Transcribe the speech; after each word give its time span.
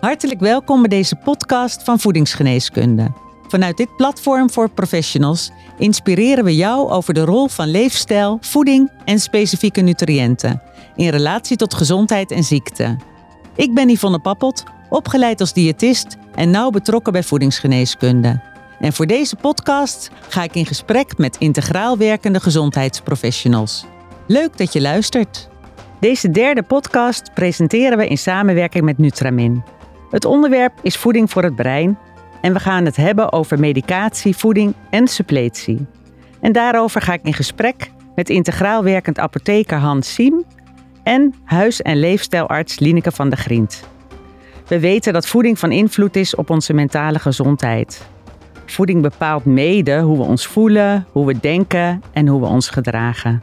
Hartelijk 0.00 0.40
welkom 0.40 0.80
bij 0.80 0.88
deze 0.88 1.16
podcast 1.16 1.82
van 1.82 1.98
Voedingsgeneeskunde. 1.98 3.12
Vanuit 3.48 3.76
dit 3.76 3.96
platform 3.96 4.50
voor 4.50 4.70
professionals 4.70 5.50
inspireren 5.78 6.44
we 6.44 6.56
jou 6.56 6.90
over 6.90 7.14
de 7.14 7.24
rol 7.24 7.48
van 7.48 7.68
leefstijl, 7.68 8.38
voeding 8.40 8.90
en 9.04 9.18
specifieke 9.18 9.80
nutriënten 9.80 10.62
in 10.96 11.08
relatie 11.08 11.56
tot 11.56 11.74
gezondheid 11.74 12.30
en 12.30 12.44
ziekte. 12.44 12.96
Ik 13.54 13.74
ben 13.74 13.88
Yvonne 13.88 14.18
Pappot, 14.18 14.64
opgeleid 14.88 15.40
als 15.40 15.52
diëtist 15.52 16.16
en 16.34 16.50
nauw 16.50 16.70
betrokken 16.70 17.12
bij 17.12 17.22
voedingsgeneeskunde. 17.22 18.40
En 18.78 18.92
voor 18.92 19.06
deze 19.06 19.36
podcast 19.36 20.10
ga 20.28 20.42
ik 20.42 20.54
in 20.54 20.66
gesprek 20.66 21.18
met 21.18 21.36
integraal 21.38 21.98
werkende 21.98 22.40
gezondheidsprofessionals. 22.40 23.86
Leuk 24.26 24.58
dat 24.58 24.72
je 24.72 24.80
luistert. 24.80 25.48
Deze 25.98 26.30
derde 26.30 26.62
podcast 26.62 27.34
presenteren 27.34 27.98
we 27.98 28.08
in 28.08 28.18
samenwerking 28.18 28.84
met 28.84 28.98
Nutramin. 28.98 29.78
Het 30.10 30.24
onderwerp 30.24 30.72
is 30.82 30.96
voeding 30.96 31.30
voor 31.30 31.42
het 31.42 31.56
brein 31.56 31.98
en 32.40 32.52
we 32.52 32.60
gaan 32.60 32.84
het 32.84 32.96
hebben 32.96 33.32
over 33.32 33.60
medicatie, 33.60 34.36
voeding 34.36 34.74
en 34.90 35.08
suppletie. 35.08 35.86
En 36.40 36.52
daarover 36.52 37.00
ga 37.00 37.12
ik 37.12 37.20
in 37.22 37.34
gesprek 37.34 37.90
met 38.14 38.30
integraal 38.30 38.82
werkend 38.82 39.18
apotheker 39.18 39.78
Hans 39.78 40.14
Siem 40.14 40.44
en 41.02 41.34
huis- 41.44 41.82
en 41.82 41.96
leefstijlarts 41.96 42.78
Lineke 42.78 43.12
van 43.12 43.28
der 43.28 43.38
Grient. 43.38 43.88
We 44.66 44.80
weten 44.80 45.12
dat 45.12 45.26
voeding 45.26 45.58
van 45.58 45.72
invloed 45.72 46.16
is 46.16 46.34
op 46.34 46.50
onze 46.50 46.72
mentale 46.72 47.18
gezondheid. 47.18 48.08
Voeding 48.66 49.02
bepaalt 49.02 49.44
mede 49.44 50.00
hoe 50.00 50.16
we 50.16 50.22
ons 50.22 50.46
voelen, 50.46 51.06
hoe 51.12 51.26
we 51.26 51.40
denken 51.40 52.02
en 52.12 52.26
hoe 52.26 52.40
we 52.40 52.46
ons 52.46 52.68
gedragen. 52.68 53.42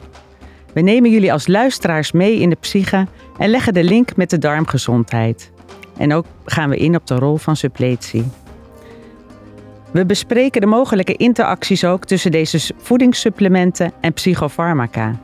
We 0.72 0.80
nemen 0.80 1.10
jullie 1.10 1.32
als 1.32 1.46
luisteraars 1.46 2.12
mee 2.12 2.38
in 2.38 2.50
de 2.50 2.56
psyche 2.60 3.06
en 3.38 3.50
leggen 3.50 3.74
de 3.74 3.84
link 3.84 4.16
met 4.16 4.30
de 4.30 4.38
darmgezondheid. 4.38 5.50
En 5.98 6.12
ook 6.12 6.26
gaan 6.44 6.70
we 6.70 6.76
in 6.76 6.94
op 6.94 7.06
de 7.06 7.14
rol 7.14 7.36
van 7.36 7.56
suppletie. 7.56 8.24
We 9.92 10.06
bespreken 10.06 10.60
de 10.60 10.66
mogelijke 10.66 11.14
interacties 11.16 11.84
ook 11.84 12.04
tussen 12.04 12.30
deze 12.30 12.74
voedingssupplementen 12.76 13.92
en 14.00 14.12
psychofarmaca. 14.12 15.20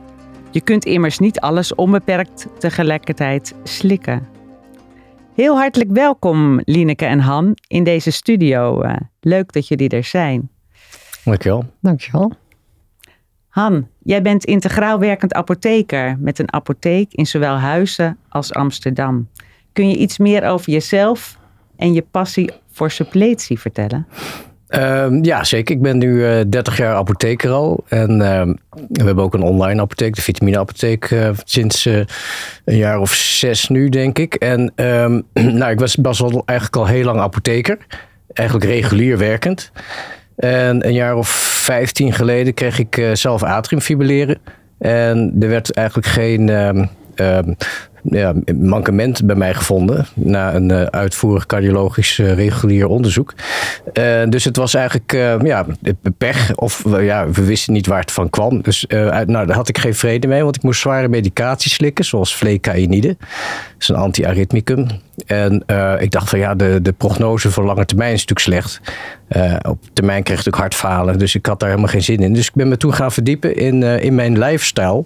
Je 0.51 0.61
kunt 0.61 0.85
immers 0.85 1.19
niet 1.19 1.39
alles 1.39 1.75
onbeperkt 1.75 2.47
tegelijkertijd 2.59 3.55
slikken. 3.63 4.27
Heel 5.33 5.57
hartelijk 5.57 5.91
welkom, 5.91 6.61
Lineke 6.63 7.05
en 7.05 7.19
Han, 7.19 7.57
in 7.67 7.83
deze 7.83 8.11
studio. 8.11 8.83
Uh, 8.83 8.95
leuk 9.19 9.51
dat 9.51 9.67
jullie 9.67 9.89
er 9.89 10.03
zijn. 10.03 10.49
Dankjewel. 11.23 11.65
Dankjewel. 11.81 12.31
Han, 13.47 13.87
jij 13.99 14.21
bent 14.21 14.45
integraal 14.45 14.99
werkend 14.99 15.33
apotheker 15.33 16.17
met 16.19 16.39
een 16.39 16.53
apotheek 16.53 17.13
in 17.13 17.25
zowel 17.25 17.55
Huizen 17.55 18.17
als 18.29 18.53
Amsterdam. 18.53 19.27
Kun 19.75 19.89
je 19.89 19.95
iets 19.95 20.17
meer 20.17 20.43
over 20.43 20.71
jezelf 20.71 21.37
en 21.77 21.93
je 21.93 22.01
passie 22.11 22.51
voor 22.71 22.91
suppletie 22.91 23.59
vertellen? 23.59 24.07
Uh, 24.69 25.07
ja, 25.21 25.43
zeker. 25.43 25.75
Ik 25.75 25.81
ben 25.81 25.97
nu 25.97 26.13
uh, 26.13 26.41
30 26.47 26.77
jaar 26.77 26.95
apotheker 26.95 27.51
al. 27.51 27.83
En 27.87 28.11
uh, 28.11 28.41
we 28.87 29.03
hebben 29.03 29.23
ook 29.23 29.33
een 29.33 29.41
online 29.41 29.81
apotheek, 29.81 30.15
de 30.15 30.21
vitamineapotheek, 30.21 31.09
uh, 31.11 31.29
sinds 31.43 31.85
eh, 31.85 31.99
een 32.65 32.77
jaar 32.77 32.99
of 32.99 33.13
zes 33.13 33.67
nu, 33.67 33.89
denk 33.89 34.19
ik. 34.19 34.33
En 34.33 34.71
ehm, 34.75 35.21
nou, 35.59 35.71
ik 35.71 35.79
was, 35.79 36.21
eigenlijk 36.45 36.75
al 36.75 36.87
heel 36.87 37.05
lang 37.05 37.19
apotheker. 37.19 37.77
Eigenlijk 38.33 38.69
regulier 38.69 39.17
werkend. 39.17 39.71
En 40.35 40.87
een 40.87 40.93
jaar 40.93 41.15
of 41.15 41.29
15 41.29 42.13
geleden 42.13 42.53
kreeg 42.53 42.79
ik 42.79 43.09
zelf 43.13 43.43
atriumfibrilleren. 43.43 44.37
En 44.77 45.35
er 45.39 45.49
werd 45.49 45.71
eigenlijk 45.71 46.07
geen 46.07 46.49
ehm, 46.49 47.53
ja, 48.09 48.33
mankement 48.55 49.25
bij 49.25 49.35
mij 49.35 49.53
gevonden. 49.53 50.05
Na 50.13 50.53
een 50.53 50.71
uh, 50.71 50.83
uitvoerig 50.83 51.45
cardiologisch 51.45 52.17
uh, 52.17 52.33
regulier 52.33 52.87
onderzoek. 52.87 53.33
Uh, 53.93 54.23
dus 54.29 54.43
het 54.43 54.57
was 54.57 54.73
eigenlijk 54.73 55.11
ja, 55.43 55.65
pech. 56.17 56.55
Of 56.55 56.83
ja, 56.99 57.29
we 57.29 57.45
wisten 57.45 57.73
niet 57.73 57.87
waar 57.87 57.99
het 57.99 58.11
van 58.11 58.29
kwam. 58.29 58.61
Dus 58.61 58.85
nou, 58.87 59.25
daar 59.25 59.55
had 59.55 59.69
ik 59.69 59.77
geen 59.77 59.95
vrede 59.95 60.27
mee. 60.27 60.43
Want 60.43 60.55
ik 60.55 60.63
moest 60.63 60.79
zware 60.79 61.07
medicatie 61.07 61.71
slikken. 61.71 62.05
Zoals 62.05 62.33
flecainide. 62.33 63.07
Dat 63.07 63.17
is 63.79 63.87
een 63.87 63.95
antiarrhythmicum. 63.95 64.87
En 65.25 65.63
ik 65.99 66.11
dacht 66.11 66.29
van 66.29 66.39
ja, 66.39 66.55
de, 66.55 66.79
de 66.81 66.91
prognose 66.91 67.51
voor 67.51 67.65
lange 67.65 67.85
termijn 67.85 68.13
is 68.13 68.25
natuurlijk 68.25 68.39
slecht. 68.39 68.81
op 69.67 69.79
termijn 69.93 70.23
kreeg 70.23 70.45
ik 70.45 70.53
hartfalen. 70.53 71.19
Dus 71.19 71.35
ik 71.35 71.45
had 71.45 71.59
daar 71.59 71.69
helemaal 71.69 71.91
geen 71.91 72.03
zin 72.03 72.19
in. 72.19 72.33
Dus 72.33 72.47
ik 72.47 72.53
ben 72.53 72.67
me 72.67 72.77
toen 72.77 72.93
gaan 72.93 73.11
verdiepen 73.11 73.55
in, 73.55 73.83
in 73.83 74.15
mijn 74.15 74.39
lifestyle. 74.39 75.03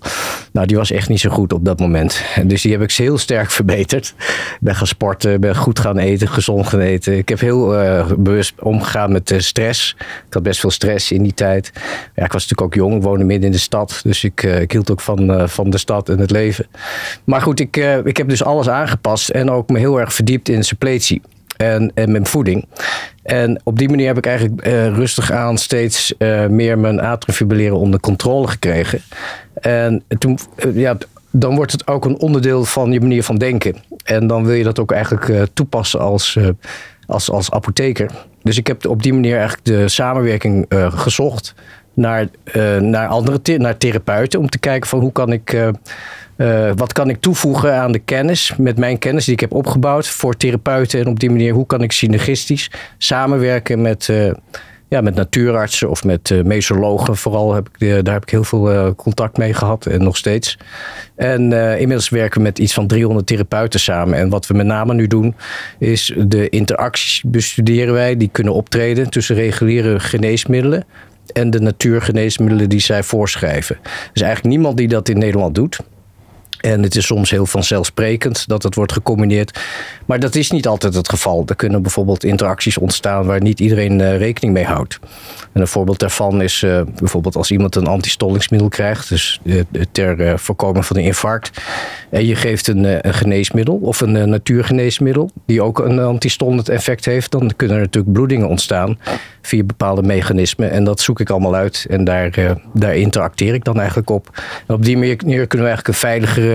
Nou, 0.51 0.67
die 0.67 0.77
was 0.77 0.91
echt 0.91 1.09
niet 1.09 1.19
zo 1.19 1.29
goed 1.29 1.53
op 1.53 1.65
dat 1.65 1.79
moment. 1.79 2.23
Dus 2.45 2.61
die 2.61 2.71
heb 2.71 2.81
ik 2.81 2.88
heel 2.97 3.17
sterk 3.17 3.51
verbeterd. 3.59 4.13
Ik 4.17 4.57
ben 4.59 4.75
gaan 4.75 4.87
sporten, 4.87 5.41
ben 5.41 5.55
goed 5.55 5.79
gaan 5.79 5.97
eten, 5.97 6.27
gezond 6.27 6.67
gaan 6.67 6.79
eten. 6.79 7.17
Ik 7.17 7.29
heb 7.29 7.39
heel 7.39 7.83
uh, 7.83 8.11
bewust 8.17 8.53
omgegaan 8.59 9.11
met 9.11 9.27
de 9.27 9.41
stress. 9.41 9.95
Ik 10.27 10.33
had 10.33 10.43
best 10.43 10.59
veel 10.59 10.71
stress 10.71 11.11
in 11.11 11.23
die 11.23 11.33
tijd. 11.33 11.71
Ja, 12.15 12.25
ik 12.25 12.31
was 12.31 12.47
natuurlijk 12.47 12.61
ook 12.61 12.73
jong, 12.73 13.03
woonde 13.03 13.23
midden 13.23 13.45
in 13.45 13.51
de 13.51 13.57
stad. 13.57 13.99
Dus 14.03 14.23
ik, 14.23 14.43
uh, 14.43 14.61
ik 14.61 14.71
hield 14.71 14.91
ook 14.91 15.01
van, 15.01 15.49
van 15.49 15.69
de 15.69 15.77
stad 15.77 16.09
en 16.09 16.19
het 16.19 16.31
leven. 16.31 16.67
Maar 17.23 17.41
goed, 17.41 17.59
ik, 17.59 17.77
ik 18.03 18.17
heb 18.17 18.29
dus 18.29 18.43
alles 18.43 18.69
aangepast 18.69 19.29
en 19.29 19.51
ook 19.51 19.69
me 19.69 19.79
heel 19.79 19.99
erg 19.99 20.13
verdiept 20.13 20.49
in 20.49 20.63
suppletie. 20.63 21.21
En, 21.57 21.91
en 21.93 22.11
mijn 22.11 22.25
voeding. 22.25 22.65
En 23.23 23.61
op 23.63 23.77
die 23.77 23.89
manier 23.89 24.07
heb 24.07 24.17
ik 24.17 24.25
eigenlijk 24.25 24.65
rustig 24.95 25.31
aan 25.31 25.57
steeds 25.57 26.13
meer 26.49 26.79
mijn 26.79 27.01
atriumfibrilleren 27.01 27.77
onder 27.77 27.99
controle 27.99 28.47
gekregen. 28.47 29.01
En 29.61 30.03
toen, 30.19 30.39
ja, 30.73 30.97
dan 31.31 31.55
wordt 31.55 31.71
het 31.71 31.87
ook 31.87 32.05
een 32.05 32.19
onderdeel 32.19 32.65
van 32.65 32.91
je 32.91 32.99
manier 32.99 33.23
van 33.23 33.37
denken. 33.37 33.75
En 34.03 34.27
dan 34.27 34.45
wil 34.45 34.55
je 34.55 34.63
dat 34.63 34.79
ook 34.79 34.91
eigenlijk 34.91 35.27
uh, 35.27 35.41
toepassen 35.53 35.99
als, 35.99 36.35
uh, 36.35 36.49
als, 37.05 37.29
als 37.29 37.51
apotheker. 37.51 38.11
Dus 38.43 38.57
ik 38.57 38.67
heb 38.67 38.87
op 38.87 39.03
die 39.03 39.13
manier 39.13 39.35
eigenlijk 39.37 39.65
de 39.65 39.87
samenwerking 39.87 40.65
uh, 40.69 40.91
gezocht 40.91 41.53
naar, 41.93 42.27
naar 42.79 43.07
andere 43.07 43.57
naar 43.57 43.77
therapeuten. 43.77 44.39
Om 44.39 44.49
te 44.49 44.59
kijken 44.59 44.89
van 44.89 44.99
hoe 44.99 45.11
kan 45.11 45.31
ik, 45.31 45.73
wat 46.75 46.93
kan 46.93 47.09
ik 47.09 47.19
toevoegen 47.19 47.75
aan 47.75 47.91
de 47.91 47.99
kennis. 47.99 48.53
Met 48.57 48.77
mijn 48.77 48.97
kennis 48.97 49.25
die 49.25 49.33
ik 49.33 49.39
heb 49.39 49.53
opgebouwd 49.53 50.07
voor 50.07 50.37
therapeuten. 50.37 50.99
En 50.99 51.07
op 51.07 51.19
die 51.19 51.29
manier 51.29 51.53
hoe 51.53 51.65
kan 51.65 51.81
ik 51.81 51.91
synergistisch 51.91 52.71
samenwerken 52.97 53.81
met 53.81 54.09
ja, 54.89 55.01
met 55.01 55.15
natuurartsen 55.15 55.89
of 55.89 56.03
met 56.03 56.29
uh, 56.29 56.43
mesologen 56.43 57.17
vooral. 57.17 57.53
Heb 57.53 57.69
ik, 57.73 57.81
uh, 57.81 57.99
daar 58.03 58.13
heb 58.13 58.23
ik 58.23 58.29
heel 58.29 58.43
veel 58.43 58.71
uh, 58.71 58.89
contact 58.95 59.37
mee 59.37 59.53
gehad 59.53 59.85
en 59.85 60.03
nog 60.03 60.17
steeds. 60.17 60.57
En 61.15 61.51
inmiddels 61.51 62.09
werken 62.09 62.37
we 62.37 62.43
met 62.43 62.59
iets 62.59 62.73
van 62.73 62.87
300 62.87 63.27
therapeuten 63.27 63.79
samen. 63.79 64.17
En 64.17 64.29
wat 64.29 64.47
we 64.47 64.53
met 64.53 64.65
name 64.65 64.93
nu 64.93 65.07
doen, 65.07 65.35
is 65.79 66.13
de 66.17 66.49
interacties 66.49 67.23
bestuderen 67.25 67.93
wij. 67.93 68.17
Die 68.17 68.29
kunnen 68.31 68.53
optreden 68.53 69.09
tussen 69.09 69.35
reguliere 69.35 69.99
geneesmiddelen 69.99 70.85
en 71.33 71.49
de 71.49 71.59
natuurgeneesmiddelen 71.59 72.69
die 72.69 72.79
zij 72.79 73.03
voorschrijven. 73.03 73.75
Er 73.83 74.09
is 74.13 74.21
eigenlijk 74.21 74.55
niemand 74.55 74.77
die 74.77 74.87
dat 74.87 75.09
in 75.09 75.17
Nederland 75.17 75.55
doet. 75.55 75.79
En 76.59 76.83
het 76.83 76.95
is 76.95 77.05
soms 77.05 77.29
heel 77.29 77.45
vanzelfsprekend 77.45 78.47
dat 78.47 78.63
het 78.63 78.75
wordt 78.75 78.91
gecombineerd. 78.91 79.59
Maar 80.05 80.19
dat 80.19 80.35
is 80.35 80.51
niet 80.51 80.67
altijd 80.67 80.93
het 80.93 81.09
geval. 81.09 81.43
Er 81.45 81.55
kunnen 81.55 81.81
bijvoorbeeld 81.81 82.23
interacties 82.23 82.77
ontstaan 82.77 83.25
waar 83.25 83.41
niet 83.41 83.59
iedereen 83.59 83.99
uh, 83.99 84.17
rekening 84.17 84.53
mee 84.53 84.65
houdt. 84.65 84.99
En 85.53 85.61
een 85.61 85.67
voorbeeld 85.67 85.99
daarvan 85.99 86.41
is 86.41 86.61
uh, 86.61 86.81
bijvoorbeeld 86.99 87.35
als 87.35 87.51
iemand 87.51 87.75
een 87.75 87.87
antistollingsmiddel 87.87 88.69
krijgt, 88.69 89.09
dus 89.09 89.39
uh, 89.43 89.61
ter 89.91 90.39
voorkoming 90.39 90.85
van 90.85 90.97
een 90.97 91.03
infarct. 91.03 91.61
En 92.09 92.25
je 92.25 92.35
geeft 92.35 92.67
een, 92.67 93.07
een 93.07 93.13
geneesmiddel 93.13 93.75
of 93.75 94.01
een 94.01 94.29
natuurgeneesmiddel 94.29 95.29
die 95.45 95.61
ook 95.61 95.79
een 95.79 95.99
antistollend 95.99 96.69
effect 96.69 97.05
heeft, 97.05 97.31
dan 97.31 97.51
kunnen 97.55 97.75
er 97.75 97.81
natuurlijk 97.81 98.13
bloedingen 98.13 98.47
ontstaan 98.47 98.99
via 99.41 99.63
bepaalde 99.63 100.01
mechanismen. 100.01 100.71
En 100.71 100.83
dat 100.83 100.99
zoek 100.99 101.19
ik 101.19 101.29
allemaal 101.29 101.55
uit 101.55 101.85
en 101.89 102.03
daar, 102.03 102.57
daar 102.73 102.95
interacteer 102.95 103.53
ik 103.53 103.63
dan 103.63 103.77
eigenlijk 103.77 104.09
op. 104.09 104.43
En 104.67 104.75
op 104.75 104.85
die 104.85 104.97
manier 104.97 105.15
kunnen 105.17 105.47
we 105.47 105.57
eigenlijk 105.57 105.87
een 105.87 105.93
veiligere 105.93 106.48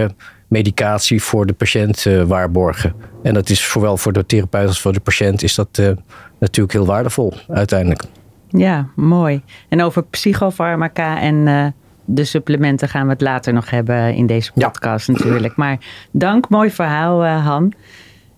medicatie 0.48 1.22
voor 1.22 1.46
de 1.46 1.52
patiënt 1.52 2.04
uh, 2.04 2.22
waarborgen. 2.22 2.94
En 3.22 3.34
dat 3.34 3.50
is 3.50 3.70
zowel 3.70 3.96
voor 3.96 4.12
de 4.12 4.26
therapeut 4.26 4.66
als 4.66 4.80
voor 4.80 4.92
de 4.92 5.00
patiënt 5.00 5.42
is 5.42 5.54
dat 5.54 5.78
uh, 5.80 5.90
natuurlijk 6.38 6.72
heel 6.72 6.86
waardevol 6.86 7.32
uiteindelijk. 7.48 8.02
Ja, 8.48 8.88
mooi. 8.96 9.42
En 9.68 9.82
over 9.82 10.04
psychofarmaca 10.04 11.20
en 11.20 11.34
uh, 11.34 11.66
de 12.04 12.24
supplementen 12.24 12.88
gaan 12.88 13.04
we 13.04 13.12
het 13.12 13.20
later 13.20 13.52
nog 13.52 13.70
hebben 13.70 14.14
in 14.14 14.26
deze 14.26 14.52
podcast 14.52 15.06
ja. 15.06 15.12
natuurlijk. 15.12 15.56
Maar 15.56 15.78
dank, 16.10 16.48
mooi 16.48 16.70
verhaal 16.70 17.24
Han. 17.24 17.72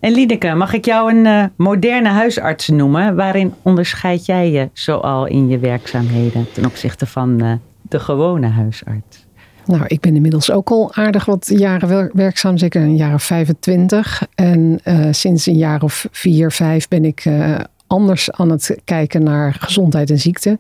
En 0.01 0.13
Liedeke, 0.13 0.55
mag 0.55 0.73
ik 0.73 0.85
jou 0.85 1.15
een 1.15 1.53
moderne 1.57 2.09
huisarts 2.09 2.69
noemen? 2.69 3.17
Waarin 3.17 3.55
onderscheid 3.63 4.27
jij 4.27 4.51
je 4.51 4.69
zoal 4.73 5.27
in 5.27 5.49
je 5.49 5.59
werkzaamheden 5.59 6.47
ten 6.53 6.65
opzichte 6.65 7.07
van 7.07 7.61
de 7.83 8.01
gewone 8.01 8.47
huisarts? 8.47 9.26
Nou, 9.67 9.85
ik 9.87 10.01
ben 10.01 10.15
inmiddels 10.15 10.51
ook 10.51 10.71
al 10.71 10.95
aardig 10.95 11.25
wat 11.25 11.51
jaren 11.55 12.11
werkzaam, 12.13 12.59
zeker 12.59 12.83
een 12.83 12.97
jaar 12.97 13.15
of 13.15 13.23
25. 13.23 14.27
En 14.35 14.81
uh, 14.85 15.07
sinds 15.11 15.47
een 15.47 15.57
jaar 15.57 15.83
of 15.83 16.07
vier, 16.11 16.53
vijf 16.53 16.89
ben 16.89 17.05
ik 17.05 17.25
uh, 17.25 17.59
anders 17.87 18.31
aan 18.31 18.51
het 18.51 18.79
kijken 18.85 19.23
naar 19.23 19.57
gezondheid 19.61 20.11
en 20.11 20.19
ziekte. 20.19 20.59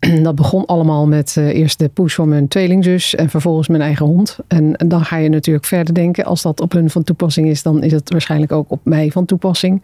dat 0.22 0.34
begon 0.34 0.66
allemaal 0.66 1.06
met 1.06 1.34
uh, 1.38 1.48
eerst 1.48 1.78
de 1.78 1.88
poes 1.88 2.14
van 2.14 2.28
mijn 2.28 2.48
tweelingzus 2.48 3.14
en 3.14 3.30
vervolgens 3.30 3.68
mijn 3.68 3.82
eigen 3.82 4.06
hond. 4.06 4.38
En, 4.46 4.72
dan 4.86 5.04
ga 5.04 5.16
je 5.16 5.28
natuurlijk 5.28 5.66
verder 5.66 5.94
denken. 5.94 6.24
Als 6.24 6.42
dat 6.42 6.60
op 6.60 6.72
hun 6.72 6.90
van 6.90 7.04
toepassing 7.04 7.48
is, 7.48 7.62
dan 7.62 7.82
is 7.82 7.92
het 7.92 8.10
waarschijnlijk 8.10 8.52
ook 8.52 8.70
op 8.70 8.80
mij 8.82 9.10
van 9.10 9.24
toepassing. 9.24 9.82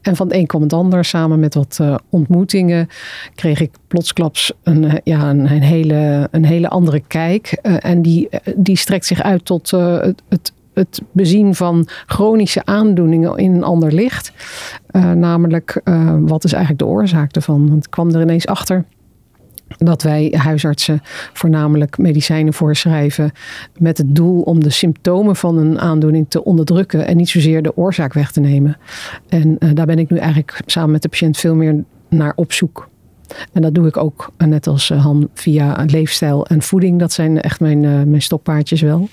En 0.00 0.16
van 0.16 0.26
het 0.26 0.36
een 0.36 0.46
kwam 0.46 0.62
het 0.62 0.72
ander. 0.72 1.04
Samen 1.04 1.40
met 1.40 1.54
wat 1.54 1.78
uh, 1.80 1.94
ontmoetingen 2.10 2.88
kreeg 3.34 3.60
ik 3.60 3.70
plotsklaps 3.86 4.52
een, 4.62 5.00
ja, 5.04 5.30
een, 5.30 5.46
hele, 5.46 6.28
een 6.30 6.44
hele 6.44 6.68
andere 6.68 7.00
kijk. 7.00 7.52
en 7.62 8.02
die, 8.02 8.28
die 8.56 8.76
strekt 8.76 9.06
zich 9.06 9.22
uit 9.22 9.44
tot 9.44 9.70
het, 9.70 10.22
het 10.28 10.52
het 10.74 11.02
bezien 11.10 11.54
van 11.54 11.88
chronische 12.06 12.64
aandoeningen 12.64 13.36
in 13.36 13.54
een 13.54 13.62
ander 13.62 13.92
licht. 13.92 14.32
Namelijk, 15.14 15.80
wat 16.20 16.44
is 16.44 16.52
eigenlijk 16.52 16.82
de 16.82 16.90
oorzaak 16.90 17.32
ervan? 17.32 17.68
Want 17.68 17.84
ik 17.84 17.90
kwam 17.90 18.10
er 18.14 18.20
ineens 18.20 18.46
achter 18.46 18.84
dat 19.78 20.02
wij 20.02 20.34
huisartsen 20.36 21.00
voornamelijk 21.32 21.98
medicijnen 21.98 22.52
voorschrijven 22.52 23.32
met 23.78 23.98
het 23.98 24.14
doel 24.14 24.40
om 24.42 24.62
de 24.62 24.70
symptomen 24.70 25.36
van 25.36 25.58
een 25.58 25.80
aandoening 25.80 26.26
te 26.28 26.44
onderdrukken 26.44 27.06
en 27.06 27.16
niet 27.16 27.28
zozeer 27.28 27.62
de 27.62 27.76
oorzaak 27.76 28.12
weg 28.12 28.32
te 28.32 28.40
nemen. 28.40 28.76
En 29.28 29.56
uh, 29.58 29.70
daar 29.74 29.86
ben 29.86 29.98
ik 29.98 30.10
nu 30.10 30.16
eigenlijk 30.16 30.60
samen 30.66 30.90
met 30.90 31.02
de 31.02 31.08
patiënt 31.08 31.36
veel 31.36 31.54
meer 31.54 31.84
naar 32.08 32.32
op 32.34 32.52
zoek. 32.52 32.90
En 33.52 33.62
dat 33.62 33.74
doe 33.74 33.86
ik 33.86 33.96
ook, 33.96 34.32
eh, 34.36 34.46
net 34.46 34.66
als 34.66 34.90
eh, 34.90 35.04
Han, 35.04 35.28
via 35.34 35.84
leefstijl 35.86 36.46
en 36.46 36.62
voeding. 36.62 36.98
Dat 36.98 37.12
zijn 37.12 37.40
echt 37.40 37.60
mijn, 37.60 37.80
mijn 37.80 38.22
stokpaardjes 38.22 38.80
wel. 38.80 39.08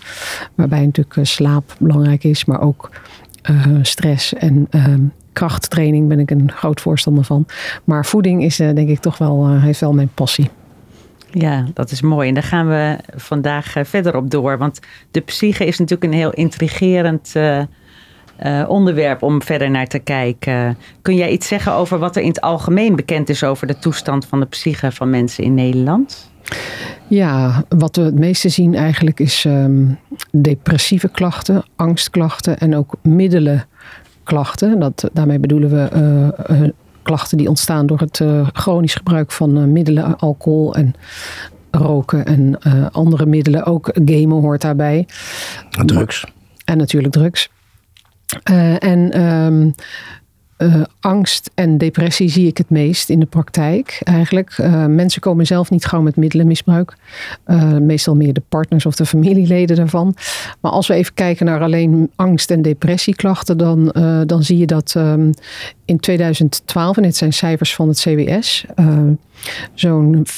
Waarbij 0.56 0.85
natuurlijk 0.85 1.27
slaap 1.27 1.75
belangrijk 1.79 2.23
is, 2.23 2.45
maar 2.45 2.61
ook 2.61 2.89
stress 3.81 4.33
en 4.33 4.67
ehm, 4.69 5.01
krachttraining 5.34 6.08
ben 6.08 6.20
ik 6.20 6.31
een 6.31 6.52
groot 6.52 6.81
voorstander 6.81 7.24
van. 7.24 7.46
Maar 7.84 8.06
voeding 8.06 8.44
is 8.44 8.56
denk 8.56 8.90
ik 8.90 9.00
toch 9.00 9.18
wel, 9.18 9.60
heeft 9.60 9.80
wel 9.80 9.94
mijn 9.94 10.12
passie. 10.14 10.50
Ja, 11.31 11.66
dat 11.74 11.92
is 11.92 12.02
mooi. 12.02 12.28
En 12.28 12.34
daar 12.34 12.44
gaan 12.44 12.68
we 12.68 12.98
vandaag 13.16 13.74
verder 13.84 14.16
op 14.16 14.30
door. 14.30 14.58
Want 14.58 14.80
de 15.12 15.20
psyche 15.20 15.66
is 15.66 15.78
natuurlijk 15.80 16.14
een 16.14 16.20
heel 16.20 16.34
intrigerend 16.34 17.34
uh, 17.36 18.66
onderwerp 18.68 19.24
om 19.24 19.42
verder 19.42 19.72
naar 19.72 19.88
te 19.88 20.00
kijken. 20.00 20.78
Kun 21.02 21.16
jij 21.16 21.31
iets 21.31 21.48
zeggen 21.48 21.74
over 21.74 22.00
wat 22.00 22.16
er 22.16 22.22
in 22.22 22.28
het 22.28 22.42
algemeen 22.42 22.96
bekend 22.96 23.30
is 23.30 23.44
over 23.44 23.68
de 23.68 23.80
toestand 23.80 24.26
van 24.26 24.40
de 24.40 24.46
psyche 24.46 24.92
van 24.92 25.10
mensen 25.10 25.44
in 25.44 25.54
Nederland? 25.54 26.31
Ja, 27.08 27.64
wat 27.70 27.96
we 27.96 28.02
het 28.02 28.20
meeste 28.20 28.50
zien 28.50 28.76
eigenlijk 28.76 29.20
is 29.20 29.46
um, 29.46 30.00
depressieve 30.31 31.10
klachten, 31.10 31.64
angstklachten 31.76 32.60
en 32.60 32.76
ook 32.76 32.94
middelenklachten. 34.30 34.80
Dat, 34.80 35.10
daarmee 35.14 35.40
bedoelen 35.40 35.70
we 35.70 35.90
uh, 36.50 36.62
uh, 36.62 36.70
klachten 37.04 37.38
die 37.38 37.50
ontstaan 37.50 37.86
door 37.86 38.00
het 38.00 38.22
chronisch 38.54 38.96
gebruik 38.96 39.31
van 39.31 39.72
middelen, 39.72 40.18
alcohol 40.18 40.76
en 40.76 40.96
roken 41.72 42.26
en 42.26 42.60
andere 42.92 43.26
middelen. 43.26 43.66
Ook 43.66 43.92
gamen 43.94 44.42
hoort 44.42 44.62
daarbij. 44.62 45.08
Drugs. 45.86 46.26
En 46.66 46.78
natuurlijk 46.78 47.14
drugs. 47.14 47.50
En 48.80 49.22
um, 49.22 49.76
uh, 50.59 50.81
angst 51.00 51.51
en 51.53 51.77
depressie 51.77 52.29
zie 52.29 52.47
ik 52.47 52.57
het 52.57 52.69
meest 52.69 53.09
in 53.09 53.19
de 53.19 53.25
praktijk 53.25 54.01
eigenlijk. 54.03 54.57
Uh, 54.57 54.85
mensen 54.85 55.21
komen 55.21 55.45
zelf 55.45 55.69
niet 55.69 55.85
gauw 55.85 56.01
met 56.01 56.15
middelenmisbruik. 56.15 56.95
Uh, 57.47 57.77
meestal 57.77 58.15
meer 58.15 58.33
de 58.33 58.41
partners 58.50 58.85
of 58.85 58.95
de 58.95 59.06
familieleden 59.06 59.75
daarvan. 59.75 60.15
Maar 60.59 60.71
als 60.71 60.88
we 60.88 60.94
even 60.94 61.13
kijken 61.13 61.45
naar 61.45 61.61
alleen 61.61 62.11
angst- 62.15 62.51
en 62.51 62.61
depressieklachten, 62.61 63.57
dan, 63.57 63.95
dan 64.25 64.44
zie 64.44 64.57
je 64.57 64.65
dat 64.65 64.94
um, 64.97 65.31
in 65.85 66.00
2012, 66.00 66.97
en 66.97 67.03
dit 67.03 67.15
zijn 67.15 67.33
cijfers 67.33 67.75
van 67.75 67.88
het 67.88 68.00
CBS, 68.00 68.65
zo'n 69.73 70.25
40% 70.27 70.29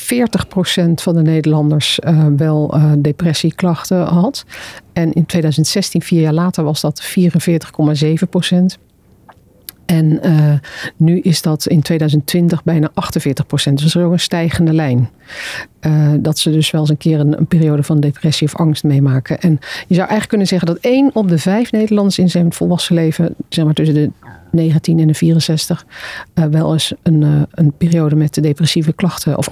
van 0.93 1.15
de 1.15 1.21
Nederlanders 1.21 1.99
wel 2.37 2.79
depressieklachten 2.97 4.03
had. 4.03 4.45
En 4.93 5.13
in 5.13 5.25
2016, 5.25 6.01
vier 6.01 6.21
jaar 6.21 6.33
later, 6.33 6.63
was 6.63 6.81
dat 6.81 7.03
44,7 7.03 8.29
procent. 8.29 8.77
En 9.91 10.19
uh, 10.25 10.53
nu 10.97 11.19
is 11.19 11.41
dat 11.41 11.67
in 11.67 11.81
2020 11.81 12.63
bijna 12.63 12.91
48 12.93 13.45
procent. 13.45 13.79
Dus 13.79 13.91
zo'n 13.91 14.19
stijgende 14.19 14.73
lijn. 14.73 15.09
Uh, 15.81 16.13
dat 16.19 16.39
ze 16.39 16.51
dus 16.51 16.71
wel 16.71 16.81
eens 16.81 16.89
een 16.89 16.97
keer 16.97 17.19
een, 17.19 17.37
een, 17.37 17.47
periode 17.47 17.83
van 17.83 17.99
depressie 17.99 18.47
of 18.47 18.55
angst 18.55 18.83
meemaken. 18.83 19.39
En 19.39 19.51
je 19.87 19.95
zou 19.95 19.99
eigenlijk 19.99 20.27
kunnen 20.27 20.47
zeggen 20.47 20.67
dat 20.67 20.77
één 20.77 21.09
op 21.13 21.29
de 21.29 21.37
vijf 21.37 21.71
Nederlanders 21.71 22.19
in 22.19 22.29
zijn 22.29 22.53
volwassen 22.53 22.95
leven, 22.95 23.35
zeg 23.49 23.65
maar 23.65 23.73
tussen 23.73 23.95
de 23.95 24.11
19 24.51 24.99
en 24.99 25.07
de 25.07 25.13
64, 25.13 25.85
uh, 26.35 26.43
eh, 26.43 26.51
wel 26.51 26.73
eens 26.73 26.93
een, 27.03 27.47
een 27.51 27.73
periode 27.77 28.15
met 28.15 28.33
de 28.33 28.41
depressieve 28.41 28.93
klachten 28.93 29.37
of 29.37 29.49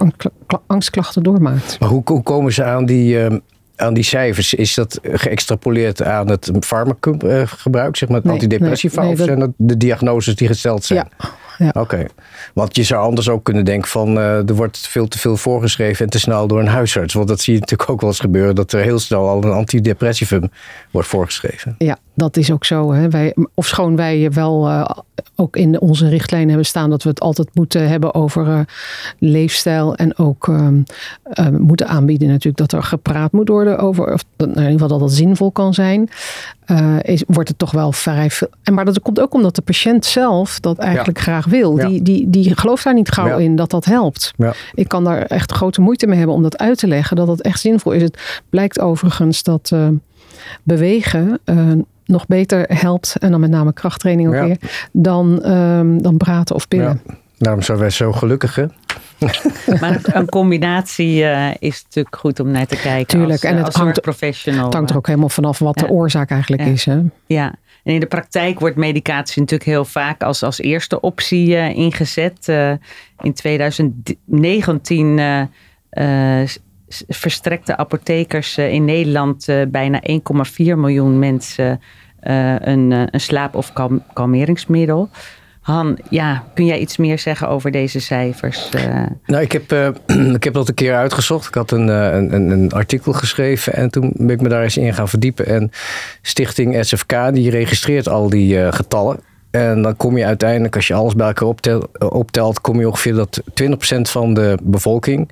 angstklachten 0.68 1.24
doormaakt. 1.24 1.80
Maar 1.80 1.90
hoe, 1.90 2.02
hoe 2.06 2.24
komen 2.24 2.54
ze 2.54 2.64
aan 2.64 2.86
die 2.86 3.20
ehm, 3.20 3.40
aan 3.80 3.94
die 3.94 4.04
cijfers, 4.04 4.54
is 4.54 4.74
dat 4.74 5.00
geëxtrapoleerd 5.04 6.04
aan 6.04 6.30
het 6.30 6.52
farmacumgebruik, 6.60 7.96
zeg 7.96 8.10
maar 8.10 8.18
het 8.18 8.26
nee, 8.26 8.34
antidepressiva, 8.34 9.02
nee, 9.02 9.10
nee, 9.10 9.20
of 9.20 9.26
zijn 9.26 9.40
dat 9.40 9.52
de 9.58 9.78
diagnoses 9.78 10.36
die 10.36 10.48
gesteld 10.48 10.84
zijn? 10.84 11.08
Ja. 11.18 11.30
Ja. 11.60 11.72
Oké, 11.74 12.06
want 12.54 12.76
je 12.76 12.84
zou 12.84 13.04
anders 13.04 13.30
ook 13.30 13.44
kunnen 13.44 13.66
denken 13.66 13.90
van 13.90 14.18
uh, 14.18 14.50
er 14.50 14.56
wordt 14.56 14.78
veel 14.78 15.08
te 15.08 15.20
veel 15.20 15.38
voorgeschreven 15.38 16.06
en 16.06 16.12
te 16.12 16.20
snel 16.20 16.48
door 16.48 16.60
een 16.60 16.68
huisarts. 16.68 17.14
Want 17.14 17.28
dat 17.28 17.40
zie 17.40 17.54
je 17.54 17.60
natuurlijk 17.60 17.90
ook 17.90 18.02
wel 18.02 18.10
eens 18.10 18.20
gebeuren, 18.20 18.56
dat 18.56 18.72
er 18.72 18.82
heel 18.82 19.00
snel 19.00 19.28
al 19.28 19.44
een 19.44 19.52
antidepressivum 19.52 20.52
wordt 20.92 21.08
voorgeschreven. 21.08 21.76
Ja, 21.78 21.98
dat 22.14 22.38
is 22.38 22.52
ook 22.52 22.66
zo. 22.66 22.94
Hè. 22.94 23.10
Wij, 23.10 23.36
ofschoon 23.54 23.96
wij 23.96 24.32
wel 24.32 24.70
uh, 24.70 24.90
ook 25.36 25.56
in 25.56 25.80
onze 25.82 26.10
richtlijnen 26.10 26.50
hebben 26.50 26.66
staan 26.66 26.90
dat 26.90 27.04
we 27.04 27.10
het 27.10 27.20
altijd 27.20 27.50
moeten 27.54 27.90
hebben 27.90 28.14
over 28.14 28.48
uh, 28.48 28.60
leefstijl. 29.18 29.96
En 29.96 30.18
ook 30.18 30.48
ehm, 30.48 30.82
moeten 31.58 31.88
aanbieden 31.88 32.28
natuurlijk 32.28 32.58
dat 32.58 32.72
er 32.72 32.84
gepraat 32.84 33.32
moet 33.32 33.50
worden 33.50 33.80
over, 33.80 34.14
of 34.14 34.24
in 34.38 34.48
ieder 34.48 34.72
geval 34.72 34.88
dat 34.88 35.00
dat 35.00 35.12
zinvol 35.12 35.52
kan 35.52 35.74
zijn. 35.74 36.10
is, 37.02 37.24
wordt 37.28 37.50
het 37.50 37.58
toch 37.58 37.72
wel 37.72 37.92
vrij 37.92 38.30
veel. 38.30 38.48
En 38.64 38.74
maar 38.74 38.86
dat 38.86 39.02
komt 39.02 39.20
ook 39.20 39.34
omdat 39.34 39.56
de 39.56 39.62
patiënt 39.62 40.06
zelf 40.06 40.60
dat 40.60 40.78
eigenlijk 40.78 41.18
ja. 41.18 41.24
graag 41.24 41.46
wil. 41.50 41.76
Die, 41.76 42.02
die, 42.02 42.30
die 42.30 42.58
gelooft 42.58 42.84
daar 42.84 42.94
niet 42.94 43.12
gauw 43.12 43.38
in 43.38 43.56
dat 43.56 43.70
dat 43.70 43.86
helpt. 43.86 44.34
Ik 44.74 44.88
kan 44.88 45.04
daar 45.04 45.22
echt 45.22 45.52
grote 45.52 45.82
moeite 45.82 46.08
mee 46.08 46.18
hebben 46.18 46.36
om 46.36 46.42
dat 46.42 46.58
uit 46.58 46.78
te 46.78 46.88
leggen, 46.88 47.16
dat 47.16 47.28
dat 47.28 47.42
echt 47.42 47.60
zinvol 47.60 47.92
is. 47.92 48.02
Het 48.02 48.42
blijkt 48.50 48.80
overigens 48.80 49.44
dat 49.44 49.72
uh, 49.74 49.88
bewegen 50.64 51.40
uh, 51.46 51.72
nog 52.06 52.28
beter 52.28 52.66
helpt, 52.68 53.16
en 53.20 53.32
dan 53.32 53.40
met 53.40 53.50
name 53.50 53.74
krachttraining 53.74 54.28
ook 54.28 54.46
weer, 54.46 54.58
dan, 54.92 55.52
um, 55.52 56.02
dan 56.02 56.18
praten 56.18 56.56
of 56.56 56.68
pillen. 56.68 57.02
Daarom 57.38 57.62
zijn 57.62 57.78
wij 57.78 57.90
zo 57.90 58.12
gelukkig, 58.12 58.56
hè? 58.56 58.66
maar 59.82 60.00
een 60.04 60.30
combinatie 60.30 61.22
uh, 61.22 61.50
is 61.60 61.84
natuurlijk 61.84 62.16
goed 62.16 62.40
om 62.40 62.52
naar 62.52 62.66
te 62.66 62.76
kijken. 62.76 63.18
Tuurlijk, 63.18 63.32
als, 63.32 63.52
en 63.52 63.58
het 63.58 63.66
als 63.66 63.76
hangt, 63.76 64.02
professional. 64.02 64.66
Het 64.66 64.74
hangt 64.74 64.90
er 64.90 64.98
ook 64.98 65.08
helemaal 65.08 65.30
vanaf 65.30 65.60
wat 65.60 65.80
ja. 65.80 65.88
de 65.88 65.94
oorzaak 65.94 66.30
eigenlijk 66.32 66.64
ja. 66.64 66.68
is. 66.68 66.86
Hè? 66.86 67.00
Ja, 67.26 67.56
en 67.84 67.94
in 67.94 68.00
de 68.00 68.06
praktijk 68.06 68.60
wordt 68.60 68.76
medicatie 68.76 69.42
natuurlijk 69.42 69.70
heel 69.70 69.86
vaak 69.86 70.24
als, 70.24 70.44
als 70.44 70.60
eerste 70.60 71.02
optie 71.02 71.48
uh, 71.48 71.70
ingezet. 71.70 72.48
Uh, 72.48 72.72
in 73.22 73.34
2019 73.34 75.18
uh, 75.18 76.42
verstrekten 77.08 77.78
apothekers 77.78 78.58
in 78.58 78.86
Nederland 78.86 79.48
bijna 79.68 80.02
1,4 80.10 80.14
miljoen 80.58 81.20
mensen 81.20 81.82
een, 82.20 82.92
een 82.92 83.20
slaap- 83.20 83.56
of 83.56 83.74
kalm 83.74 84.04
kalmeringsmiddel. 84.14 85.10
Han, 85.70 85.98
ja, 86.10 86.44
kun 86.54 86.66
jij 86.66 86.80
iets 86.80 86.98
meer 86.98 87.20
zeggen 87.20 87.48
over 87.48 87.72
deze 87.72 88.00
cijfers? 88.00 88.70
Uh... 88.76 89.06
Nou, 89.26 89.44
ik 89.44 89.52
heb, 89.52 89.72
uh, 89.72 89.88
ik 90.36 90.44
heb 90.44 90.54
dat 90.54 90.68
een 90.68 90.74
keer 90.74 90.96
uitgezocht. 90.96 91.48
Ik 91.48 91.54
had 91.54 91.72
een, 91.72 91.88
uh, 91.88 92.14
een, 92.14 92.50
een, 92.50 92.72
artikel 92.72 93.14
geschreven 93.14 93.74
en 93.74 93.90
toen 93.90 94.14
ben 94.16 94.30
ik 94.30 94.42
me 94.42 94.50
daar 94.50 94.64
eens 94.64 94.78
in 94.78 94.94
gaan 94.94 95.10
verdiepen. 95.10 95.46
En 95.46 95.72
Stichting 96.22 96.86
SFK, 96.86 97.14
die 97.34 97.50
registreert 97.50 98.08
al 98.10 98.30
die 98.30 98.72
getallen. 98.72 99.20
En 99.52 99.82
dan 99.82 99.98
kom 99.98 100.18
je 100.18 100.26
uiteindelijk, 100.26 100.76
als 100.76 100.88
je 100.88 100.94
alles 100.94 101.16
bij 101.16 101.28
elkaar 101.28 101.48
optelt, 101.48 101.88
optelt 102.12 102.62
kom 102.62 102.80
je 102.80 102.88
ongeveer 102.88 103.14
dat 103.14 103.42
20% 103.64 103.74
van 104.02 104.34
de 104.34 104.58
bevolking 104.64 105.32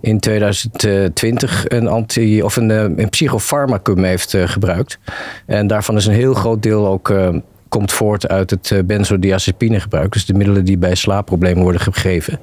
in 0.00 0.20
2020 0.20 1.64
een, 1.68 1.86
anti, 1.86 2.42
of 2.42 2.56
een, 2.56 2.70
een 2.70 3.08
psychofarmacum 3.08 4.04
heeft 4.04 4.34
gebruikt. 4.44 4.98
En 5.46 5.66
daarvan 5.66 5.96
is 5.96 6.06
een 6.06 6.14
heel 6.14 6.34
groot 6.34 6.62
deel 6.62 6.86
ook 6.86 7.12
komt 7.74 7.92
voort 7.92 8.28
uit 8.28 8.50
het 8.50 8.70
eh, 8.70 8.78
benzodiazepinegebruik. 8.84 10.12
Dus 10.12 10.26
de 10.26 10.34
middelen 10.34 10.64
die 10.64 10.78
bij 10.78 10.94
slaapproblemen 10.94 11.62
worden 11.62 11.80
gegeven. 11.80 12.40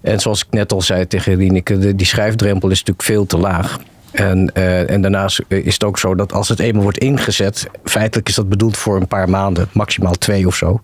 En 0.00 0.20
zoals 0.20 0.40
ik 0.40 0.46
net 0.50 0.72
al 0.72 0.82
zei 0.82 1.06
tegen 1.06 1.34
Rieneke, 1.34 1.94
die 1.94 2.06
schrijfdrempel 2.06 2.68
is 2.68 2.78
natuurlijk 2.78 3.06
veel 3.06 3.26
te 3.26 3.38
laag. 3.38 3.78
En, 4.12 4.50
uh, 4.54 4.90
en 4.90 5.00
daarnaast 5.00 5.40
is 5.48 5.72
het 5.72 5.84
ook 5.84 5.98
zo 5.98 6.14
dat 6.14 6.32
als 6.32 6.48
het 6.48 6.58
eenmaal 6.58 6.82
wordt 6.82 6.98
ingezet, 6.98 7.66
feitelijk 7.84 8.28
is 8.28 8.34
dat 8.34 8.48
bedoeld 8.48 8.76
voor 8.76 8.96
een 8.96 9.06
paar 9.06 9.28
maanden, 9.28 9.68
maximaal 9.72 10.12
twee 10.12 10.46
of 10.46 10.54
zo. 10.54 10.80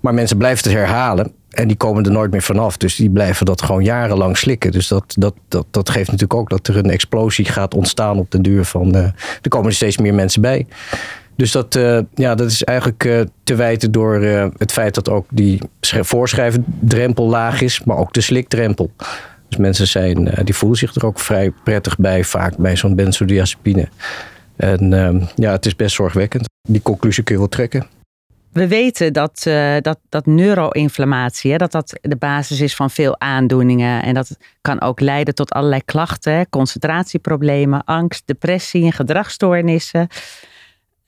Maar 0.00 0.14
mensen 0.14 0.36
blijven 0.36 0.70
het 0.70 0.78
herhalen 0.78 1.32
en 1.50 1.68
die 1.68 1.76
komen 1.76 2.04
er 2.04 2.10
nooit 2.10 2.30
meer 2.30 2.42
vanaf. 2.42 2.76
Dus 2.76 2.96
die 2.96 3.10
blijven 3.10 3.46
dat 3.46 3.62
gewoon 3.62 3.84
jarenlang 3.84 4.36
slikken. 4.36 4.72
Dus 4.72 4.88
dat, 4.88 5.04
dat, 5.16 5.34
dat, 5.48 5.66
dat 5.70 5.90
geeft 5.90 6.10
natuurlijk 6.10 6.40
ook 6.40 6.50
dat 6.50 6.68
er 6.68 6.76
een 6.76 6.90
explosie 6.90 7.44
gaat 7.44 7.74
ontstaan 7.74 8.18
op 8.18 8.30
den 8.30 8.42
duur 8.42 8.64
van. 8.64 8.94
Er 8.94 9.48
komen 9.48 9.74
steeds 9.74 9.98
meer 9.98 10.14
mensen 10.14 10.42
bij. 10.42 10.66
Dus 11.36 11.52
dat, 11.52 11.74
uh, 11.74 11.98
ja, 12.14 12.34
dat 12.34 12.50
is 12.50 12.64
eigenlijk 12.64 13.04
uh, 13.04 13.20
te 13.44 13.54
wijten 13.54 13.92
door 13.92 14.22
uh, 14.22 14.46
het 14.56 14.72
feit 14.72 14.94
dat 14.94 15.08
ook 15.08 15.26
die 15.30 15.60
voorschrijvendrempel 15.80 17.28
laag 17.28 17.60
is, 17.60 17.84
maar 17.84 17.96
ook 17.96 18.12
de 18.12 18.20
slikdrempel. 18.20 18.90
Dus 19.48 19.58
mensen 19.58 19.86
zijn, 19.86 20.30
die 20.44 20.54
voelen 20.54 20.78
zich 20.78 20.94
er 20.94 21.06
ook 21.06 21.20
vrij 21.20 21.52
prettig 21.64 21.98
bij, 21.98 22.24
vaak 22.24 22.56
bij 22.56 22.76
zo'n 22.76 22.94
benzodiazepine. 22.94 23.88
En 24.56 24.92
ehm, 24.92 25.20
ja, 25.34 25.50
het 25.50 25.66
is 25.66 25.76
best 25.76 25.94
zorgwekkend. 25.94 26.48
Die 26.68 26.82
conclusie 26.82 27.22
kun 27.22 27.34
je 27.34 27.40
wel 27.40 27.48
trekken. 27.48 27.86
We 28.52 28.68
weten 28.68 29.12
dat, 29.12 29.42
dat, 29.80 29.98
dat 30.08 30.26
neuroinflammatie, 30.26 31.58
dat 31.58 31.72
dat 31.72 31.98
de 32.00 32.16
basis 32.16 32.60
is 32.60 32.74
van 32.74 32.90
veel 32.90 33.20
aandoeningen. 33.20 34.02
En 34.02 34.14
dat 34.14 34.36
kan 34.60 34.80
ook 34.80 35.00
leiden 35.00 35.34
tot 35.34 35.52
allerlei 35.52 35.82
klachten, 35.84 36.48
concentratieproblemen, 36.48 37.84
angst, 37.84 38.22
depressie 38.26 38.84
en 38.84 38.92
gedragsstoornissen. 38.92 40.08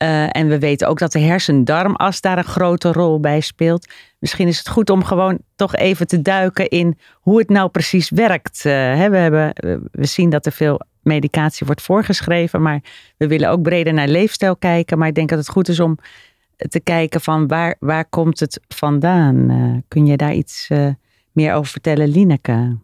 Uh, 0.03 0.37
en 0.37 0.49
we 0.49 0.59
weten 0.59 0.89
ook 0.89 0.99
dat 0.99 1.13
de 1.13 1.19
hersen-darmas 1.19 2.21
daar 2.21 2.39
een 2.39 2.45
grote 2.45 2.93
rol 2.93 3.21
bij 3.21 3.41
speelt. 3.41 3.87
Misschien 4.19 4.49
is 4.49 4.59
het 4.59 4.69
goed 4.69 4.91
om 4.91 5.05
gewoon 5.05 5.39
toch 5.57 5.77
even 5.77 6.07
te 6.07 6.23
duiken 6.23 6.69
in 6.69 6.99
hoe 7.15 7.39
het 7.39 7.49
nou 7.49 7.69
precies 7.69 8.11
werkt. 8.11 8.63
Uh, 8.67 8.73
hè, 8.73 9.11
we, 9.11 9.17
hebben, 9.17 9.53
we 9.93 10.07
zien 10.07 10.31
dat 10.31 10.47
er 10.47 10.53
veel 10.53 10.81
medicatie 11.03 11.67
wordt 11.67 11.83
voorgeschreven, 11.83 12.63
maar 12.63 12.81
we 13.17 13.27
willen 13.27 13.51
ook 13.51 13.63
breder 13.63 13.93
naar 13.93 14.09
leefstijl 14.09 14.57
kijken. 14.57 14.99
Maar 14.99 15.09
ik 15.09 15.15
denk 15.15 15.29
dat 15.29 15.39
het 15.39 15.49
goed 15.49 15.69
is 15.69 15.81
om 15.81 15.99
te 16.57 16.81
kijken 16.81 17.21
van 17.21 17.47
waar, 17.47 17.77
waar 17.79 18.05
komt 18.05 18.41
het 18.41 18.61
vandaan? 18.69 19.51
Uh, 19.51 19.77
kun 19.89 20.07
je 20.07 20.17
daar 20.17 20.35
iets 20.35 20.69
meer 21.33 21.55
over 21.55 21.71
vertellen, 21.71 22.09
Lineke? 22.09 22.77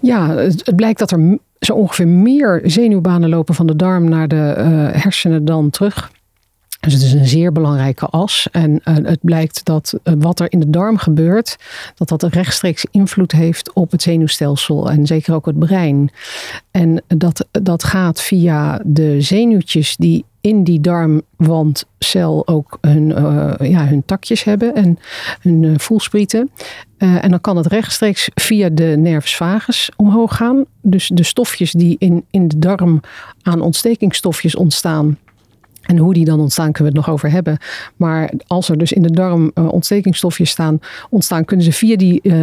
Ja, 0.00 0.28
het, 0.34 0.76
blijkt 0.76 0.98
dat 0.98 1.10
er 1.10 1.38
zo 1.58 1.72
ongeveer 1.72 2.08
meer 2.08 2.60
zenuwbanen 2.64 3.28
lopen 3.28 3.54
van 3.54 3.66
de 3.66 3.76
darm 3.76 4.08
naar 4.08 4.28
de 4.28 4.54
hersenen 4.92 5.44
dan 5.44 5.70
terug. 5.70 6.10
Dus 6.80 6.92
het 6.92 7.02
is 7.02 7.12
een 7.12 7.26
zeer 7.26 7.52
belangrijke 7.52 8.06
as. 8.06 8.48
En 8.52 8.70
uh, 8.70 8.94
het 9.02 9.18
blijkt 9.22 9.64
dat 9.64 9.94
uh, 10.04 10.14
wat 10.18 10.40
er 10.40 10.52
in 10.52 10.60
de 10.60 10.70
darm 10.70 10.96
gebeurt, 10.96 11.56
dat 11.94 12.08
dat 12.08 12.22
rechtstreeks 12.22 12.86
invloed 12.90 13.32
heeft 13.32 13.72
op 13.72 13.90
het 13.90 14.02
zenuwstelsel 14.02 14.90
en 14.90 15.06
zeker 15.06 15.34
ook 15.34 15.46
het 15.46 15.58
brein. 15.58 16.10
En 16.70 17.02
dat, 17.06 17.46
dat 17.50 17.84
gaat 17.84 18.20
via 18.20 18.80
de 18.84 19.20
zenuwtjes 19.20 19.96
die 19.96 20.24
in 20.40 20.64
die 20.64 20.80
darmwandcel 20.80 22.46
ook 22.46 22.78
hun, 22.80 23.08
uh, 23.10 23.52
ja, 23.58 23.86
hun 23.86 24.02
takjes 24.04 24.44
hebben 24.44 24.74
en 24.74 24.98
hun 25.40 25.80
voelsprieten. 25.80 26.50
en 26.98 27.30
dan 27.30 27.40
kan 27.40 27.56
het 27.56 27.66
rechtstreeks 27.66 28.28
via 28.34 28.68
de 28.68 28.94
nervus 28.98 29.36
vagus 29.36 29.90
omhoog 29.96 30.36
gaan. 30.36 30.64
Dus 30.82 31.10
de 31.14 31.22
stofjes 31.22 31.72
die 31.72 31.96
in, 31.98 32.24
in 32.30 32.48
de 32.48 32.58
darm 32.58 33.00
aan 33.42 33.60
ontstekingsstofjes 33.60 34.56
ontstaan 34.56 35.18
en 35.90 35.98
hoe 35.98 36.14
die 36.14 36.24
dan 36.24 36.40
ontstaan, 36.40 36.72
kunnen 36.72 36.92
we 36.92 36.98
het 36.98 37.06
nog 37.06 37.14
over 37.14 37.30
hebben. 37.30 37.58
Maar 37.96 38.32
als 38.46 38.68
er 38.68 38.78
dus 38.78 38.92
in 38.92 39.02
de 39.02 39.10
darm 39.10 39.50
uh, 39.54 39.72
ontstekingsstofjes 39.72 40.50
staan, 40.50 40.80
ontstaan, 41.10 41.44
kunnen 41.44 41.64
ze 41.64 41.72
via 41.72 41.96
die 41.96 42.20
uh, 42.22 42.36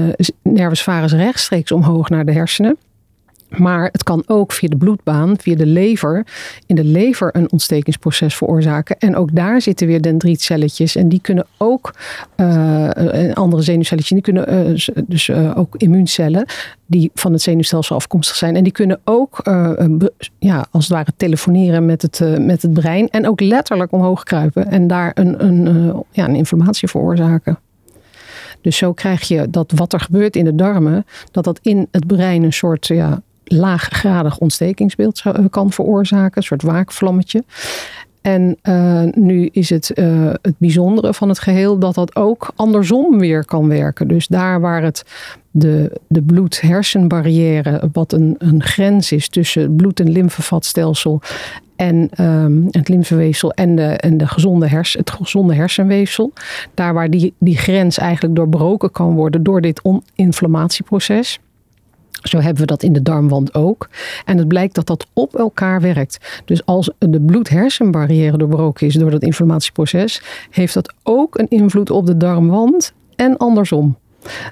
nervus 0.43 0.83
vagus 0.83 1.13
rechtstreeks 1.13 1.71
omhoog 1.71 2.09
naar 2.09 2.25
de 2.25 2.31
hersenen. 2.31 2.77
Maar 3.49 3.89
het 3.91 4.03
kan 4.03 4.23
ook 4.25 4.51
via 4.51 4.69
de 4.69 4.77
bloedbaan, 4.77 5.37
via 5.39 5.55
de 5.55 5.65
lever, 5.65 6.25
in 6.65 6.75
de 6.75 6.83
lever 6.83 7.35
een 7.35 7.51
ontstekingsproces 7.51 8.35
veroorzaken. 8.35 8.97
En 8.97 9.15
ook 9.15 9.35
daar 9.35 9.61
zitten 9.61 9.87
weer 9.87 10.01
dendrietcelletjes. 10.01 10.95
En 10.95 11.09
die 11.09 11.21
kunnen 11.21 11.45
ook, 11.57 11.93
uh, 12.37 12.89
andere 13.33 13.61
zenuwcelletjes, 13.61 14.09
die 14.09 14.21
kunnen 14.21 14.69
uh, 14.69 15.05
dus 15.07 15.27
uh, 15.27 15.57
ook 15.57 15.75
immuuncellen, 15.75 16.45
die 16.85 17.11
van 17.13 17.31
het 17.31 17.41
zenuwstelsel 17.41 17.95
afkomstig 17.95 18.35
zijn. 18.35 18.55
En 18.55 18.63
die 18.63 18.73
kunnen 18.73 18.99
ook, 19.03 19.41
ja, 20.39 20.65
als 20.71 20.87
het 20.87 20.93
ware, 20.93 21.11
telefoneren 21.17 21.85
met 21.85 22.01
het, 22.01 22.21
met 22.39 22.61
het 22.61 22.73
brein. 22.73 23.09
En 23.09 23.27
ook 23.27 23.41
letterlijk 23.41 23.91
omhoog 23.91 24.23
kruipen 24.23 24.67
en 24.67 24.87
daar 24.87 25.11
een, 25.13 25.45
een, 25.45 25.93
ja, 26.11 26.27
een 26.27 26.35
inflammatie 26.35 26.87
veroorzaken. 26.87 27.59
Dus 28.61 28.77
zo 28.77 28.93
krijg 28.93 29.27
je 29.27 29.49
dat 29.49 29.71
wat 29.75 29.93
er 29.93 29.99
gebeurt 29.99 30.35
in 30.35 30.45
de 30.45 30.55
darmen, 30.55 31.05
dat 31.31 31.43
dat 31.43 31.59
in 31.61 31.87
het 31.91 32.07
brein 32.07 32.43
een 32.43 32.53
soort 32.53 32.87
ja, 32.87 33.21
laaggradig 33.47 34.37
ontstekingsbeeld 34.37 35.17
zou, 35.17 35.47
kan 35.47 35.71
veroorzaken, 35.71 36.37
een 36.37 36.43
soort 36.43 36.61
waakvlammetje. 36.61 37.43
En 38.21 38.57
uh, 38.63 39.03
nu 39.11 39.49
is 39.51 39.69
het 39.69 39.91
uh, 39.95 40.29
het 40.41 40.55
bijzondere 40.57 41.13
van 41.13 41.29
het 41.29 41.39
geheel 41.39 41.79
dat 41.79 41.95
dat 41.95 42.15
ook 42.15 42.51
andersom 42.55 43.19
weer 43.19 43.45
kan 43.45 43.67
werken. 43.67 44.07
Dus 44.07 44.27
daar 44.27 44.61
waar 44.61 44.83
het 44.83 45.03
de, 45.51 45.99
de 46.07 46.21
bloed-hersenbarrière, 46.21 47.89
wat 47.91 48.13
een, 48.13 48.35
een 48.37 48.63
grens 48.63 49.11
is 49.11 49.29
tussen 49.29 49.61
het 49.61 49.75
bloed- 49.75 49.99
en 49.99 50.11
lymfevatstelsel 50.11 51.21
en 51.75 52.09
um, 52.25 52.67
het 52.71 52.89
lymfeweefsel 52.89 53.51
en, 53.51 53.75
de, 53.75 53.83
en 53.83 54.17
de 54.17 54.27
gezonde 54.27 54.67
hers, 54.67 54.93
het 54.93 55.09
gezonde 55.09 55.55
hersenweefsel. 55.55 56.33
Daar 56.73 56.93
waar 56.93 57.09
die, 57.09 57.33
die 57.39 57.57
grens 57.57 57.97
eigenlijk 57.97 58.35
doorbroken 58.35 58.91
kan 58.91 59.13
worden 59.13 59.43
door 59.43 59.61
dit 59.61 59.81
inflammatieproces 60.15 61.39
zo 62.21 62.37
hebben 62.39 62.61
we 62.61 62.67
dat 62.67 62.83
in 62.83 62.93
de 62.93 63.01
darmwand 63.01 63.53
ook. 63.53 63.89
En 64.25 64.37
het 64.37 64.47
blijkt 64.47 64.75
dat 64.75 64.87
dat 64.87 65.07
op 65.13 65.35
elkaar 65.35 65.81
werkt. 65.81 66.41
Dus 66.45 66.65
als 66.65 66.91
de 66.99 67.21
bloed-hersenbarrière 67.21 68.37
doorbroken 68.37 68.87
is 68.87 68.93
door 68.93 69.11
dat 69.11 69.21
inflammatieproces, 69.21 70.21
heeft 70.49 70.73
dat 70.73 70.93
ook 71.03 71.37
een 71.37 71.49
invloed 71.49 71.89
op 71.89 72.05
de 72.05 72.17
darmwand 72.17 72.93
en 73.15 73.37
andersom. 73.37 73.97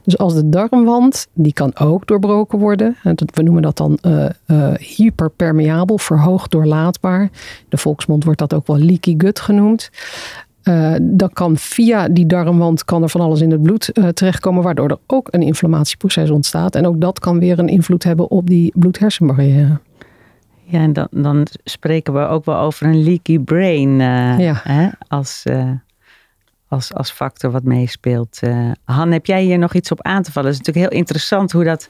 Dus 0.03 0.17
als 0.17 0.34
de 0.34 0.50
darmwand, 0.50 1.27
die 1.34 1.53
kan 1.53 1.77
ook 1.77 2.07
doorbroken 2.07 2.60
worden. 2.60 2.95
We 3.34 3.43
noemen 3.43 3.62
dat 3.62 3.77
dan 3.77 4.00
uh, 4.01 4.25
uh, 4.48 4.74
hyperpermeabel, 4.74 5.98
verhoogd 5.98 6.51
doorlaatbaar. 6.51 7.29
De 7.69 7.77
volksmond 7.77 8.24
wordt 8.24 8.39
dat 8.39 8.53
ook 8.53 8.67
wel 8.67 8.77
leaky 8.77 9.13
gut 9.17 9.39
genoemd. 9.39 9.89
Uh, 10.67 10.95
dan 11.01 11.29
kan 11.34 11.57
via 11.57 12.07
die 12.07 12.25
darmwand 12.25 12.86
kan 12.86 13.03
er 13.03 13.10
van 13.10 13.22
alles 13.22 13.41
in 13.41 13.51
het 13.51 13.62
bloed 13.62 13.89
uh, 13.93 14.07
terechtkomen, 14.07 14.63
waardoor 14.63 14.89
er 14.89 14.98
ook 15.07 15.27
een 15.31 15.41
inflammatieproces 15.41 16.29
ontstaat. 16.29 16.75
En 16.75 16.88
ook 16.88 17.01
dat 17.01 17.19
kan 17.19 17.39
weer 17.39 17.60
een 17.60 17.67
invloed 17.67 18.03
hebben 18.03 18.29
op 18.29 18.48
die 18.48 18.72
bloed-hersenbarrière. 18.75 19.79
Ja, 20.63 20.79
en 20.79 20.93
dan, 20.93 21.07
dan, 21.12 21.48
spreken 21.63 22.13
we 22.13 22.19
ook 22.19 22.45
wel 22.45 22.57
over 22.57 22.88
een 22.88 23.03
leaky 23.03 23.39
brain 23.39 23.89
uh, 23.89 24.39
ja. 24.39 24.62
hè, 24.63 24.89
als, 25.07 25.43
als, 26.67 26.93
als 26.93 27.12
factor 27.12 27.51
wat 27.51 27.63
meespeelt. 27.63 28.39
Han, 28.84 29.12
heb 29.12 29.25
jij 29.25 29.43
hier 29.43 29.57
nog 29.57 29.74
iets 29.74 29.91
op 29.91 30.01
aan 30.01 30.24
te 30.24 30.31
vallen? 30.31 30.50
Het 30.50 30.60
is 30.60 30.65
natuurlijk 30.65 30.91
heel 30.91 31.00
interessant 31.00 31.51
hoe 31.51 31.63
dat 31.63 31.89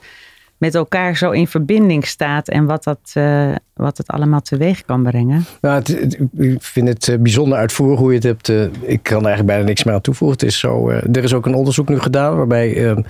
met 0.58 0.74
elkaar 0.74 1.16
zo 1.16 1.30
in 1.30 1.46
verbinding 1.46 2.06
staat 2.06 2.48
en 2.48 2.66
wat, 2.66 2.84
dat, 2.84 3.12
uh, 3.14 3.54
wat 3.74 3.98
het 3.98 4.08
allemaal 4.08 4.40
teweeg 4.40 4.84
kan 4.84 5.02
brengen. 5.02 5.44
Nou, 5.60 5.82
ik 6.36 6.62
vind 6.62 6.88
het 6.88 7.08
eh, 7.08 7.18
bijzonder 7.18 7.58
uitvoerig 7.58 7.98
hoe 7.98 8.08
je 8.08 8.14
het 8.14 8.24
hebt. 8.24 8.48
Uh, 8.48 8.62
ik 8.62 9.02
kan 9.02 9.18
er 9.18 9.26
eigenlijk 9.26 9.46
bijna 9.46 9.64
niks 9.64 9.84
meer 9.84 9.94
aan 9.94 10.00
toevoegen. 10.00 10.38
Het 10.38 10.46
is 10.46 10.58
zo, 10.58 10.88
er 10.90 11.24
is 11.24 11.34
ook 11.34 11.46
een 11.46 11.54
onderzoek 11.54 11.88
nu 11.88 11.98
gedaan 11.98 12.36
waarbij 12.36 12.84
ehm, 12.84 13.02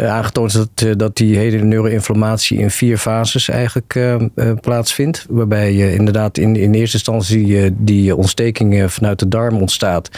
aangetoond 0.00 0.52
dat, 0.52 0.82
uh, 0.84 0.92
dat 0.96 1.16
die 1.16 1.36
hele 1.36 1.58
neuroinflammatie 1.58 2.58
in 2.58 2.70
vier 2.70 2.98
fases 2.98 3.48
eigenlijk 3.48 3.94
uh, 3.94 4.16
plaatsvindt. 4.60 5.26
Waarbij 5.28 5.72
je 5.72 5.94
inderdaad 5.94 6.38
in, 6.38 6.56
in 6.56 6.74
eerste 6.74 6.96
instantie 6.96 7.74
die 7.76 8.16
ontsteking 8.16 8.92
vanuit 8.92 9.18
de 9.18 9.28
darm 9.28 9.56
ontstaat. 9.56 10.10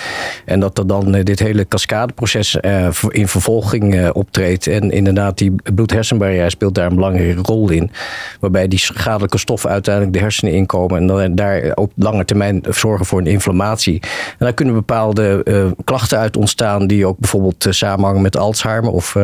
En 0.45 0.61
dat 0.61 0.79
er 0.79 0.87
dan 0.87 1.13
dit 1.13 1.39
hele 1.39 1.69
cascadeproces 1.69 2.59
in 3.09 3.29
vervolging 3.29 4.11
optreedt. 4.11 4.67
En 4.67 4.91
inderdaad 4.91 5.39
die 5.39 5.55
bloed-hersenbarrière 5.75 6.51
speelt 6.51 6.75
daar 6.75 6.87
een 6.87 6.95
belangrijke 6.95 7.41
rol 7.43 7.71
in. 7.71 7.91
Waarbij 8.41 8.69
die 8.69 8.79
schadelijke 8.79 9.39
stoffen 9.39 9.71
uiteindelijk 9.71 10.15
de 10.15 10.21
hersenen 10.21 10.55
inkomen. 10.55 10.97
En 10.97 11.07
dan 11.07 11.35
daar 11.35 11.73
op 11.75 11.93
lange 11.97 12.25
termijn 12.25 12.63
zorgen 12.69 13.07
voor 13.07 13.19
een 13.19 13.27
inflammatie. 13.27 14.01
En 14.03 14.37
daar 14.39 14.55
kunnen 14.55 14.75
bepaalde 14.75 15.45
klachten 15.85 16.19
uit 16.19 16.37
ontstaan 16.37 16.87
die 16.87 17.07
ook 17.07 17.19
bijvoorbeeld 17.19 17.67
samenhangen 17.71 18.23
met 18.23 18.37
Alzheimer 18.37 18.91
of 18.91 19.17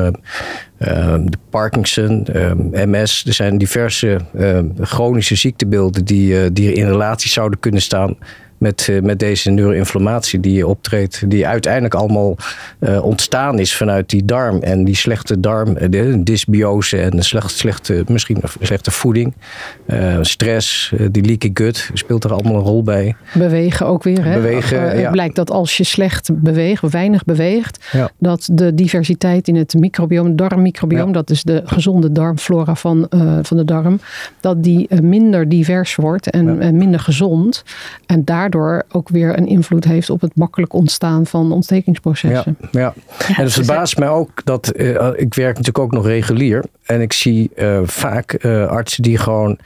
de 0.79 1.39
Parkinson, 1.51 2.27
uh, 2.29 2.51
ehm, 2.51 2.91
MS. 2.91 3.25
Er 3.27 3.33
zijn 3.33 3.59
diverse 3.59 4.21
uh, 4.35 4.59
chronische 4.81 5.35
ziektebeelden 5.35 6.05
die, 6.05 6.41
eh, 6.41 6.51
die 6.53 6.73
in 6.73 6.87
relatie 6.87 7.31
zouden 7.31 7.61
kunnen 7.61 7.83
staan 7.83 8.17
met, 8.59 8.89
eh, 8.91 9.03
met 9.03 9.19
deze 9.19 9.51
neuroinflammatie 9.51 10.41
die 10.41 10.67
optreedt, 10.67 11.31
die 11.31 11.47
uiteindelijk 11.47 11.95
allemaal 11.95 12.37
uh, 12.81 13.05
ontstaan 13.05 13.59
is 13.59 13.77
vanuit 13.77 14.11
die 14.11 14.25
darm 14.25 14.63
en 14.63 14.85
die 14.85 14.95
slechte 14.95 15.41
darm, 15.41 15.77
eh, 15.77 15.91
de 15.91 16.23
dysbiose 16.23 17.01
en 17.01 17.11
de 17.11 17.23
slechte, 17.23 17.55
slechte, 17.55 18.05
misschien 18.09 18.43
slechte 18.61 18.91
voeding, 18.91 19.35
uh, 19.87 20.19
stress, 20.21 20.93
die 21.11 21.25
leaky 21.25 21.51
gut 21.55 21.91
speelt 21.93 22.25
er 22.25 22.33
allemaal 22.33 22.55
een 22.55 22.61
rol 22.61 22.83
bij. 22.83 23.17
Bewegen 23.35 23.87
ook 23.87 24.03
weer. 24.03 24.25
Hè? 24.25 24.35
Bewegen, 24.35 24.91
Het 24.91 25.01
ja. 25.01 25.11
blijkt 25.11 25.37
dat 25.37 25.51
als 25.51 25.77
je 25.77 25.85
slecht 25.85 26.31
beweegt, 26.33 26.91
weinig 26.91 27.25
beweegt, 27.25 27.87
ja. 27.93 28.11
dat 28.19 28.49
de 28.53 28.75
diversiteit 28.75 29.49
in 29.49 29.57
het 29.57 29.75
microbioom, 29.75 30.37
darmmicrobioom, 30.37 31.07
ja. 31.07 31.13
dat 31.13 31.31
is 31.31 31.43
de 31.43 31.63
gezonde 31.65 32.13
darmflora 32.13 32.75
van, 32.75 33.07
van 33.43 33.57
de 33.57 33.65
darm, 33.65 34.01
dat 34.41 34.63
die 34.63 35.03
minder 35.03 35.49
divers 35.49 35.95
wordt 35.95 36.31
en 36.31 36.77
minder 36.77 37.01
gezond. 37.01 37.65
En 38.07 38.25
daar 38.25 38.46
daardoor 38.51 38.83
ook 38.93 39.09
weer 39.09 39.39
een 39.39 39.47
invloed 39.47 39.85
heeft 39.85 40.11
op 40.11 40.21
het 40.21 40.37
makkelijk 40.37 40.73
ontstaan 40.73 41.27
van 41.27 41.53
ontstekingsprocessen. 41.53 42.57
Ja, 42.71 42.81
ja. 42.81 42.95
en 43.37 43.43
het 43.43 43.53
verbaast 43.53 43.99
mij 43.99 44.09
ook 44.09 44.45
dat 44.45 44.73
uh, 44.77 45.11
ik 45.15 45.35
werk 45.35 45.57
natuurlijk 45.57 45.79
ook 45.79 45.93
nog 45.93 46.07
regulier 46.07 46.65
en 46.83 47.01
ik 47.01 47.13
zie 47.13 47.51
uh, 47.57 47.81
vaak 47.85 48.45
uh, 48.45 48.67
artsen 48.67 49.03
die 49.03 49.19
gewoon 49.19 49.59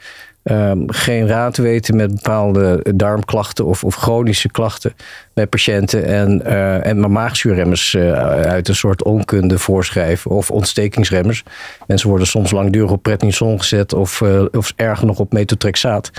ehm, 0.43 0.79
geen 0.85 1.27
raad 1.27 1.57
weten 1.57 1.95
met 1.95 2.15
bepaalde 2.15 2.85
darmklachten 2.95 3.65
of, 3.65 3.83
of 3.83 3.95
chronische 3.95 4.51
klachten 4.51 4.93
bij 5.33 5.47
patiënten. 5.47 6.05
En, 6.05 6.41
uh, 6.45 6.85
en 6.85 7.11
maagzuurremmers 7.11 7.93
uh, 7.93 8.11
uit 8.41 8.67
een 8.67 8.75
soort 8.75 9.03
onkunde 9.03 9.57
voorschrijven 9.57 10.31
of 10.31 10.51
ontstekingsremmers. 10.51 11.43
Mensen 11.87 12.09
worden 12.09 12.27
soms 12.27 12.51
langdurig 12.51 12.91
op 12.91 13.03
prednison 13.03 13.59
gezet 13.59 13.93
of, 13.93 14.21
uh, 14.21 14.43
of 14.51 14.73
erger 14.75 15.05
nog 15.05 15.19
op 15.19 15.33
metotrexaat. 15.33 16.11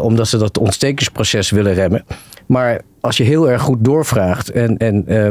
omdat 0.00 0.28
ze 0.28 0.38
dat 0.38 0.58
ontstekingsproces 0.58 1.50
willen 1.50 1.74
remmen. 1.74 2.04
Maar 2.46 2.80
als 3.00 3.16
je 3.16 3.24
heel 3.24 3.50
erg 3.50 3.62
goed 3.62 3.84
doorvraagt. 3.84 4.50
En, 4.50 4.76
en 4.76 5.04
uh, 5.06 5.30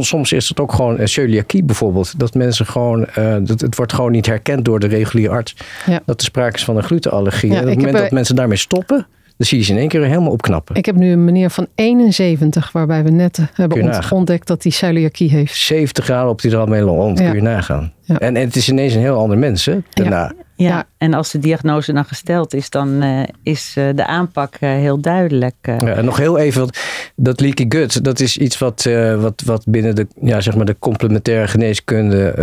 soms 0.00 0.32
is 0.32 0.48
het 0.48 0.60
ook 0.60 0.72
gewoon 0.72 1.00
uh, 1.00 1.06
celiakie 1.06 1.64
bijvoorbeeld. 1.64 2.18
Dat 2.18 2.34
mensen 2.34 2.66
gewoon. 2.66 3.06
Uh, 3.18 3.36
dat, 3.40 3.60
het 3.60 3.76
wordt 3.76 3.92
gewoon 3.92 4.12
niet 4.12 4.26
herkend 4.26 4.64
door 4.64 4.80
de 4.80 4.86
reguliere 4.86 5.32
arts. 5.32 5.56
Ja. 5.86 6.00
Dat 6.06 6.20
er 6.20 6.26
sprake 6.26 6.56
is 6.56 6.64
van 6.64 6.76
een 6.76 6.82
glutenallergie. 6.82 7.52
Ja, 7.52 7.56
en 7.56 7.62
op 7.62 7.68
het 7.68 7.78
moment 7.78 7.96
dat 7.96 8.10
mensen 8.10 8.36
daarmee 8.36 8.56
stoppen. 8.56 9.06
Dan 9.36 9.48
zie 9.48 9.58
je 9.58 9.64
ze 9.64 9.72
in 9.72 9.78
één 9.78 9.88
keer 9.88 10.04
helemaal 10.04 10.32
opknappen. 10.32 10.74
Ik 10.76 10.86
heb 10.86 10.96
nu 10.96 11.12
een 11.12 11.24
meneer 11.24 11.50
van 11.50 11.66
71, 11.74 12.72
waarbij 12.72 13.04
we 13.04 13.10
net 13.10 13.40
hebben 13.52 14.10
ontdekt 14.10 14.46
dat 14.46 14.62
hij 14.62 14.72
celiakie 14.72 15.30
heeft. 15.30 15.56
70 15.56 16.04
graden 16.04 16.30
op 16.30 16.40
die 16.40 16.50
rond, 16.56 17.18
ja. 17.18 17.24
kun 17.24 17.34
je 17.34 17.42
nagaan. 17.42 17.92
Ja. 18.10 18.18
En, 18.18 18.36
en, 18.36 18.46
het 18.46 18.56
is 18.56 18.68
ineens 18.68 18.94
een 18.94 19.00
heel 19.00 19.18
ander 19.18 19.38
mens, 19.38 19.64
hè, 19.64 19.78
daarna. 19.90 20.32
Ja, 20.56 20.66
ja, 20.66 20.84
en 20.98 21.14
als 21.14 21.30
de 21.30 21.38
diagnose 21.38 21.92
dan 21.92 22.04
gesteld 22.04 22.54
is, 22.54 22.70
dan 22.70 23.02
uh, 23.02 23.22
is 23.42 23.74
uh, 23.78 23.88
de 23.94 24.06
aanpak 24.06 24.54
uh, 24.60 24.70
heel 24.70 25.00
duidelijk. 25.00 25.54
Ja, 25.62 25.78
en 25.78 26.04
nog 26.04 26.16
heel 26.16 26.38
even, 26.38 26.68
dat 27.16 27.40
leaky 27.40 27.64
gut, 27.68 28.04
dat 28.04 28.20
is 28.20 28.36
iets 28.36 28.58
wat, 28.58 28.88
wat, 29.18 29.42
wat 29.46 29.64
binnen 29.66 29.94
de, 29.94 30.06
ja, 30.20 30.40
zeg 30.40 30.56
maar 30.56 30.64
de 30.64 30.76
complementaire 30.78 31.48
geneeskunde 31.48 32.34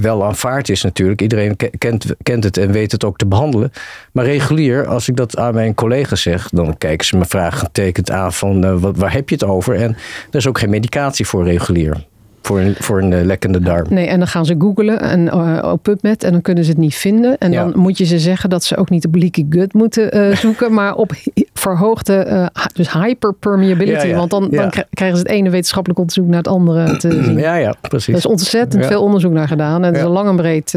wel 0.00 0.24
aanvaard 0.24 0.68
is 0.68 0.82
natuurlijk. 0.82 1.22
Iedereen 1.22 1.56
kent, 1.78 2.06
kent 2.22 2.44
het 2.44 2.56
en 2.56 2.72
weet 2.72 2.92
het 2.92 3.04
ook 3.04 3.18
te 3.18 3.26
behandelen. 3.26 3.72
Maar 4.12 4.24
regulier, 4.24 4.86
als 4.86 5.08
ik 5.08 5.16
dat 5.16 5.36
aan 5.36 5.54
mijn 5.54 5.74
collega's 5.74 6.22
zeg, 6.22 6.48
dan 6.48 6.78
kijken 6.78 7.06
ze 7.06 7.16
me 7.16 7.24
vraaggetekend 7.24 8.10
aan 8.10 8.32
van 8.32 8.80
wat, 8.80 8.96
waar 8.96 9.12
heb 9.12 9.28
je 9.28 9.34
het 9.34 9.44
over? 9.44 9.74
En 9.74 9.96
er 10.30 10.36
is 10.38 10.46
ook 10.46 10.58
geen 10.58 10.70
medicatie 10.70 11.26
voor 11.26 11.44
regulier 11.44 12.10
voor 12.42 12.60
een, 12.60 12.74
voor 12.78 13.02
een 13.02 13.10
uh, 13.10 13.24
lekkende 13.24 13.60
darm. 13.60 13.86
Nee, 13.88 14.06
en 14.06 14.18
dan 14.18 14.28
gaan 14.28 14.44
ze 14.44 14.54
googlen 14.58 15.00
en, 15.00 15.26
uh, 15.26 15.70
op 15.72 15.82
PubMed 15.82 16.24
en 16.24 16.32
dan 16.32 16.42
kunnen 16.42 16.64
ze 16.64 16.70
het 16.70 16.78
niet 16.78 16.94
vinden. 16.94 17.38
En 17.38 17.52
dan 17.52 17.72
moet 17.76 17.98
je 17.98 18.04
ze 18.04 18.18
zeggen 18.18 18.50
dat 18.50 18.64
ze 18.64 18.76
ook 18.76 18.90
niet 18.90 19.06
op 19.06 19.14
leaky 19.14 19.46
gut 19.50 19.72
moeten 19.72 20.16
uh, 20.16 20.36
zoeken, 20.44 20.74
maar 20.74 20.94
op 20.94 21.12
verhoogde, 21.54 22.50
dus 22.74 22.92
hyperpermeability. 22.92 24.06
Ja, 24.06 24.16
want 24.16 24.30
dan, 24.30 24.48
dan 24.50 24.72
krijgen 24.90 25.18
ze 25.18 25.22
het 25.22 25.32
ene 25.32 25.50
wetenschappelijk 25.50 26.00
onderzoek 26.00 26.26
naar 26.26 26.36
het 26.36 26.48
andere 26.48 26.96
te 26.96 27.10
zien. 27.24 27.38
Ja, 27.38 27.54
ja, 27.54 27.74
precies. 27.80 28.08
Er 28.08 28.14
is 28.14 28.26
ontzettend 28.26 28.86
veel 28.86 29.02
onderzoek 29.02 29.32
naar 29.32 29.48
gedaan. 29.48 29.84
En 29.84 29.88
het 29.88 29.96
is 29.96 30.02
een 30.02 30.08
lang 30.08 30.28
en 30.28 30.36
breed. 30.36 30.70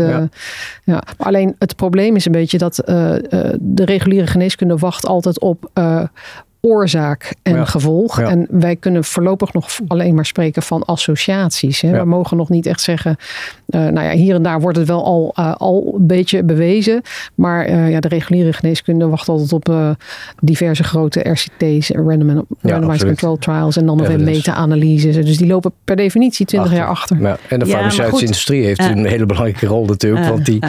ja. 0.84 1.04
Alleen 1.18 1.56
het 1.60 1.76
probleem 1.76 2.16
is 2.16 2.26
een 2.26 2.32
beetje 2.32 2.58
dat 2.58 2.76
de 3.60 3.86
reguliere 3.86 4.28
geneeskunde 4.28 4.78
wacht 4.78 5.06
altijd 5.06 5.40
op 5.40 5.70
oorzaak 6.66 7.34
en 7.42 7.68
gevolg. 7.68 8.20
En 8.20 8.48
wij 8.50 8.76
kunnen 8.76 9.04
voorlopig 9.04 9.54
nog 9.54 9.70
alleen 9.88 10.16
maar 10.16 10.26
spreken 10.26 10.62
van 10.62 10.84
associaties. 10.86 11.82
Hè. 11.82 11.92
We 11.92 12.06
mogen 12.06 12.38
nog 12.38 12.50
niet 12.50 12.66
echt 12.66 12.82
zeggen, 12.82 13.16
uh, 13.70 13.82
nou 13.82 14.06
ja, 14.06 14.12
hier 14.12 14.36
en 14.36 14.44
daar 14.44 14.62
wordt 14.62 14.78
het 14.78 14.88
wel 14.88 15.06
al, 15.06 15.34
uh, 15.40 15.56
al 15.56 15.94
een 15.98 16.08
beetje 16.08 16.44
bewezen. 16.44 17.02
Maar 17.36 17.70
uh, 17.70 17.90
ja, 17.90 18.00
de 18.00 18.08
reguliere 18.08 18.54
geneeskunde 18.54 19.08
wacht 19.08 19.30
altijd 19.30 19.54
op 19.54 19.96
diverse 20.40 20.84
grote 20.84 21.20
RCT's, 21.20 21.90
random, 21.90 22.46
randomized 22.62 23.08
control 23.08 23.38
trials 23.38 23.78
en 23.78 23.86
dan 23.86 23.98
nog 23.98 24.08
weer 24.08 24.20
meta-analyses. 24.20 25.16
Dus 25.16 25.38
die 25.38 25.48
lopen 25.48 25.72
per 25.84 25.96
definitie 25.96 26.46
20 26.46 26.72
jaar 26.72 26.88
achter. 26.88 27.22
Ja, 27.22 27.38
en 27.50 27.60
de 27.60 27.66
farmaceutische 27.66 28.26
industrie 28.26 28.66
heeft 28.66 28.80
een 28.80 29.06
hele 29.06 29.26
belangrijke 29.26 29.66
rol 29.66 29.86
natuurlijk. 29.86 30.28
want 30.28 30.46
die 30.46 30.60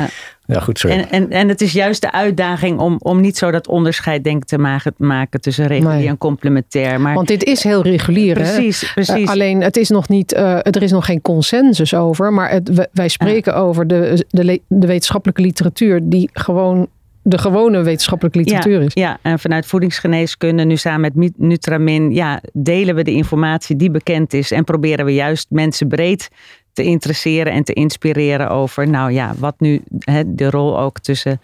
ja, 0.46 0.60
goed, 0.60 0.78
sorry. 0.78 0.96
En, 0.96 1.10
en, 1.10 1.30
en 1.30 1.48
het 1.48 1.60
is 1.60 1.72
juist 1.72 2.00
de 2.00 2.12
uitdaging 2.12 2.78
om, 2.78 2.96
om 2.98 3.20
niet 3.20 3.36
zo 3.36 3.50
dat 3.50 3.68
onderscheid 3.68 4.24
denk 4.24 4.44
te 4.44 4.58
maken, 4.58 4.94
maken 4.96 5.40
tussen 5.40 5.66
regulier 5.66 6.08
en 6.08 6.18
complementair. 6.18 7.00
Maar, 7.00 7.14
Want 7.14 7.28
dit 7.28 7.44
is 7.44 7.62
heel 7.62 7.82
regulier. 7.82 8.34
Precies, 8.34 8.80
hè? 8.80 8.86
precies. 8.94 9.24
Uh, 9.24 9.28
alleen 9.28 9.60
het 9.62 9.76
is 9.76 9.88
nog 9.88 10.08
niet, 10.08 10.34
uh, 10.34 10.56
er 10.56 10.82
is 10.82 10.90
nog 10.90 11.04
geen 11.04 11.20
consensus 11.20 11.94
over. 11.94 12.32
Maar 12.32 12.50
het, 12.50 12.88
wij 12.92 13.08
spreken 13.08 13.54
over 13.54 13.86
de, 13.86 14.26
de, 14.28 14.60
de 14.68 14.86
wetenschappelijke 14.86 15.42
literatuur 15.42 16.00
die 16.02 16.30
gewoon 16.32 16.88
de 17.22 17.38
gewone 17.38 17.82
wetenschappelijke 17.82 18.38
literatuur 18.38 18.80
ja, 18.80 18.86
is. 18.86 18.94
Ja, 18.94 19.18
en 19.22 19.38
vanuit 19.38 19.66
voedingsgeneeskunde, 19.66 20.64
nu 20.64 20.76
samen 20.76 21.12
met 21.14 21.38
Nutramin, 21.38 22.14
ja, 22.14 22.40
delen 22.52 22.94
we 22.94 23.02
de 23.02 23.12
informatie 23.12 23.76
die 23.76 23.90
bekend 23.90 24.32
is 24.32 24.50
en 24.50 24.64
proberen 24.64 25.04
we 25.04 25.14
juist 25.14 25.46
mensen 25.50 25.88
breed 25.88 26.28
te 26.76 26.82
interesseren 26.82 27.52
en 27.52 27.64
te 27.64 27.72
inspireren 27.72 28.50
over, 28.50 28.88
nou 28.88 29.12
ja, 29.12 29.34
wat 29.38 29.60
nu 29.60 29.82
de 30.26 30.50
rol 30.50 30.80
ook 30.80 31.00
tussen 31.00 31.40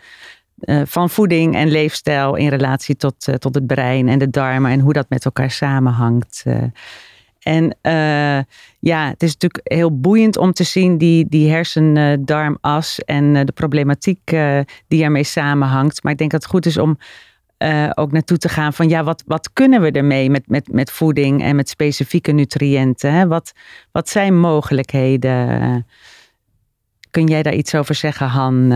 uh, 0.60 0.82
van 0.84 1.10
voeding 1.10 1.54
en 1.54 1.68
leefstijl 1.68 2.34
in 2.36 2.48
relatie 2.48 2.96
tot, 2.96 3.28
uh, 3.28 3.34
tot 3.34 3.54
het 3.54 3.66
brein 3.66 4.08
en 4.08 4.18
de 4.18 4.30
darmen 4.30 4.70
en 4.70 4.80
hoe 4.80 4.92
dat 4.92 5.08
met 5.08 5.24
elkaar 5.24 5.50
samenhangt. 5.50 6.42
Uh, 6.46 6.62
en 7.42 7.76
ja, 8.78 9.08
het 9.08 9.22
is 9.22 9.32
natuurlijk 9.32 9.72
heel 9.72 10.00
boeiend 10.00 10.36
om 10.36 10.52
te 10.52 10.64
zien 10.64 10.98
die, 10.98 11.26
die 11.28 11.50
hersen-darmas 11.50 13.04
en 13.04 13.46
de 13.46 13.52
problematiek 13.52 14.30
die 14.88 15.02
ermee 15.02 15.24
samenhangt. 15.24 16.02
Maar 16.02 16.12
ik 16.12 16.18
denk 16.18 16.30
dat 16.30 16.42
het 16.42 16.50
goed 16.50 16.66
is 16.66 16.78
om 16.78 16.98
uh, 17.62 17.90
ook 17.94 18.12
naartoe 18.12 18.38
te 18.38 18.48
gaan 18.48 18.72
van 18.72 18.88
ja, 18.88 19.04
wat, 19.04 19.22
wat 19.26 19.50
kunnen 19.52 19.80
we 19.80 19.90
ermee 19.90 20.30
met, 20.30 20.42
met, 20.46 20.72
met 20.72 20.90
voeding 20.90 21.42
en 21.42 21.56
met 21.56 21.68
specifieke 21.68 22.32
nutriënten? 22.32 23.12
Hè? 23.12 23.26
Wat, 23.26 23.52
wat 23.92 24.08
zijn 24.08 24.38
mogelijkheden? 24.38 25.86
Kun 27.10 27.26
jij 27.26 27.42
daar 27.42 27.54
iets 27.54 27.74
over 27.74 27.94
zeggen, 27.94 28.26
Han? 28.26 28.54
Uh... 28.54 28.70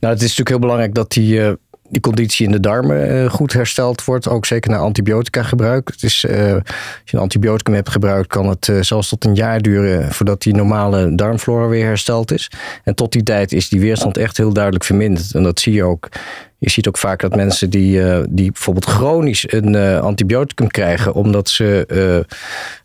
Nou, 0.00 0.14
het 0.14 0.16
is 0.16 0.20
natuurlijk 0.20 0.48
heel 0.48 0.58
belangrijk 0.58 0.94
dat 0.94 1.10
die, 1.10 1.38
uh, 1.38 1.52
die 1.88 2.00
conditie 2.00 2.46
in 2.46 2.52
de 2.52 2.60
darmen 2.60 3.30
goed 3.30 3.52
hersteld 3.52 4.04
wordt. 4.04 4.28
Ook 4.28 4.46
zeker 4.46 4.70
na 4.70 4.76
antibiotica 4.76 5.42
gebruik. 5.42 5.88
Het 5.88 6.02
is, 6.02 6.26
als 6.26 6.34
je 7.04 7.16
een 7.16 7.18
antibioticum 7.18 7.74
hebt 7.74 7.88
gebruikt, 7.88 8.28
kan 8.28 8.48
het 8.48 8.72
zelfs 8.80 9.08
tot 9.08 9.24
een 9.24 9.34
jaar 9.34 9.60
duren 9.60 10.12
voordat 10.12 10.42
die 10.42 10.54
normale 10.54 11.14
darmflora 11.14 11.66
weer 11.66 11.84
hersteld 11.84 12.32
is. 12.32 12.50
En 12.84 12.94
tot 12.94 13.12
die 13.12 13.22
tijd 13.22 13.52
is 13.52 13.68
die 13.68 13.80
weerstand 13.80 14.16
echt 14.16 14.36
heel 14.36 14.52
duidelijk 14.52 14.84
verminderd. 14.84 15.34
En 15.34 15.42
dat 15.42 15.60
zie 15.60 15.72
je 15.72 15.84
ook 15.84 16.08
je 16.58 16.70
ziet 16.70 16.88
ook 16.88 16.98
vaak 16.98 17.20
dat 17.20 17.36
mensen 17.36 17.70
die, 17.70 17.98
uh, 17.98 18.18
die 18.28 18.52
bijvoorbeeld 18.52 18.84
chronisch 18.84 19.52
een 19.52 19.72
uh, 19.72 20.00
antibioticum 20.00 20.68
krijgen, 20.68 21.14
omdat 21.14 21.48
ze 21.48 22.24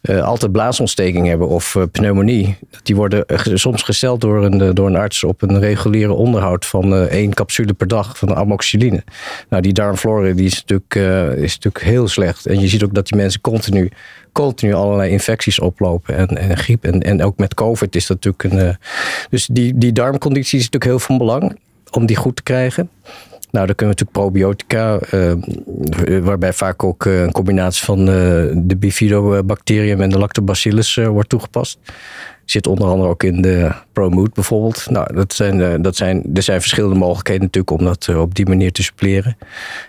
uh, 0.02 0.24
altijd 0.24 0.52
blaasontsteking 0.52 1.28
hebben 1.28 1.48
of 1.48 1.78
pneumonie, 1.92 2.58
die 2.84 2.96
worden 2.96 3.26
soms 3.54 3.84
gesteld 3.84 4.22
door 4.22 4.46
een, 4.46 4.74
door 4.74 4.88
een 4.88 4.96
arts 4.96 5.24
op 5.24 5.42
een 5.42 5.60
reguliere 5.60 6.14
onderhoud 6.14 6.66
van 6.66 7.08
één 7.08 7.34
capsule 7.34 7.74
per 7.74 7.88
dag 7.88 8.18
van 8.18 8.36
amoxicilline. 8.36 9.04
Nou, 9.50 9.62
die 9.62 9.74
darmflora 9.74 10.32
die 10.34 10.46
is, 10.46 10.64
natuurlijk, 10.66 10.96
is 11.40 11.56
natuurlijk 11.56 11.84
heel 11.84 12.08
slecht. 12.08 12.46
En 12.46 12.60
je 12.60 12.68
ziet 12.68 12.84
ook 12.84 12.94
dat 12.94 13.08
die 13.08 13.18
mensen 13.18 13.42
continu 13.42 13.92
continu 14.32 14.74
allerlei 14.74 15.12
infecties 15.12 15.60
oplopen 15.60 16.18
en, 16.18 16.28
en 16.28 16.58
griep. 16.58 16.84
En, 16.84 17.02
en 17.02 17.24
ook 17.24 17.38
met 17.38 17.54
COVID 17.54 17.96
is 17.96 18.08
dat 18.08 18.24
natuurlijk 18.24 18.54
een. 18.54 18.78
dus 19.30 19.46
die, 19.46 19.78
die 19.78 19.92
darmconditie 19.92 20.60
is 20.60 20.70
natuurlijk 20.70 20.92
heel 20.92 21.00
van 21.00 21.18
belang 21.18 21.60
om 21.92 22.06
die 22.06 22.16
goed 22.16 22.36
te 22.36 22.44
krijgen. 22.44 22.90
Nou, 23.52 23.66
dan 23.66 23.76
kunnen 23.76 23.96
we 23.96 24.04
natuurlijk 24.04 24.12
probiotica, 24.12 25.00
uh, 25.14 26.24
waarbij 26.24 26.54
vaak 26.54 26.84
ook 26.84 27.06
uh, 27.06 27.22
een 27.22 27.32
combinatie 27.32 27.86
van 27.86 28.06
de 28.06 28.76
bifidobacterium 28.78 30.02
en 30.02 30.10
de 30.10 30.18
lactobacillus 30.18 30.96
wordt 30.96 31.30
toegepast. 31.30 31.80
Zit 32.52 32.68
onder 32.68 32.88
andere 32.88 33.10
ook 33.10 33.24
in 33.24 33.42
de 33.42 33.72
ProMood 33.94 34.34
bijvoorbeeld. 34.34 34.88
Nou, 34.90 35.14
dat 35.14 35.34
zijn, 35.34 35.62
eh, 35.62 35.74
dat 35.82 35.96
zijn, 35.96 36.24
er 36.34 36.42
zijn 36.42 36.60
verschillende 36.60 36.96
mogelijkheden 36.96 37.44
natuurlijk 37.44 37.80
om 37.80 37.86
dat 37.86 38.08
eh, 38.08 38.22
op 38.22 38.36
die 38.36 38.46
manier 38.46 38.72
te 38.72 38.84
suppleren. 38.84 39.38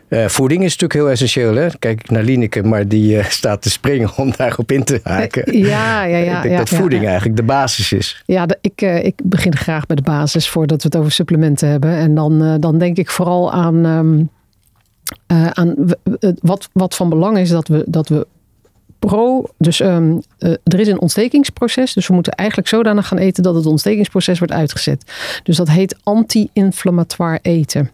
Uh, 0.08 0.26
voeding 0.26 0.62
is 0.62 0.70
natuurlijk 0.70 0.92
heel 0.92 1.10
essentieel. 1.10 1.54
Hè? 1.54 1.68
Kijk 1.78 2.10
naar 2.10 2.22
Lineke, 2.22 2.62
maar 2.62 2.88
die 2.88 3.22
staat 3.28 3.62
te 3.62 3.70
springen 3.70 4.10
om 4.16 4.32
daarop 4.36 4.72
in 4.72 4.84
te 4.84 5.00
haken. 5.02 5.42
Ja, 5.72 6.04
ja, 6.04 6.16
ja. 6.16 6.36
Ik 6.36 6.42
denk 6.42 6.54
ja, 6.54 6.58
dat 6.58 6.68
voeding 6.68 7.06
eigenlijk 7.06 7.36
de 7.36 7.42
basis 7.42 7.92
is. 7.92 8.22
Ja, 8.26 8.46
ik, 8.60 8.80
ik 8.80 9.14
begin 9.24 9.56
graag 9.56 9.86
bij 9.86 9.96
de 9.96 10.02
basis 10.02 10.48
voordat 10.48 10.82
we 10.82 10.88
het 10.88 10.96
over 10.96 11.12
supplementen 11.12 11.68
hebben. 11.68 11.90
En 11.90 12.14
dan, 12.14 12.60
dan 12.60 12.78
denk 12.78 12.96
ik 12.96 13.10
vooral 13.10 13.52
aan... 13.52 13.84
Um, 13.84 14.30
aan 15.52 15.74
wat, 16.40 16.68
wat 16.72 16.96
van 16.96 17.08
belang 17.08 17.38
is 17.38 17.48
dat 17.48 17.68
we, 17.68 17.84
dat 17.86 18.08
we 18.08 18.26
pro. 19.06 19.44
Dus 19.58 19.80
um, 19.80 20.22
uh, 20.38 20.50
er 20.64 20.80
is 20.80 20.88
een 20.88 21.00
ontstekingsproces. 21.00 21.92
Dus 21.92 22.06
we 22.06 22.14
moeten 22.14 22.32
eigenlijk 22.32 22.68
zodanig 22.68 23.08
gaan 23.08 23.18
eten 23.18 23.42
dat 23.42 23.54
het 23.54 23.66
ontstekingsproces 23.66 24.38
wordt 24.38 24.52
uitgezet. 24.52 25.12
Dus 25.42 25.56
dat 25.56 25.68
heet 25.68 25.96
anti-inflammatoire 26.02 27.38
eten. 27.42 27.90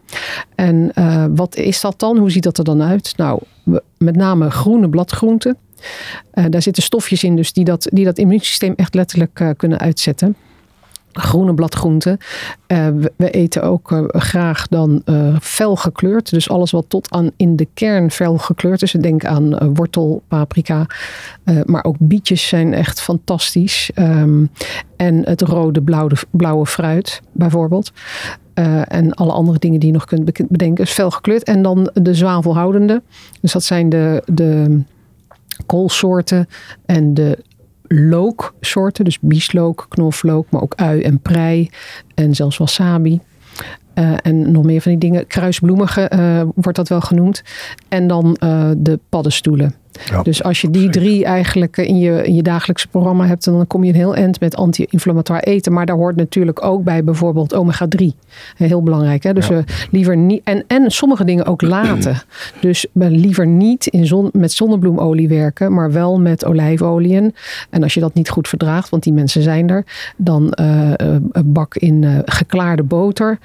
En 0.54 0.92
uh, 0.94 1.24
wat 1.30 1.56
is 1.56 1.80
dat 1.80 1.98
dan? 1.98 2.16
Hoe 2.18 2.30
ziet 2.30 2.42
dat 2.42 2.58
er 2.58 2.64
dan 2.64 2.82
uit? 2.82 3.14
Nou, 3.16 3.40
met 3.98 4.16
name 4.16 4.50
groene 4.50 4.88
bladgroenten. 4.88 5.56
Uh, 6.34 6.44
daar 6.48 6.62
zitten 6.62 6.82
stofjes 6.82 7.24
in 7.24 7.36
dus 7.36 7.52
die 7.52 7.64
dat, 7.64 7.88
die 7.92 8.04
dat 8.04 8.18
immuunsysteem 8.18 8.72
echt 8.76 8.94
letterlijk 8.94 9.54
kunnen 9.56 9.78
uitzetten. 9.78 10.36
Groene 11.20 11.54
bladgroenten. 11.54 12.18
Uh, 12.66 12.88
we, 13.16 13.30
eten 13.30 13.62
ook 13.62 13.90
uh, 13.90 14.04
graag 14.06 14.66
dan 14.66 15.02
uh, 15.04 15.36
fel 15.40 15.76
gekleurd. 15.76 16.30
Dus 16.30 16.50
alles 16.50 16.70
wat 16.70 16.84
tot 16.88 17.10
aan 17.10 17.30
in 17.36 17.56
de 17.56 17.68
kern 17.74 18.10
fel 18.10 18.38
gekleurd 18.38 18.82
is. 18.82 18.92
Denk 18.92 19.24
aan 19.24 19.74
wortel, 19.74 20.22
paprika. 20.28 20.86
maar 21.64 21.84
ook 21.84 21.96
bietjes 21.98 22.48
zijn 22.48 22.74
echt 22.74 23.00
fantastisch. 23.00 23.90
Um, 23.94 24.50
en 24.96 25.24
het 25.24 25.40
rode, 25.40 25.82
blauwe, 25.82 26.16
blauwe 26.30 26.66
fruit 26.66 27.20
bijvoorbeeld. 27.32 27.92
en 28.84 29.14
alle 29.14 29.32
andere 29.32 29.58
dingen 29.58 29.80
die 29.80 29.88
je 29.88 29.94
nog 29.94 30.04
kunt 30.04 30.48
bedenken. 30.48 30.84
Is 30.84 30.90
fel 30.90 31.10
gekleurd. 31.10 31.42
En 31.42 31.62
dan 31.62 31.90
de 31.94 32.14
zwavelhoudende. 32.14 33.02
Dus 33.40 33.52
dat 33.52 33.64
zijn 33.64 33.88
de, 33.88 34.22
de 34.26 34.80
koolsoorten 35.66 36.48
en 36.86 37.14
de 37.14 37.38
looksoorten. 37.88 39.04
Dus 39.04 39.18
bieslook, 39.20 39.86
knoflook, 39.88 40.50
maar 40.50 40.62
ook 40.62 40.74
ui 40.74 41.02
en 41.02 41.20
prei. 41.20 41.70
En 42.14 42.34
zelfs 42.34 42.56
wasabi. 42.56 43.20
Uh, 43.94 44.12
en 44.22 44.52
nog 44.52 44.64
meer 44.64 44.80
van 44.80 44.90
die 44.90 45.00
dingen. 45.00 45.26
Kruisbloemige 45.26 46.10
uh, 46.14 46.42
wordt 46.54 46.78
dat 46.78 46.88
wel 46.88 47.00
genoemd. 47.00 47.42
En 47.88 48.06
dan 48.06 48.36
uh, 48.42 48.70
de 48.76 49.00
paddenstoelen. 49.08 49.74
Dus 50.22 50.42
als 50.42 50.60
je 50.60 50.70
die 50.70 50.90
drie 50.90 51.24
eigenlijk 51.24 51.76
in 51.76 51.98
je, 51.98 52.26
in 52.26 52.34
je 52.34 52.42
dagelijkse 52.42 52.88
programma 52.88 53.26
hebt, 53.26 53.44
dan 53.44 53.66
kom 53.66 53.84
je 53.84 53.90
een 53.92 53.98
heel 53.98 54.14
eind 54.14 54.40
met 54.40 54.56
anti-inflammatoire 54.56 55.44
eten. 55.44 55.72
Maar 55.72 55.86
daar 55.86 55.96
hoort 55.96 56.16
natuurlijk 56.16 56.64
ook 56.64 56.84
bij 56.84 57.04
bijvoorbeeld 57.04 57.54
omega-3. 57.54 58.04
Heel 58.56 58.82
belangrijk. 58.82 59.22
Hè? 59.22 59.32
Dus 59.32 59.46
ja. 59.46 59.64
liever 59.90 60.16
niet. 60.16 60.40
En, 60.44 60.64
en 60.66 60.90
sommige 60.90 61.24
dingen 61.24 61.46
ook 61.46 61.62
laten. 61.78 62.22
dus 62.60 62.86
liever 62.92 63.46
niet 63.46 63.86
in 63.86 64.06
zon, 64.06 64.30
met 64.32 64.52
zonnebloemolie 64.52 65.28
werken, 65.28 65.72
maar 65.72 65.92
wel 65.92 66.20
met 66.20 66.44
olijfolieën. 66.44 67.34
En 67.70 67.82
als 67.82 67.94
je 67.94 68.00
dat 68.00 68.14
niet 68.14 68.30
goed 68.30 68.48
verdraagt, 68.48 68.88
want 68.88 69.02
die 69.02 69.12
mensen 69.12 69.42
zijn 69.42 69.70
er, 69.70 69.84
dan 70.16 70.56
uh, 70.60 70.92
bak 71.44 71.76
in 71.76 72.02
uh, 72.02 72.18
geklaarde 72.24 72.82
boter. 72.82 73.38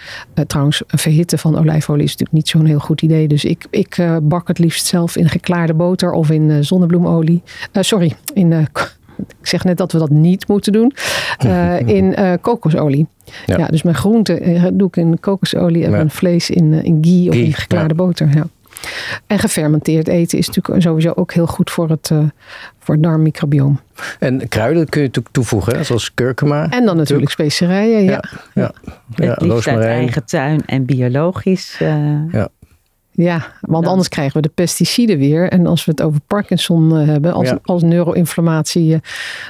trouwens, 0.47 0.81
verhitten 0.87 1.39
van 1.39 1.57
olijfolie 1.57 2.03
is 2.03 2.11
natuurlijk 2.11 2.37
niet 2.37 2.47
zo'n 2.47 2.65
heel 2.65 2.79
goed 2.79 3.01
idee. 3.01 3.27
Dus 3.27 3.45
ik, 3.45 3.65
ik 3.69 3.97
bak 4.21 4.47
het 4.47 4.59
liefst 4.59 4.85
zelf 4.85 5.15
in 5.15 5.29
geklaarde 5.29 5.73
boter 5.73 6.11
of 6.11 6.29
in 6.29 6.42
uh, 6.49 6.58
zonnebloemolie. 6.62 7.41
Uh, 7.73 7.84
sorry, 7.84 8.15
in, 8.34 8.51
uh, 8.51 8.60
ik 9.39 9.47
zeg 9.47 9.63
net 9.63 9.77
dat 9.77 9.91
we 9.91 9.99
dat 9.99 10.10
niet 10.10 10.47
moeten 10.47 10.71
doen. 10.71 10.93
in 11.97 12.15
kokosolie. 12.41 13.08
Ja. 13.45 13.58
ja. 13.58 13.67
dus 13.67 13.84
mijn 13.84 13.95
groenten 13.95 14.77
doe 14.77 14.88
ik 14.88 14.95
in 14.95 15.19
kokosolie 15.19 15.84
en 15.84 15.91
mijn 15.91 16.12
vlees 16.12 16.49
in, 16.49 16.73
in 16.73 16.97
ghee 17.01 17.29
of 17.29 17.36
in 17.36 17.53
geklaarde 17.53 17.93
boter. 17.93 18.29
Ja. 18.34 18.45
En 19.27 19.39
gefermenteerd 19.39 20.08
eten 20.08 20.38
is 20.38 20.47
natuurlijk 20.47 20.82
sowieso 20.82 21.12
ook 21.15 21.34
heel 21.34 21.47
goed 21.47 21.71
voor 21.71 21.89
het, 21.89 22.10
uh, 22.13 22.19
voor 22.79 22.93
het 22.93 23.03
darmmicrobioom. 23.03 23.79
En 24.19 24.47
kruiden 24.47 24.89
kun 24.89 25.01
je 25.01 25.08
natuurlijk 25.08 25.34
toevoegen, 25.34 25.86
zoals 25.86 26.13
kurkuma. 26.13 26.69
En 26.69 26.86
dan 26.86 26.97
natuurlijk 26.97 27.32
specerijen, 27.32 28.03
ja. 28.03 28.23
ja, 28.53 28.73
ja. 29.15 29.32
Het 29.32 29.41
liefst 29.41 29.67
uit 29.67 29.84
eigen 29.84 30.25
tuin 30.25 30.65
en 30.65 30.86
biologisch. 30.86 31.79
Uh, 31.82 31.89
ja. 32.32 32.49
Ja, 33.15 33.54
want 33.62 33.88
anders 33.88 34.10
krijgen 34.10 34.36
we 34.36 34.41
de 34.41 34.54
pesticiden 34.54 35.17
weer. 35.17 35.49
En 35.49 35.65
als 35.65 35.86
we 35.86 35.91
het 35.91 36.02
over 36.02 36.19
Parkinson 36.28 36.97
eh, 36.97 37.08
hebben, 37.08 37.34
als, 37.34 37.54
als 37.63 37.82
neuroinflammatie, 37.82 38.93
eh, 38.93 38.99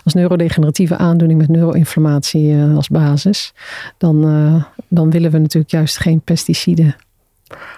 als 0.04 0.14
neurodegeneratieve 0.14 0.98
aandoening 0.98 1.40
met 1.40 1.50
neuroinflammatie 1.50 2.54
eh, 2.54 2.76
als 2.76 2.88
basis, 2.88 3.54
dan, 3.98 4.66
dan 4.88 5.12
willen 5.12 5.32
we 5.32 5.38
natuurlijk 5.38 5.72
juist 5.72 5.98
geen 5.98 6.22
pesticiden. 6.22 6.96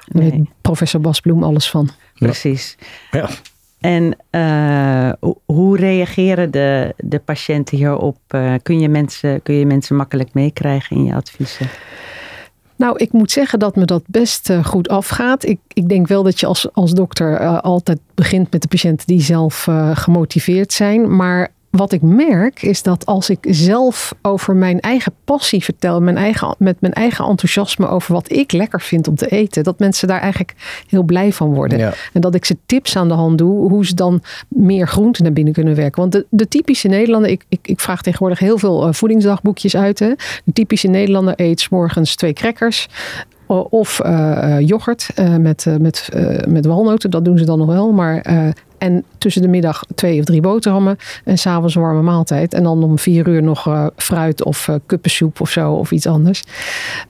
Daar 0.05 0.23
weet 0.23 0.41
professor 0.61 1.01
Bas 1.01 1.19
Bloem 1.19 1.43
alles 1.43 1.69
van. 1.69 1.89
Precies. 2.13 2.77
Ja. 3.11 3.29
En 3.79 4.17
hoe 5.45 5.77
reageren 5.77 6.51
de, 6.51 6.93
de 6.97 7.19
patiënten 7.19 7.77
hierop? 7.77 8.17
kun, 8.61 8.79
je 8.79 8.89
mensen, 8.89 9.41
kun 9.41 9.55
je 9.55 9.65
mensen 9.65 9.95
makkelijk 9.95 10.33
meekrijgen 10.33 10.95
in 10.95 11.03
je 11.03 11.13
adviezen? 11.13 11.69
Nou, 12.75 12.97
ik 12.97 13.11
moet 13.11 13.31
zeggen 13.31 13.59
dat 13.59 13.75
me 13.75 13.85
dat 13.85 14.03
best 14.05 14.49
uh, 14.49 14.65
goed 14.65 14.89
afgaat. 14.89 15.45
Ik, 15.45 15.59
ik 15.73 15.89
denk 15.89 16.07
wel 16.07 16.23
dat 16.23 16.39
je 16.39 16.45
als, 16.45 16.73
als 16.73 16.91
dokter 16.91 17.41
uh, 17.41 17.59
altijd 17.59 17.99
begint 18.13 18.51
met 18.51 18.61
de 18.61 18.67
patiënten 18.67 19.07
die 19.07 19.21
zelf 19.21 19.67
uh, 19.67 19.89
gemotiveerd 19.93 20.73
zijn. 20.73 21.15
Maar 21.15 21.51
wat 21.75 21.91
ik 21.91 22.01
merk 22.01 22.61
is 22.61 22.83
dat 22.83 23.05
als 23.05 23.29
ik 23.29 23.45
zelf 23.49 24.13
over 24.21 24.55
mijn 24.55 24.79
eigen 24.79 25.13
passie 25.23 25.63
vertel, 25.63 26.01
mijn 26.01 26.17
eigen, 26.17 26.55
met 26.57 26.81
mijn 26.81 26.93
eigen 26.93 27.25
enthousiasme 27.25 27.87
over 27.87 28.13
wat 28.13 28.31
ik 28.31 28.51
lekker 28.51 28.81
vind 28.81 29.07
om 29.07 29.15
te 29.15 29.27
eten, 29.27 29.63
dat 29.63 29.79
mensen 29.79 30.07
daar 30.07 30.19
eigenlijk 30.19 30.53
heel 30.89 31.03
blij 31.03 31.33
van 31.33 31.53
worden. 31.53 31.93
En 32.13 32.21
dat 32.21 32.35
ik 32.35 32.45
ze 32.45 32.57
tips 32.65 32.95
aan 32.95 33.07
de 33.07 33.13
hand 33.13 33.37
doe 33.37 33.69
hoe 33.69 33.85
ze 33.85 33.95
dan 33.95 34.21
meer 34.47 34.87
groenten 34.87 35.23
naar 35.23 35.33
binnen 35.33 35.53
kunnen 35.53 35.75
werken. 35.75 36.01
Want 36.01 36.11
de, 36.11 36.25
de 36.29 36.47
typische 36.47 36.87
Nederlander, 36.87 37.31
ik, 37.31 37.45
ik, 37.49 37.59
ik, 37.67 37.79
vraag 37.79 38.01
tegenwoordig 38.01 38.39
heel 38.39 38.57
veel 38.57 38.87
uh, 38.87 38.93
voedingsdagboekjes 38.93 39.75
uit. 39.75 39.99
Hè. 39.99 40.13
De 40.43 40.53
typische 40.53 40.87
Nederlander 40.87 41.33
eet 41.35 41.59
s 41.59 41.69
morgens 41.69 42.15
twee 42.15 42.33
crackers. 42.33 42.87
Of 43.69 44.01
uh, 44.05 44.57
yoghurt 44.59 45.09
uh, 45.19 45.35
met, 45.35 45.65
met, 45.79 46.09
met 46.47 46.65
walnoten, 46.65 47.09
dat 47.09 47.25
doen 47.25 47.37
ze 47.37 47.45
dan 47.45 47.57
nog 47.57 47.67
wel. 47.67 47.91
Maar 47.91 48.25
en 48.85 49.03
tussen 49.17 49.41
de 49.41 49.47
middag 49.47 49.83
twee 49.95 50.19
of 50.19 50.25
drie 50.25 50.41
boterhammen. 50.41 50.97
En 51.23 51.37
s'avonds 51.37 51.75
een 51.75 51.81
warme 51.81 52.01
maaltijd. 52.01 52.53
En 52.53 52.63
dan 52.63 52.83
om 52.83 52.99
vier 52.99 53.27
uur 53.27 53.43
nog 53.43 53.67
uh, 53.67 53.87
fruit 53.95 54.43
of 54.43 54.67
uh, 54.67 54.75
kuppensoep 54.85 55.41
of 55.41 55.49
zo. 55.49 55.73
Of 55.73 55.91
iets 55.91 56.07
anders. 56.07 56.43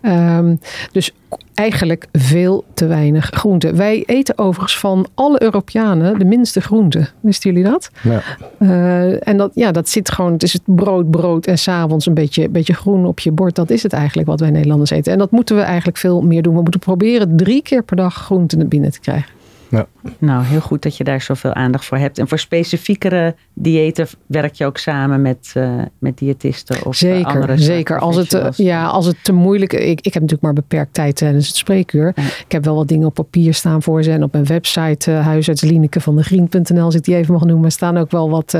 Um, 0.02 0.60
dus 0.92 1.12
eigenlijk 1.54 2.08
veel 2.12 2.66
te 2.74 2.86
weinig 2.86 3.30
groente. 3.34 3.74
Wij 3.74 4.04
eten 4.06 4.38
overigens 4.38 4.80
van 4.80 5.08
alle 5.14 5.42
Europeanen 5.42 6.20
de 6.20 6.26
minste 6.26 6.62
groente. 6.62 7.08
Wisten 7.20 7.54
jullie 7.54 7.72
dat? 7.72 7.90
Ja. 8.02 8.22
Uh, 8.60 9.28
en 9.28 9.38
dat, 9.38 9.52
ja, 9.54 9.72
dat 9.72 9.90
zit 9.90 10.12
gewoon, 10.12 10.34
het 10.34 10.44
is 10.44 10.54
het 10.54 10.62
brood, 10.66 11.12
brood 11.12 11.46
en 11.46 11.58
s'avonds 11.58 12.06
een 12.06 12.14
beetje, 12.14 12.50
beetje 12.50 12.74
groen 12.74 13.06
op 13.06 13.20
je 13.20 13.32
bord. 13.32 13.56
Dat 13.56 13.70
is 13.70 13.84
het 13.84 13.94
eigenlijk 13.94 14.28
wat 14.28 14.40
wij 14.40 14.50
Nederlanders 14.50 14.90
eten. 14.90 15.12
En 15.12 15.18
dat 15.18 15.32
moeten 15.32 15.56
we 15.56 15.62
eigenlijk 15.62 15.98
veel 15.98 16.22
meer 16.22 16.42
doen. 16.42 16.56
We 16.56 16.62
moeten 16.62 16.80
proberen 16.80 17.38
drie 17.38 17.62
keer 17.62 17.84
per 17.84 17.96
dag 17.96 18.14
groente 18.14 18.58
naar 18.58 18.68
binnen 18.68 18.92
te 18.92 19.00
krijgen. 19.00 19.34
Ja. 19.70 19.88
Nou, 20.18 20.44
heel 20.44 20.62
goed 20.62 20.82
dat 20.82 20.98
je 20.98 21.04
daar 21.04 21.22
zoveel 21.22 21.54
aandacht 21.54 21.86
voor 21.86 21.98
hebt. 21.98 22.20
En 22.20 22.28
voor 22.28 22.40
specifiekere 22.40 23.36
diëten 23.54 24.08
werk 24.26 24.54
je 24.54 24.66
ook 24.66 24.78
samen 24.78 25.22
met, 25.22 25.54
uh, 25.58 25.82
met 26.00 26.18
diëtisten 26.18 26.86
of 26.86 26.96
zeker, 26.96 27.20
uh, 27.20 27.36
andere 27.36 27.58
Zeker, 27.58 28.00
als 28.00 28.16
het, 28.16 28.34
uh, 28.34 28.48
ja, 28.56 28.86
als 28.86 29.06
het 29.06 29.24
te 29.24 29.34
moeilijk 29.34 29.74
is. 29.74 29.80
Ik, 29.80 30.00
ik 30.02 30.14
heb 30.14 30.14
natuurlijk 30.14 30.42
maar 30.42 30.54
beperkt 30.54 30.94
tijd 30.94 31.16
tijdens 31.16 31.48
het 31.48 31.56
spreekuur. 31.56 32.14
Ik 32.46 32.52
heb 32.52 32.66
wel 32.66 32.76
wat 32.76 32.88
dingen 32.88 33.08
op 33.08 33.14
papier 33.14 33.54
staan 33.54 33.82
voor 33.82 34.04
ze. 34.04 34.12
En 34.12 34.24
op 34.24 34.32
mijn 34.32 34.46
website 34.46 35.12
uh, 35.12 35.26
huisartslineke 35.26 36.02
van 36.02 36.16
de 36.16 36.24
grien.nl, 36.24 36.84
als 36.84 36.96
ik 36.96 37.04
die 37.04 37.16
even 37.16 37.34
mag 37.34 37.46
noemen, 37.46 37.72
staan 37.72 37.98
ook 37.98 38.12
wel 38.12 38.30
wat 38.30 38.58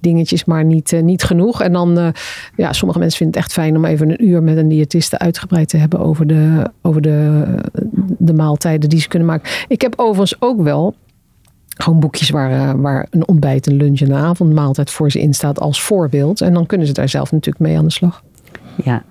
dingetjes, 0.00 0.44
maar 0.44 0.64
niet, 0.64 1.02
niet 1.02 1.22
genoeg. 1.22 1.62
En 1.62 1.72
dan, 1.72 2.14
ja, 2.56 2.72
sommige 2.72 2.98
mensen 2.98 3.18
vinden 3.18 3.36
het 3.36 3.44
echt 3.44 3.54
fijn 3.54 3.76
om 3.76 3.84
even 3.84 4.10
een 4.10 4.24
uur 4.24 4.42
met 4.42 4.56
een 4.56 4.68
diëtiste 4.68 5.18
uitgebreid 5.18 5.68
te 5.68 5.76
hebben 5.76 5.98
over 6.00 6.26
de, 6.26 6.70
over 6.82 7.00
de, 7.00 7.44
de 8.18 8.34
maaltijden 8.34 8.88
die 8.88 9.00
ze 9.00 9.08
kunnen 9.08 9.28
maken. 9.28 9.50
Ik 9.68 9.80
heb 9.80 9.94
overigens 9.96 10.40
ook 10.40 10.62
wel 10.62 10.83
gewoon 11.74 12.00
boekjes 12.00 12.30
waar, 12.30 12.50
eh, 12.50 12.72
waar 12.76 13.06
een 13.10 13.28
ontbijt, 13.28 13.66
een 13.66 13.76
lunch 13.76 14.00
en 14.00 14.10
een 14.10 14.24
avondmaaltijd 14.24 14.90
voor 14.90 15.10
ze 15.10 15.20
in 15.20 15.34
staat 15.34 15.60
als 15.60 15.82
voorbeeld. 15.82 16.40
En 16.40 16.54
dan 16.54 16.66
kunnen 16.66 16.86
ze 16.86 16.92
daar 16.92 17.08
zelf 17.08 17.32
natuurlijk 17.32 17.64
mee 17.64 17.78
aan 17.78 17.84
de 17.84 17.92
slag. 17.92 18.22
Ja, 18.84 19.04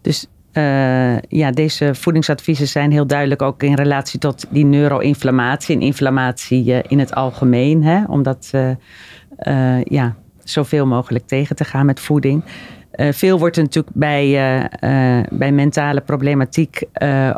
dus 0.00 0.26
uh, 0.52 1.18
ja, 1.18 1.50
deze 1.50 1.94
voedingsadviezen 1.94 2.68
zijn 2.68 2.92
heel 2.92 3.06
duidelijk 3.06 3.42
ook 3.42 3.62
in 3.62 3.74
relatie 3.74 4.18
tot 4.18 4.46
die 4.50 4.64
neuroinflammatie 4.64 5.74
en 5.74 5.80
inflammatie 5.80 6.64
uh, 6.64 6.78
in 6.88 6.98
het 6.98 7.14
algemeen. 7.14 7.84
Hè? 7.84 8.04
Om 8.04 8.22
dat 8.22 8.50
ja, 9.84 10.16
zoveel 10.44 10.86
mogelijk 10.86 11.26
tegen 11.26 11.56
te 11.56 11.64
gaan 11.64 11.86
met 11.86 12.00
voeding. 12.00 12.44
Uh, 12.98 13.12
veel 13.12 13.38
wordt 13.38 13.56
natuurlijk 13.56 13.96
bij, 13.96 14.26
uh, 14.26 14.64
uh, 15.18 15.24
bij 15.30 15.52
mentale 15.52 16.00
problematiek 16.00 16.82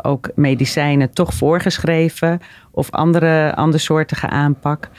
ook 0.01 0.29
medicijnen 0.35 1.13
toch 1.13 1.33
voorgeschreven 1.33 2.39
of 2.71 2.91
andere, 2.91 3.55
andersoortige 3.55 4.27
aanpak. 4.27 4.89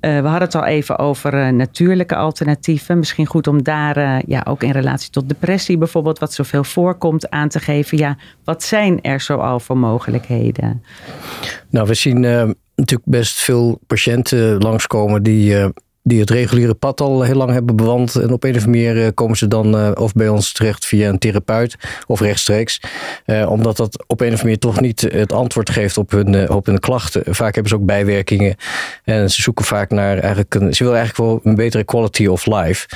we 0.00 0.08
hadden 0.08 0.40
het 0.40 0.54
al 0.54 0.64
even 0.64 0.98
over 0.98 1.54
natuurlijke 1.54 2.16
alternatieven. 2.16 2.98
Misschien 2.98 3.26
goed 3.26 3.46
om 3.46 3.62
daar 3.62 4.22
ja, 4.26 4.44
ook 4.48 4.62
in 4.62 4.70
relatie 4.70 5.10
tot 5.10 5.28
depressie 5.28 5.78
bijvoorbeeld, 5.78 6.18
wat 6.18 6.32
zoveel 6.32 6.64
voorkomt, 6.64 7.30
aan 7.30 7.48
te 7.48 7.60
geven. 7.60 7.98
Ja, 7.98 8.16
wat 8.44 8.62
zijn 8.62 9.00
er 9.02 9.20
zoal 9.20 9.60
voor 9.60 9.78
mogelijkheden? 9.78 10.82
Nou, 11.70 11.86
we 11.86 11.94
zien 11.94 12.20
natuurlijk 12.74 13.10
best 13.10 13.40
veel 13.40 13.80
patiënten 13.86 14.58
langskomen 14.58 15.22
die 15.22 15.72
die 16.02 16.20
het 16.20 16.30
reguliere 16.30 16.74
pad 16.74 17.00
al 17.00 17.22
heel 17.22 17.34
lang 17.34 17.50
hebben 17.50 17.76
bewand. 17.76 18.14
En 18.14 18.32
op 18.32 18.44
een 18.44 18.56
of 18.56 18.64
andere 18.64 18.66
manier 18.66 19.04
eh, 19.04 19.10
komen 19.14 19.36
ze 19.36 19.48
dan 19.48 19.76
uh, 19.76 19.90
of 19.94 20.12
bij 20.12 20.28
ons 20.28 20.52
terecht 20.52 20.86
via 20.86 21.08
een 21.08 21.18
therapeut 21.18 21.76
of 22.06 22.20
rechtstreeks. 22.20 22.80
Uh, 23.26 23.50
omdat 23.50 23.76
dat 23.76 24.04
op 24.06 24.20
een 24.20 24.26
of 24.26 24.32
andere 24.32 24.42
manier 24.42 24.58
toch 24.58 24.80
niet 24.80 25.00
het 25.00 25.32
antwoord 25.32 25.70
geeft 25.70 25.98
op 25.98 26.10
hun, 26.10 26.50
op 26.50 26.66
hun 26.66 26.78
klachten. 26.78 27.34
Vaak 27.34 27.54
hebben 27.54 27.72
ze 27.72 27.78
ook 27.78 27.86
bijwerkingen. 27.86 28.56
En 29.04 29.30
ze 29.30 29.42
zoeken 29.42 29.64
vaak 29.64 29.90
naar 29.90 30.18
eigenlijk 30.18 30.54
een, 30.54 30.74
ze 30.74 30.84
willen 30.84 30.98
eigenlijk 30.98 31.30
wel 31.30 31.40
een 31.52 31.56
betere 31.56 31.84
quality 31.84 32.26
of 32.26 32.46
life. 32.46 32.86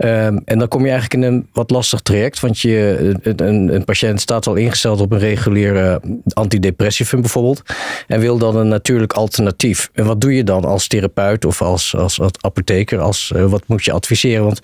Um, 0.00 0.42
en 0.44 0.58
dan 0.58 0.68
kom 0.68 0.84
je 0.84 0.90
eigenlijk 0.90 1.22
in 1.22 1.32
een 1.32 1.48
wat 1.52 1.70
lastig 1.70 2.00
traject. 2.00 2.40
Want 2.40 2.60
je, 2.60 3.14
een, 3.22 3.74
een 3.74 3.84
patiënt 3.84 4.20
staat 4.20 4.46
al 4.46 4.54
ingesteld 4.54 5.00
op 5.00 5.12
een 5.12 5.18
reguliere 5.18 6.00
antidepressivum 6.32 7.20
bijvoorbeeld. 7.20 7.62
En 8.06 8.20
wil 8.20 8.38
dan 8.38 8.56
een 8.56 8.68
natuurlijk 8.68 9.12
alternatief. 9.12 9.90
En 9.92 10.04
wat 10.04 10.20
doe 10.20 10.34
je 10.34 10.44
dan 10.44 10.64
als 10.64 10.86
therapeut 10.86 11.44
of 11.44 11.62
als, 11.62 11.96
als, 11.96 12.20
apotheker? 12.40 12.98
Als, 12.98 13.32
uh, 13.36 13.44
wat 13.44 13.62
moet 13.66 13.84
je 13.84 13.92
adviseren? 13.92 14.44
Want 14.44 14.60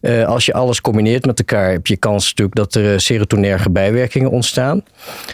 Uh, 0.00 0.24
als 0.24 0.46
je 0.46 0.52
alles 0.52 0.80
combineert 0.80 1.26
met 1.26 1.38
elkaar, 1.38 1.70
heb 1.70 1.86
je 1.86 1.96
kans 1.96 2.28
natuurlijk 2.28 2.56
dat 2.56 2.74
er 2.74 3.00
serotonerge 3.00 3.70
bijwerkingen 3.70 4.30
ontstaan. 4.30 4.82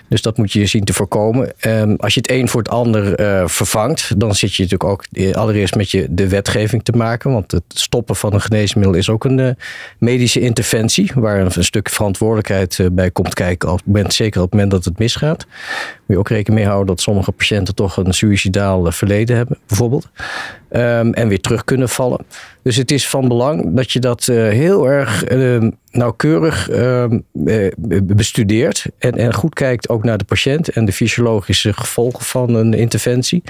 Dus 0.09 0.23
dat 0.23 0.37
moet 0.37 0.53
je 0.53 0.67
zien 0.67 0.85
te 0.85 0.93
voorkomen. 0.93 1.53
Um, 1.61 1.97
als 1.97 2.15
je 2.15 2.21
het 2.21 2.31
een 2.31 2.49
voor 2.49 2.63
het 2.63 2.71
ander 2.71 3.21
uh, 3.21 3.47
vervangt, 3.47 4.21
dan 4.21 4.35
zit 4.35 4.55
je 4.55 4.63
natuurlijk 4.63 4.91
ook 4.91 5.35
allereerst 5.35 5.75
met 5.75 5.91
je 5.91 6.07
de 6.11 6.29
wetgeving 6.29 6.85
te 6.85 6.93
maken. 6.93 7.33
Want 7.33 7.51
het 7.53 7.63
stoppen 7.69 8.17
van 8.17 8.33
een 8.33 8.41
geneesmiddel 8.41 8.95
is 8.95 9.09
ook 9.09 9.25
een 9.25 9.57
medische 9.99 10.41
interventie, 10.41 11.11
waar 11.15 11.41
een, 11.41 11.65
stuk 11.65 11.89
verantwoordelijkheid 11.89 12.89
bij 12.93 13.11
komt 13.11 13.35
kijken. 13.35 13.73
Op 13.73 13.81
moment, 13.85 14.15
zeker 14.15 14.41
op 14.41 14.45
het 14.45 14.55
moment 14.55 14.71
dat 14.71 14.85
het 14.85 14.99
misgaat. 14.99 15.47
Moet 16.07 16.17
je 16.17 16.19
ook 16.19 16.29
rekening 16.29 16.61
mee 16.61 16.69
houden 16.69 16.87
dat 16.87 17.01
sommige 17.01 17.33
patiënten 17.33 17.75
toch 17.75 17.97
een 17.97 18.15
suicidaal 18.15 18.93
verleden 18.93 19.37
hebben, 19.37 19.59
bijvoorbeeld. 19.67 20.09
Um, 20.71 21.15
en 21.15 21.29
weer 21.29 21.41
terug 21.41 21.65
kunnen 21.65 21.89
vallen. 21.89 22.27
Dus 22.63 22.77
het 22.77 22.91
is 22.91 23.09
van 23.09 23.29
belang 23.29 23.75
dat 23.75 23.93
je 23.93 23.99
dat 24.01 24.27
uh, 24.31 24.49
heel 24.49 24.89
erg 24.89 25.31
uh, 25.31 25.71
nauwkeurig 25.97 26.71
uh, 26.71 27.05
bestudeert. 28.03 28.87
En, 28.99 29.13
en 29.13 29.35
goed 29.35 29.55
kijkt 29.55 29.89
ook 29.89 30.05
naar 30.05 30.19
de 30.19 30.25
patiënt 30.25 30.69
en 30.69 30.85
de 30.85 30.93
fysiologische 30.93 31.73
gevolgen 31.73 32.25
van 32.25 32.55
een 32.55 32.75
interventie. 32.75 33.43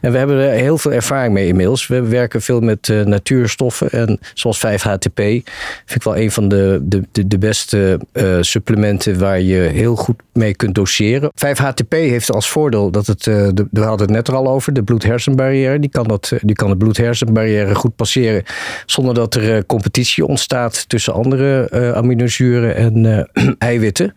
En 0.00 0.12
we 0.12 0.18
hebben 0.18 0.36
er 0.36 0.50
heel 0.50 0.78
veel 0.78 0.92
ervaring 0.92 1.34
mee 1.34 1.46
inmiddels. 1.46 1.86
We 1.86 2.02
werken 2.02 2.42
veel 2.42 2.60
met 2.60 2.88
uh, 2.88 3.04
natuurstoffen. 3.04 3.90
En 3.90 4.18
zoals 4.34 4.58
5-HTP 4.58 5.14
vind 5.14 5.94
ik 5.94 6.02
wel 6.02 6.16
een 6.16 6.30
van 6.30 6.48
de, 6.48 6.78
de, 6.82 7.26
de, 7.26 7.38
beste 7.38 8.00
supplementen 8.40 9.18
waar 9.18 9.40
je 9.40 9.58
heel 9.58 9.96
goed 9.96 10.16
mee 10.32 10.54
kunt 10.54 10.74
doseren. 10.74 11.30
5-HTP 11.30 11.90
heeft 11.90 12.32
als 12.32 12.48
voordeel 12.48 12.90
dat 12.90 13.06
het, 13.06 13.24
we 13.24 13.66
hadden 13.72 14.06
het 14.06 14.10
net 14.10 14.28
er 14.28 14.34
al 14.34 14.48
over, 14.48 14.72
de 14.72 14.82
bloed-hersenbarrière. 14.82 15.78
Die 15.78 15.90
kan, 15.90 16.08
dat, 16.08 16.32
die 16.40 16.54
kan 16.54 16.70
de 16.70 16.76
bloed-hersenbarrière 16.76 17.74
goed 17.74 17.96
passeren 17.96 18.42
zonder 18.86 19.14
dat 19.14 19.34
er 19.34 19.66
competitie 19.66 20.26
ontstaat 20.26 20.88
tussen 20.88 21.12
andere 21.12 21.68
aminozuren 21.94 22.76
en 22.76 23.04
uh, 23.04 23.52
eiwitten. 23.58 24.14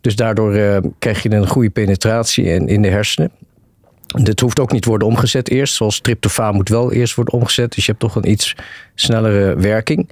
Dus 0.00 0.16
daardoor 0.16 0.80
krijg 0.98 1.22
je 1.22 1.30
een 1.30 1.48
goede 1.48 1.70
penetratie 1.70 2.44
in, 2.44 2.68
in 2.68 2.82
de 2.82 2.88
hersenen. 2.88 3.30
Dit 4.22 4.40
hoeft 4.40 4.60
ook 4.60 4.72
niet 4.72 4.82
te 4.82 4.88
worden 4.88 5.08
omgezet 5.08 5.50
eerst. 5.50 5.74
Zoals 5.74 6.00
tryptofaan 6.00 6.54
moet 6.54 6.68
wel 6.68 6.92
eerst 6.92 7.14
worden 7.14 7.34
omgezet. 7.34 7.74
Dus 7.74 7.84
je 7.84 7.90
hebt 7.90 8.02
toch 8.02 8.14
een 8.14 8.30
iets 8.30 8.54
snellere 8.94 9.56
werking. 9.56 10.08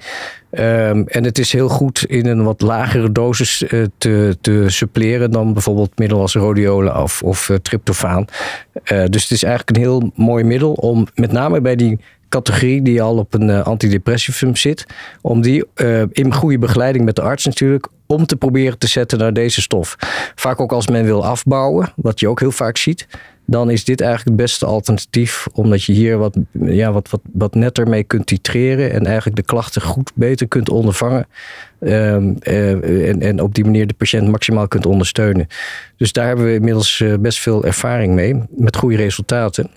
Um, 0.50 1.06
en 1.06 1.24
het 1.24 1.38
is 1.38 1.52
heel 1.52 1.68
goed 1.68 2.04
in 2.04 2.26
een 2.26 2.44
wat 2.44 2.60
lagere 2.60 3.12
dosis 3.12 3.64
te, 3.98 4.36
te 4.40 4.64
suppleren 4.66 5.30
dan 5.30 5.52
bijvoorbeeld 5.52 5.98
middel 5.98 6.20
als 6.20 6.34
rhodiola 6.34 7.02
of, 7.02 7.22
of 7.22 7.50
tryptofaan. 7.62 8.24
Dus 8.84 9.22
het 9.22 9.30
is 9.30 9.42
eigenlijk 9.42 9.76
een 9.76 9.82
heel 9.82 10.12
mooi 10.14 10.44
middel 10.44 10.72
om 10.72 11.06
met 11.14 11.32
name 11.32 11.60
bij 11.60 11.76
die 11.76 11.98
categorie 12.28 12.82
die 12.82 13.02
al 13.02 13.16
op 13.16 13.34
een 13.34 13.48
uh, 13.48 13.62
antidepressivum 13.62 14.56
zit, 14.56 14.86
om 15.20 15.40
die 15.40 15.64
uh, 15.74 16.02
in 16.12 16.34
goede 16.34 16.58
begeleiding 16.58 17.04
met 17.04 17.16
de 17.16 17.22
arts 17.22 17.44
natuurlijk 17.44 17.88
om 18.06 18.26
te 18.26 18.36
proberen 18.36 18.78
te 18.78 18.88
zetten 18.88 19.18
naar 19.18 19.32
deze 19.32 19.60
stof. 19.60 19.96
Vaak 20.34 20.60
ook 20.60 20.72
als 20.72 20.88
men 20.88 21.04
wil 21.04 21.24
afbouwen, 21.24 21.92
wat 21.96 22.20
je 22.20 22.28
ook 22.28 22.40
heel 22.40 22.52
vaak 22.52 22.76
ziet, 22.76 23.06
dan 23.46 23.70
is 23.70 23.84
dit 23.84 24.00
eigenlijk 24.00 24.30
het 24.30 24.46
beste 24.46 24.66
alternatief, 24.66 25.46
omdat 25.52 25.84
je 25.84 25.92
hier 25.92 26.18
wat, 26.18 26.36
ja, 26.60 26.92
wat, 26.92 27.10
wat, 27.10 27.20
wat 27.32 27.54
netter 27.54 27.88
mee 27.88 28.04
kunt 28.04 28.26
titreren 28.26 28.92
en 28.92 29.06
eigenlijk 29.06 29.36
de 29.36 29.42
klachten 29.42 29.82
goed 29.82 30.12
beter 30.14 30.48
kunt 30.48 30.68
ondervangen. 30.68 31.26
Um, 31.80 32.36
uh, 32.42 33.08
en, 33.08 33.20
en 33.20 33.40
op 33.40 33.54
die 33.54 33.64
manier 33.64 33.86
de 33.86 33.94
patiënt 33.94 34.28
maximaal 34.28 34.68
kunt 34.68 34.86
ondersteunen. 34.86 35.46
Dus 35.96 36.12
daar 36.12 36.26
hebben 36.26 36.44
we 36.44 36.54
inmiddels 36.54 37.04
best 37.20 37.38
veel 37.40 37.64
ervaring 37.64 38.14
mee, 38.14 38.42
met 38.50 38.76
goede 38.76 38.96
resultaten. 38.96 39.70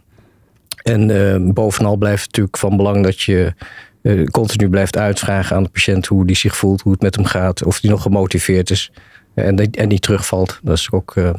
En 0.83 1.09
uh, 1.09 1.53
bovenal 1.53 1.95
blijft 1.95 2.25
natuurlijk 2.25 2.57
van 2.57 2.77
belang 2.77 3.03
dat 3.03 3.21
je 3.21 3.53
uh, 4.01 4.25
continu 4.25 4.69
blijft 4.69 4.97
uitvragen 4.97 5.55
aan 5.55 5.63
de 5.63 5.69
patiënt 5.69 6.05
hoe 6.05 6.25
die 6.25 6.35
zich 6.35 6.55
voelt, 6.55 6.81
hoe 6.81 6.91
het 6.91 7.01
met 7.01 7.15
hem 7.15 7.25
gaat, 7.25 7.63
of 7.65 7.79
die 7.79 7.89
nog 7.89 8.01
gemotiveerd 8.01 8.69
is 8.69 8.91
en, 9.33 9.71
en 9.71 9.87
niet 9.87 10.01
terugvalt. 10.01 10.59
Dat 10.63 10.77
is 10.77 10.91
ook 10.91 11.15
uh, 11.15 11.29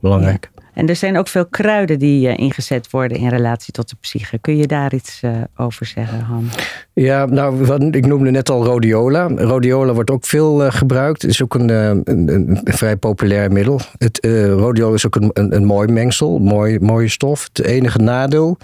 belangrijk. 0.00 0.50
En 0.74 0.88
er 0.88 0.96
zijn 0.96 1.18
ook 1.18 1.28
veel 1.28 1.46
kruiden 1.46 1.98
die 1.98 2.28
uh, 2.28 2.36
ingezet 2.36 2.90
worden 2.90 3.18
in 3.18 3.28
relatie 3.28 3.72
tot 3.72 3.88
de 3.88 3.96
psyche. 4.00 4.38
Kun 4.38 4.56
je 4.56 4.66
daar 4.66 4.94
iets 4.94 5.20
uh, 5.24 5.30
over 5.56 5.86
zeggen, 5.86 6.20
Han? 6.20 6.48
Ja, 6.92 7.24
nou, 7.24 7.90
ik 7.90 8.06
noemde 8.06 8.30
net 8.30 8.50
al 8.50 8.64
rhodiola. 8.64 9.26
Rhodiola 9.26 9.92
wordt 9.92 10.10
ook 10.10 10.24
veel 10.24 10.64
uh, 10.64 10.72
gebruikt. 10.72 11.24
Is 11.24 11.42
ook 11.42 11.54
een, 11.54 11.68
een, 11.68 12.02
een, 12.04 12.60
vrij 12.64 12.96
populair 12.96 13.52
middel. 13.52 13.80
Het, 13.98 14.18
rhodiola 14.56 14.94
is 14.94 15.06
ook 15.06 15.16
een, 15.16 15.30
een, 15.54 15.64
mooi 15.64 15.88
mengsel, 15.88 16.38
mooi, 16.38 16.78
mooie 16.80 17.08
stof. 17.08 17.48
Het 17.52 17.64
enige 17.64 17.98
nadeel 17.98 18.56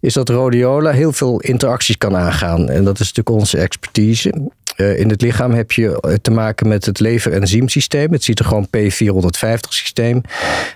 is 0.00 0.14
dat 0.14 0.28
rhodiola 0.28 0.90
heel 0.90 1.12
veel 1.12 1.40
interacties 1.40 1.98
kan 1.98 2.16
aangaan. 2.16 2.68
En 2.68 2.84
dat 2.84 3.00
is 3.00 3.12
natuurlijk 3.12 3.36
onze 3.36 3.58
expertise. 3.58 4.34
Uh, 4.76 4.98
in 4.98 5.08
het 5.08 5.22
lichaam 5.22 5.52
heb 5.52 5.72
je 5.72 6.18
te 6.22 6.30
maken 6.30 6.68
met 6.68 6.84
het 6.84 7.00
lever-enzymsysteem, 7.00 8.12
het 8.12 8.22
cytochroom 8.22 8.66
P450-systeem. 8.66 10.20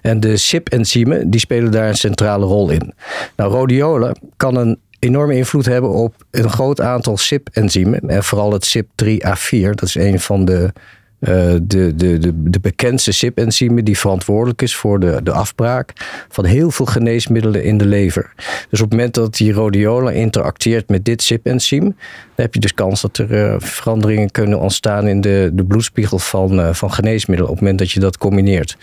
En 0.02 0.20
de 0.20 0.37
CYP-enzymen 0.37 1.30
die 1.30 1.40
spelen 1.40 1.70
daar 1.70 1.88
een 1.88 1.96
centrale 1.96 2.46
rol 2.46 2.70
in. 2.70 2.94
Nou, 3.37 3.50
rhodiola 3.52 4.12
kan 4.37 4.56
een 4.56 4.78
enorme 4.98 5.37
invloed 5.37 5.66
hebben 5.66 5.90
op 5.90 6.14
een 6.30 6.50
groot 6.50 6.80
aantal 6.80 7.16
CYP-enzymen. 7.16 8.00
En 8.00 8.24
vooral 8.24 8.52
het 8.52 8.76
CYP3A4, 8.78 9.70
dat 9.70 9.82
is 9.82 9.94
een 9.94 10.20
van 10.20 10.44
de 10.44 10.72
uh, 11.20 11.54
de, 11.62 11.94
de, 11.94 12.18
de, 12.18 12.50
de 12.50 12.61
bekendste 12.61 13.12
CYP-enzymen 13.12 13.85
die 13.85 13.98
verantwoordelijk 13.98 14.62
is 14.62 14.76
voor 14.76 15.00
de, 15.00 15.20
de 15.22 15.33
afbraak 15.33 15.92
van 16.28 16.44
heel 16.44 16.70
veel 16.70 16.87
geneesmiddelen 16.87 17.64
in 17.64 17.78
de 17.78 17.87
lever. 17.87 18.33
Dus 18.70 18.81
op 18.81 18.90
het 18.90 18.90
moment 18.90 19.14
dat 19.14 19.37
die 19.37 19.52
rhodiola 19.52 20.11
interacteert 20.11 20.88
met 20.88 21.04
dit 21.04 21.22
CYP-enzym, 21.22 21.83
dan 21.83 21.94
heb 22.35 22.54
je 22.54 22.61
dus 22.61 22.74
kans 22.74 23.00
dat 23.00 23.18
er 23.18 23.31
uh, 23.31 23.54
veranderingen 23.59 24.31
kunnen 24.31 24.61
ontstaan 24.61 25.07
in 25.07 25.20
de, 25.20 25.50
de 25.52 25.64
bloedspiegel 25.64 26.18
van, 26.18 26.61
uh, 26.61 26.72
van 26.72 26.92
geneesmiddelen 26.92 27.50
op 27.50 27.57
het 27.57 27.64
moment 27.64 27.78
dat 27.78 27.90
je 27.90 28.00
dat 28.00 28.18
combineert. 28.18 28.76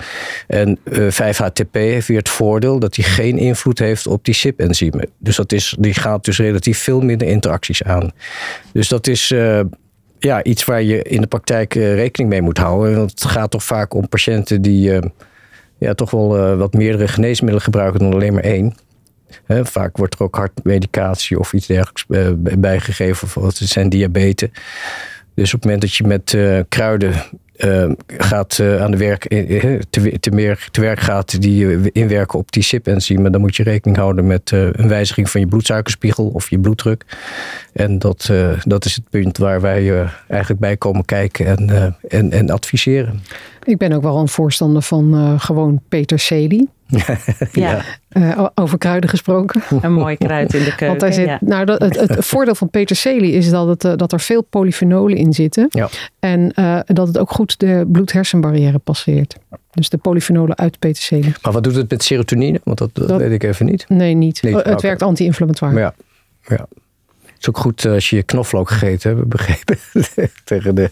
En 0.47 0.79
5-HTP 0.89 1.73
heeft 1.73 2.07
weer 2.07 2.17
het 2.17 2.29
voordeel 2.29 2.79
dat 2.79 2.95
hij 2.95 3.05
geen 3.05 3.37
invloed 3.37 3.79
heeft 3.79 4.07
op 4.07 4.25
die 4.25 4.33
CYP-enzymen. 4.33 5.09
Dus 5.17 5.35
dat 5.35 5.51
is, 5.51 5.75
die 5.79 5.93
gaat 5.93 6.25
dus 6.25 6.37
relatief 6.37 6.79
veel 6.79 7.01
minder 7.01 7.27
interacties 7.27 7.83
aan. 7.83 8.11
Dus 8.73 8.87
dat 8.87 9.07
is 9.07 9.33
ja, 10.19 10.43
iets 10.43 10.65
waar 10.65 10.81
je 10.81 11.01
in 11.01 11.21
de 11.21 11.27
praktijk 11.27 11.75
uh, 11.75 11.93
rekening 11.93 12.29
mee 12.29 12.41
moet 12.41 12.57
houden. 12.57 12.95
Want 12.95 13.11
het 13.11 13.25
gaat 13.25 13.51
toch 13.51 13.63
vaak 13.63 13.93
om 13.93 14.09
patiënten 14.09 14.61
die 14.61 14.91
uh, 14.91 15.01
ja, 15.77 15.93
toch 15.93 16.11
wel 16.11 16.37
uh, 16.37 16.57
wat 16.57 16.73
meerdere 16.73 17.07
geneesmiddelen 17.07 17.63
gebruiken 17.63 17.99
dan 17.99 18.13
alleen 18.13 18.33
maar 18.33 18.43
één. 18.43 18.75
Vaak 19.47 19.97
wordt 19.97 20.13
er 20.13 20.23
ook 20.23 20.35
hartmedicatie 20.35 21.39
of 21.39 21.53
iets 21.53 21.67
dergelijks 21.67 22.05
bijgegeven. 22.59 23.27
Of 23.27 23.57
het 23.59 23.69
zijn 23.69 23.89
diabetes. 23.89 24.49
Dus 25.33 25.53
op 25.53 25.61
het 25.61 25.63
moment 25.63 25.81
dat 25.81 25.95
je 25.95 26.03
met 26.07 26.37
kruiden 26.69 27.13
uh, 27.57 27.91
gaat 28.07 28.57
uh, 28.57 28.81
aan 28.81 28.91
de 28.91 28.97
werk, 28.97 29.33
uh, 29.33 29.79
te, 29.89 30.19
te, 30.19 30.31
meer 30.31 30.67
te 30.71 30.81
werk 30.81 30.99
gaat 30.99 31.41
die 31.41 31.91
inwerken 31.91 32.39
op 32.39 32.51
die 32.51 32.63
CYP-enzymen, 32.63 33.31
dan 33.31 33.41
moet 33.41 33.55
je 33.55 33.63
rekening 33.63 33.97
houden 33.97 34.27
met 34.27 34.51
een 34.51 34.87
wijziging 34.87 35.29
van 35.29 35.41
je 35.41 35.47
bloedsuikerspiegel 35.47 36.27
of 36.27 36.49
je 36.49 36.59
bloeddruk. 36.59 37.05
En 37.73 37.99
dat, 37.99 38.31
dat 38.63 38.85
is 38.85 38.95
het 38.95 39.09
punt 39.09 39.37
waar 39.37 39.61
wij 39.61 40.09
eigenlijk 40.27 40.61
bij 40.61 40.77
komen 40.77 41.05
kijken 41.05 41.45
en, 41.45 41.95
en, 42.07 42.31
en 42.31 42.49
adviseren. 42.49 43.21
Ik 43.63 43.77
ben 43.77 43.91
ook 43.91 44.01
wel 44.01 44.17
een 44.17 44.27
voorstander 44.27 44.81
van 44.81 45.39
gewoon 45.39 45.81
peterselie. 45.89 46.69
Ja. 47.51 47.81
Uh, 48.11 48.47
over 48.55 48.77
kruiden 48.77 49.09
gesproken. 49.09 49.61
Een 49.81 49.93
mooi 49.93 50.17
kruid 50.17 50.53
in 50.53 50.63
de 50.63 50.65
keuken. 50.75 50.87
Want 50.87 50.99
daar 50.99 51.13
zit, 51.13 51.25
ja. 51.25 51.37
nou, 51.41 51.65
dat, 51.65 51.81
het, 51.81 51.99
het, 51.99 52.25
voordeel 52.31 52.55
van 52.55 52.69
peterselie 52.69 53.31
is 53.31 53.49
dat, 53.49 53.67
het, 53.67 53.83
uh, 53.83 53.93
dat 53.95 54.11
er 54.11 54.19
veel 54.19 54.41
polyfenolen 54.41 55.17
in 55.17 55.33
zitten. 55.33 55.67
Ja. 55.69 55.89
En 56.19 56.51
uh, 56.55 56.79
dat 56.85 57.07
het 57.07 57.17
ook 57.17 57.31
goed 57.31 57.59
de 57.59 57.85
bloed-hersenbarrière 57.87 58.77
passeert. 58.77 59.35
Dus 59.71 59.89
de 59.89 59.97
polyfenolen 59.97 60.57
uit 60.57 60.79
peterselie. 60.79 61.33
Maar 61.41 61.53
wat 61.53 61.63
doet 61.63 61.75
het 61.75 61.89
met 61.89 62.03
serotonine? 62.03 62.61
Want 62.63 62.77
dat, 62.77 62.89
dat, 62.93 63.07
dat 63.07 63.19
weet 63.19 63.31
ik 63.31 63.43
even 63.43 63.65
niet. 63.65 63.85
Nee, 63.87 64.13
niet. 64.13 64.41
Het 64.41 64.81
werkt 64.81 65.01
anti-inflammatoire. 65.01 65.79
Ja, 65.79 65.93
ja. 66.47 66.67
Is 67.45 67.51
ook 67.51 67.61
goed 67.61 67.85
als 67.85 68.09
je 68.09 68.23
knoflook 68.23 68.69
gegeten 68.69 69.15
hebt, 69.15 69.27
begrepen. 69.27 69.77
Tegen 70.43 70.75
de, 70.75 70.91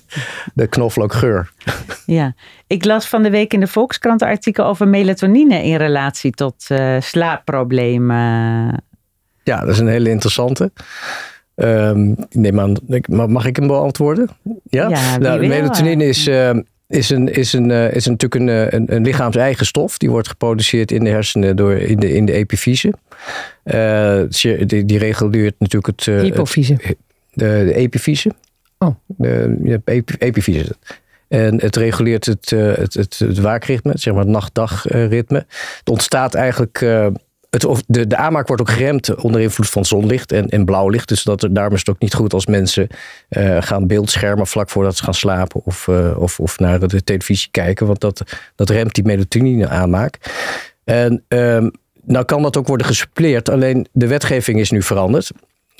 de 0.53 0.67
knoflookgeur. 0.67 1.51
Ja, 2.05 2.33
ik 2.67 2.85
las 2.85 3.07
van 3.07 3.23
de 3.23 3.29
week 3.29 3.53
in 3.53 3.59
de 3.59 3.67
Volkskrant 3.67 4.21
een 4.21 4.27
artikel 4.27 4.65
over 4.65 4.87
melatonine 4.87 5.63
in 5.63 5.75
relatie 5.75 6.31
tot 6.31 6.65
uh, 6.69 6.95
slaapproblemen. 6.99 8.83
Ja, 9.43 9.59
dat 9.59 9.67
is 9.67 9.79
een 9.79 9.87
hele 9.87 10.09
interessante. 10.09 10.71
Um, 11.55 12.15
neem 12.29 12.59
aan, 12.59 12.77
mag 13.07 13.45
ik 13.45 13.55
hem 13.55 13.67
beantwoorden? 13.67 14.29
Ja, 14.63 14.89
ja 14.89 15.17
nou, 15.17 15.47
melatonine 15.47 16.05
is, 16.05 16.27
uh, 16.27 16.49
is, 16.87 17.09
een, 17.09 17.33
is, 17.33 17.53
een, 17.53 17.69
uh, 17.69 17.93
is 17.93 18.05
natuurlijk 18.05 18.41
een, 18.41 18.75
een, 18.75 18.95
een 18.95 19.03
lichaams-eigen 19.03 19.65
stof. 19.65 19.97
Die 19.97 20.09
wordt 20.09 20.27
geproduceerd 20.27 20.91
in 20.91 21.03
de 21.03 21.09
hersenen 21.09 21.55
door, 21.55 21.73
in, 21.73 21.99
de, 21.99 22.13
in 22.13 22.25
de 22.25 22.31
epifyse. 22.31 22.93
Uh, 23.63 24.21
die, 24.65 24.85
die 24.85 24.97
reguleert 24.97 25.55
natuurlijk 25.57 25.99
het... 25.99 26.21
Hypofyse. 26.21 26.73
Het, 26.81 26.97
de, 27.33 27.63
de 27.65 27.73
epifyse. 27.75 28.31
Oh. 28.77 28.95
De, 29.05 29.57
ja, 29.63 29.77
epifyse. 30.17 30.75
En 31.27 31.61
het 31.61 31.75
reguleert 31.75 32.25
het, 32.25 32.49
het, 32.49 32.93
het, 32.93 33.19
het 33.19 33.39
waakritme, 33.39 33.91
zeg 33.95 34.13
maar 34.13 34.23
het 34.23 34.31
nacht-dag 34.31 34.83
ritme. 34.89 35.45
Het 35.77 35.89
ontstaat 35.89 36.33
eigenlijk 36.33 36.85
het, 37.53 37.83
de, 37.87 38.07
de 38.07 38.15
aanmaak 38.15 38.47
wordt 38.47 38.61
ook 38.61 38.69
geremd 38.69 39.15
onder 39.15 39.41
invloed 39.41 39.69
van 39.69 39.85
zonlicht 39.85 40.31
en, 40.31 40.49
en 40.49 40.65
blauw 40.65 40.89
licht. 40.89 41.07
Dus 41.07 41.23
dat, 41.23 41.47
daarom 41.51 41.73
is 41.73 41.79
het 41.79 41.89
ook 41.89 41.99
niet 41.99 42.13
goed 42.13 42.33
als 42.33 42.45
mensen 42.45 42.87
uh, 43.29 43.61
gaan 43.61 43.87
beeldschermen 43.87 44.47
vlak 44.47 44.69
voordat 44.69 44.95
ze 44.95 45.03
gaan 45.03 45.13
slapen 45.13 45.61
of, 45.65 45.87
uh, 45.87 46.17
of, 46.17 46.39
of 46.39 46.59
naar 46.59 46.87
de 46.87 47.03
televisie 47.03 47.47
kijken. 47.51 47.87
Want 47.87 47.99
dat, 47.99 48.23
dat 48.55 48.69
remt 48.69 48.95
die 48.95 49.03
melatonine 49.03 49.67
aanmaak. 49.67 50.17
En 50.83 51.23
um, 51.27 51.71
nou 52.05 52.25
kan 52.25 52.41
dat 52.41 52.57
ook 52.57 52.67
worden 52.67 52.87
gesuppleerd, 52.87 53.49
alleen 53.49 53.87
de 53.91 54.07
wetgeving 54.07 54.59
is 54.59 54.71
nu 54.71 54.81
veranderd. 54.81 55.31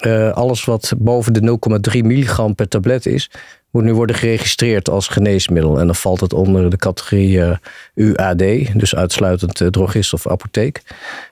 Uh, 0.06 0.32
alles 0.32 0.66
wat 0.66 0.94
boven 0.98 1.34
de 1.34 1.60
0,3 1.96 2.02
milligram 2.06 2.56
per 2.56 2.68
tablet 2.68 3.06
is, 3.06 3.32
moet 3.74 3.84
nu 3.84 3.94
worden 3.94 4.16
geregistreerd 4.16 4.90
als 4.90 5.08
geneesmiddel. 5.08 5.80
En 5.80 5.86
dan 5.86 5.96
valt 5.96 6.20
het 6.20 6.34
onder 6.34 6.70
de 6.70 6.78
categorie 6.78 7.38
uh, 7.38 7.56
UAD, 7.94 8.44
dus 8.74 8.96
uitsluitend 8.96 9.60
uh, 9.60 9.68
drogist 9.68 10.14
of 10.14 10.28
apotheek. 10.28 10.82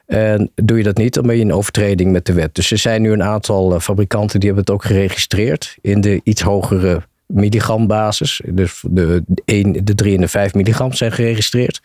En 0.06 0.52
doe 0.56 0.78
je 0.78 0.84
dat 0.84 0.98
niet, 0.98 1.14
dan 1.14 1.26
ben 1.28 1.36
je 1.36 1.42
in 1.42 1.54
overtreding 1.54 2.12
met 2.12 2.26
de 2.26 2.34
wet. 2.34 2.56
Dus 2.56 2.72
er 2.72 2.78
zijn 2.78 3.02
nu 3.02 3.12
een 3.12 3.24
aantal 3.24 3.80
fabrikanten 3.80 4.40
die 4.40 4.50
hebben 4.50 4.66
het 4.66 4.76
ook 4.76 4.86
geregistreerd 4.86 5.78
in 5.82 6.02
de 6.02 6.22
iets 6.24 6.42
hogere 6.42 7.02
milligrambasis. 7.26 8.42
Dus 8.46 8.84
de 8.88 9.24
1, 9.46 9.86
de 9.86 9.96
3 9.96 10.16
en 10.16 10.22
de 10.22 10.28
5 10.28 10.54
milligram 10.54 10.94
zijn 10.94 11.12
geregistreerd. 11.12 11.82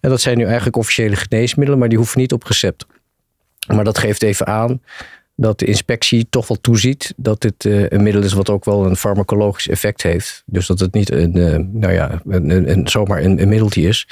En 0.00 0.10
dat 0.10 0.20
zijn 0.20 0.38
nu 0.38 0.44
eigenlijk 0.44 0.76
officiële 0.76 1.16
geneesmiddelen, 1.16 1.78
maar 1.78 1.88
die 1.88 1.98
hoeven 1.98 2.20
niet 2.20 2.32
op 2.32 2.42
recept. 2.42 2.86
Maar 3.74 3.84
dat 3.84 3.98
geeft 3.98 4.22
even 4.22 4.46
aan 4.46 4.80
dat 5.36 5.58
de 5.58 5.66
inspectie 5.66 6.26
toch 6.30 6.48
wel 6.48 6.60
toeziet 6.60 7.14
dat 7.16 7.40
dit 7.40 7.64
uh, 7.64 7.88
een 7.88 8.02
middel 8.02 8.22
is 8.22 8.32
wat 8.32 8.50
ook 8.50 8.64
wel 8.64 8.86
een 8.86 8.96
farmacologisch 8.96 9.68
effect 9.68 10.02
heeft. 10.02 10.42
Dus 10.46 10.66
dat 10.66 10.80
het 10.80 10.94
niet 10.94 11.10
een, 11.10 11.36
uh, 11.36 11.56
nou 11.72 11.92
ja, 11.92 12.20
een, 12.26 12.88
zomaar 12.88 13.22
een, 13.22 13.42
een 13.42 13.48
middeltje 13.48 13.82
is. 13.82 14.08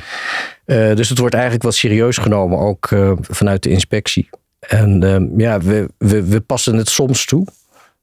Uh, 0.67 0.95
dus 0.95 1.09
het 1.09 1.19
wordt 1.19 1.35
eigenlijk 1.35 1.65
wat 1.65 1.75
serieus 1.75 2.17
genomen, 2.17 2.59
ook 2.59 2.89
vanuit 3.21 3.63
de 3.63 3.71
inspectie. 3.71 4.29
En 4.59 5.03
ehm, 5.03 5.41
ja, 5.41 5.61
we, 5.61 5.89
we, 5.99 6.25
we 6.25 6.41
passen 6.41 6.77
het 6.77 6.89
soms 6.89 7.25
toe. 7.25 7.47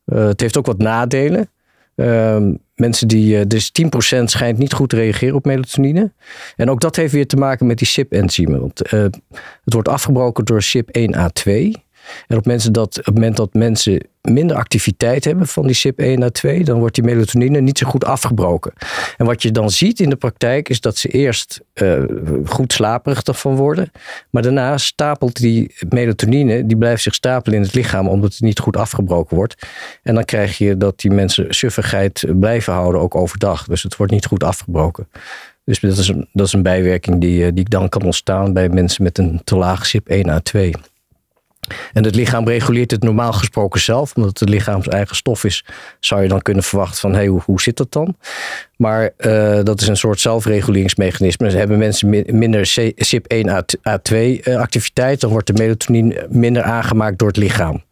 het 0.06 0.42
heeft 0.42 0.58
ook 0.58 0.66
wat 0.66 0.78
nadelen. 0.78 1.50
Ehm, 1.96 2.54
mensen 2.76 3.08
die, 3.08 3.48
dus 3.48 3.72
10% 4.20 4.24
schijnt 4.24 4.58
niet 4.58 4.74
goed 4.74 4.90
te 4.90 4.96
reageren 4.96 5.36
op 5.36 5.46
melatonine. 5.46 6.12
En 6.56 6.70
ook 6.70 6.82
dat 6.82 6.96
heeft 6.96 7.14
weer 7.14 7.28
te 7.28 7.38
maken 7.38 7.68
met 7.68 7.78
die 7.78 7.88
CYP-enzymen. 7.88 8.60
Want 8.60 8.82
het 8.90 9.20
wordt 9.64 9.88
afgebroken 9.88 10.46
door 10.46 10.64
CYP1A2. 10.64 11.82
En 12.28 12.38
op, 12.38 12.44
dat, 12.72 12.98
op 12.98 13.06
het 13.06 13.14
moment 13.14 13.38
dat 13.38 13.54
mensen 13.54 14.02
minder 14.22 14.56
activiteit 14.56 15.26
hebben 15.26 15.48
van 15.48 15.68
die 15.68 15.78
CYP1A2, 15.78 16.64
dan 16.64 16.80
wordt 16.80 16.96
die 16.96 17.04
melatonine 17.04 17.62
niet 17.62 17.78
zo 17.78 17.88
goed 17.88 18.06
afgebroken. 18.06 18.74
En 19.18 19.26
wat 19.26 19.42
je 19.42 19.52
dan 19.52 19.70
ziet 19.70 20.00
in 20.00 20.10
de 20.10 20.16
praktijk 20.16 20.70
is 20.70 20.82
dat 20.82 20.98
ze 20.98 21.08
eerst 21.08 21.62
uh, 21.74 22.04
goed 22.46 22.74
slaperig 22.74 23.22
ervan 23.22 23.56
worden, 23.56 23.92
maar 24.30 24.42
daarna 24.42 24.78
stapelt 24.78 25.40
die 25.40 25.76
melatonine, 25.90 26.66
die 26.66 26.78
blijft 26.78 27.04
zich 27.04 27.14
stapelen 27.14 27.58
in 27.58 27.64
het 27.64 27.74
lichaam 27.74 28.08
omdat 28.08 28.32
het 28.32 28.42
niet 28.42 28.60
goed 28.60 28.78
afgebroken 28.78 29.36
wordt. 29.36 29.68
En 30.04 30.16
dan 30.16 30.26
krijg 30.26 30.58
je 30.58 30.78
dat 30.78 31.00
die 31.00 31.12
mensen 31.12 31.46
suffigheid 31.54 32.26
blijven 32.40 32.74
houden, 32.74 33.02
ook 33.02 33.16
overdag. 33.16 33.66
Dus 33.66 33.84
het 33.84 33.98
wordt 33.98 34.12
niet 34.12 34.26
goed 34.26 34.44
afgebroken. 34.44 35.08
Dus 35.64 35.80
dat 35.80 35.98
is 35.98 36.08
een, 36.08 36.28
dat 36.34 36.48
is 36.48 36.54
een 36.54 36.64
bijwerking 36.64 37.22
die, 37.22 37.46
eh, 37.46 37.52
die 37.54 37.70
dan 37.70 37.90
kan 37.90 38.02
ontstaan 38.02 38.54
bij 38.54 38.70
mensen 38.70 39.04
met 39.04 39.18
een 39.18 39.42
te 39.44 39.56
laag 39.56 39.88
CYP1A2. 39.88 40.70
En 41.94 42.04
het 42.04 42.16
lichaam 42.16 42.48
reguleert 42.48 42.92
het 42.92 43.04
normaal 43.04 43.34
gesproken 43.34 43.80
zelf, 43.80 44.16
omdat 44.16 44.40
het 44.40 44.50
lichaams 44.50 44.88
eigen 44.88 45.16
stof 45.16 45.44
is, 45.44 45.66
zou 46.00 46.22
je 46.22 46.28
dan 46.28 46.42
kunnen 46.42 46.64
verwachten 46.64 47.00
van 47.00 47.12
hé, 47.12 47.18
hey, 47.18 47.42
hoe, 47.46 47.62
zit 47.62 47.78
dat 47.78 47.92
dan? 47.92 48.16
Maar 48.76 49.10
uh, 49.18 49.60
dat 49.64 49.82
is 49.82 49.88
een 49.88 49.98
soort 49.98 50.20
zelfreguleringsmechanisme. 50.20 51.46
Dus 51.46 51.56
hebben 51.56 51.78
mensen 51.78 52.10
minder 52.38 52.72
CYP1A2 52.80 54.16
uh, 54.16 54.56
activiteit, 54.56 55.22
dan 55.22 55.30
wordt 55.30 55.48
de 55.48 55.54
melatonine 55.54 56.28
minder 56.30 56.64
aangemaakt 56.64 57.18
door 57.18 57.28
het 57.28 57.38
lichaam. 57.38 57.84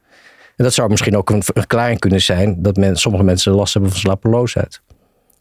En 0.55 0.65
dat 0.65 0.73
zou 0.73 0.89
misschien 0.89 1.17
ook 1.17 1.29
een 1.29 1.43
verklaring 1.43 1.99
kunnen 1.99 2.21
zijn 2.21 2.61
dat 2.61 2.75
men, 2.75 2.95
sommige 2.95 3.23
mensen 3.23 3.51
last 3.51 3.73
hebben 3.73 3.91
van 3.91 3.99
slapeloosheid. 3.99 4.81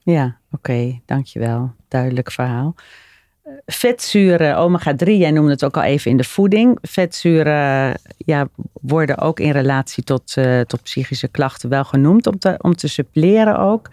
Ja, 0.03 0.25
oké, 0.25 0.71
okay, 0.71 1.03
dankjewel. 1.07 1.75
Duidelijk 1.89 2.33
verhaal 2.33 2.75
vetzuren, 3.67 4.57
omega-3, 4.57 5.05
jij 5.05 5.31
noemde 5.31 5.51
het 5.51 5.65
ook 5.65 5.77
al 5.77 5.83
even 5.83 6.11
in 6.11 6.17
de 6.17 6.25
voeding. 6.25 6.79
Vetzuren 6.83 8.01
ja, 8.17 8.49
worden 8.73 9.19
ook 9.19 9.41
in 9.41 9.51
relatie 9.51 10.05
tot, 10.05 10.35
uh, 10.37 10.61
tot 10.61 10.83
psychische 10.83 11.29
klachten 11.29 11.69
wel 11.69 11.85
genoemd 11.85 12.27
om 12.27 12.39
te, 12.39 12.55
om 12.59 12.75
te 12.75 12.89
suppleren 12.89 13.59
ook. 13.59 13.91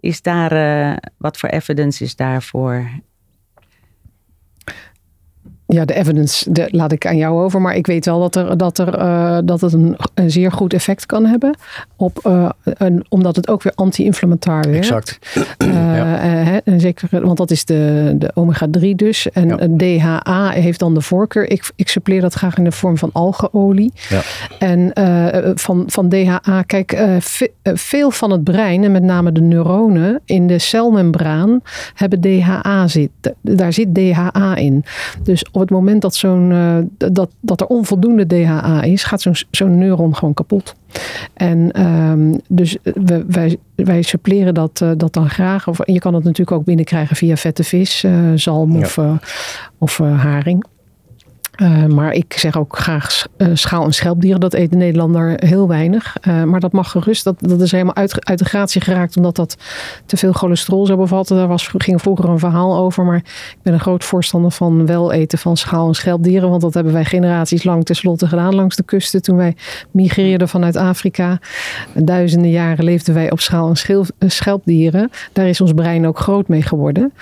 Is 0.00 0.22
daar, 0.22 0.52
uh, 0.52 0.96
wat 1.16 1.38
voor 1.38 1.48
evidence 1.48 2.04
is 2.04 2.16
daarvoor? 2.16 2.90
Ja, 5.70 5.84
de 5.84 5.94
evidence 5.94 6.52
de, 6.52 6.68
laat 6.70 6.92
ik 6.92 7.06
aan 7.06 7.16
jou 7.16 7.42
over. 7.42 7.60
Maar 7.60 7.76
ik 7.76 7.86
weet 7.86 8.04
wel 8.04 8.20
dat, 8.20 8.36
er, 8.36 8.56
dat, 8.56 8.78
er, 8.78 8.98
uh, 8.98 9.38
dat 9.44 9.60
het 9.60 9.72
een, 9.72 9.96
een, 10.14 10.30
zeer 10.30 10.52
goed 10.52 10.74
effect 10.74 11.06
kan 11.06 11.26
hebben. 11.26 11.56
Op, 11.96 12.20
uh, 12.26 12.50
een, 12.62 13.04
omdat 13.08 13.36
het 13.36 13.48
ook 13.48 13.62
weer 13.62 13.72
anti-inflammatar 13.74 14.62
werkt. 14.62 14.76
Exact. 14.76 15.18
Uh, 15.58 15.68
ja. 15.96 16.60
en 16.64 16.80
zeker, 16.80 17.08
want 17.10 17.36
dat 17.36 17.50
is 17.50 17.64
de, 17.64 18.14
de 18.18 18.30
omega-3 18.34 18.94
dus. 18.96 19.30
En 19.30 19.76
ja. 19.78 20.22
DHA 20.22 20.50
heeft 20.50 20.78
dan 20.78 20.94
de 20.94 21.00
voorkeur. 21.00 21.50
Ik, 21.50 21.70
ik 21.76 21.88
suppleer 21.88 22.20
dat 22.20 22.34
graag 22.34 22.56
in 22.56 22.64
de 22.64 22.72
vorm 22.72 22.98
van 22.98 23.10
algeolie. 23.12 23.92
Ja. 24.08 24.20
En 24.58 24.90
van, 25.58 25.84
van 25.86 26.08
DHA, 26.08 26.62
kijk, 26.62 27.06
veel 27.62 28.10
van 28.10 28.30
het 28.30 28.44
brein, 28.44 28.84
en 28.84 28.92
met 28.92 29.02
name 29.02 29.32
de 29.32 29.40
neuronen 29.40 30.20
in 30.24 30.46
de 30.46 30.58
celmembraan, 30.58 31.60
hebben 31.94 32.20
DHA 32.20 32.86
zit. 32.86 33.10
Daar 33.40 33.72
zit 33.72 33.94
DHA 33.94 34.56
in. 34.56 34.84
Dus 35.22 35.44
op 35.60 35.68
het 35.68 35.78
moment 35.78 36.02
dat, 36.02 36.14
zo'n, 36.14 36.50
uh, 36.50 36.78
dat, 37.12 37.30
dat 37.40 37.60
er 37.60 37.66
onvoldoende 37.66 38.26
DHA 38.26 38.82
is, 38.82 39.04
gaat 39.04 39.20
zo'n, 39.20 39.36
zo'n 39.50 39.78
neuron 39.78 40.16
gewoon 40.16 40.34
kapot. 40.34 40.74
En 41.34 41.86
um, 41.86 42.40
dus 42.48 42.76
we, 42.82 43.24
wij, 43.28 43.56
wij 43.74 44.02
suppleren 44.02 44.54
dat, 44.54 44.80
uh, 44.82 44.90
dat 44.96 45.12
dan 45.12 45.30
graag. 45.30 45.68
Of, 45.68 45.78
je 45.84 45.98
kan 45.98 46.14
het 46.14 46.24
natuurlijk 46.24 46.56
ook 46.56 46.64
binnenkrijgen 46.64 47.16
via 47.16 47.36
vette 47.36 47.64
vis, 47.64 48.04
zalm 48.34 48.72
ja. 48.72 48.78
of, 48.78 48.98
of 49.78 49.98
haring. 49.98 50.64
Uh, 51.62 51.84
maar 51.84 52.12
ik 52.12 52.32
zeg 52.32 52.56
ook 52.58 52.78
graag 52.78 53.26
uh, 53.38 53.48
schaal- 53.52 53.84
en 53.84 53.92
schelpdieren. 53.92 54.40
Dat 54.40 54.54
eet 54.54 54.70
de 54.70 54.76
Nederlander 54.76 55.32
heel 55.36 55.68
weinig. 55.68 56.16
Uh, 56.28 56.42
maar 56.42 56.60
dat 56.60 56.72
mag 56.72 56.90
gerust. 56.90 57.24
Dat, 57.24 57.34
dat 57.38 57.60
is 57.60 57.72
helemaal 57.72 57.94
uit, 57.94 58.26
uit 58.26 58.38
de 58.38 58.44
gratie 58.44 58.80
geraakt. 58.80 59.16
Omdat 59.16 59.36
dat 59.36 59.56
te 60.06 60.16
veel 60.16 60.32
cholesterol 60.32 60.86
zou 60.86 60.98
bevatten. 60.98 61.36
Daar 61.36 61.48
was, 61.48 61.70
ging 61.76 62.00
vroeger 62.00 62.28
een 62.28 62.38
verhaal 62.38 62.76
over. 62.76 63.04
Maar 63.04 63.16
ik 63.16 63.58
ben 63.62 63.72
een 63.72 63.80
groot 63.80 64.04
voorstander 64.04 64.50
van 64.50 64.86
wel 64.86 65.12
eten 65.12 65.38
van 65.38 65.56
schaal- 65.56 65.88
en 65.88 65.94
schelpdieren. 65.94 66.50
Want 66.50 66.62
dat 66.62 66.74
hebben 66.74 66.92
wij 66.92 67.04
generaties 67.04 67.64
lang 67.64 67.84
tenslotte 67.84 68.26
gedaan 68.26 68.54
langs 68.54 68.76
de 68.76 68.82
kusten. 68.82 69.22
Toen 69.22 69.36
wij 69.36 69.56
migreerden 69.90 70.48
vanuit 70.48 70.76
Afrika. 70.76 71.38
Duizenden 71.94 72.50
jaren 72.50 72.84
leefden 72.84 73.14
wij 73.14 73.30
op 73.30 73.40
schaal- 73.40 73.72
en 74.18 74.30
schelpdieren. 74.30 75.10
Daar 75.32 75.48
is 75.48 75.60
ons 75.60 75.72
brein 75.72 76.06
ook 76.06 76.18
groot 76.18 76.48
mee 76.48 76.62
geworden. 76.62 77.12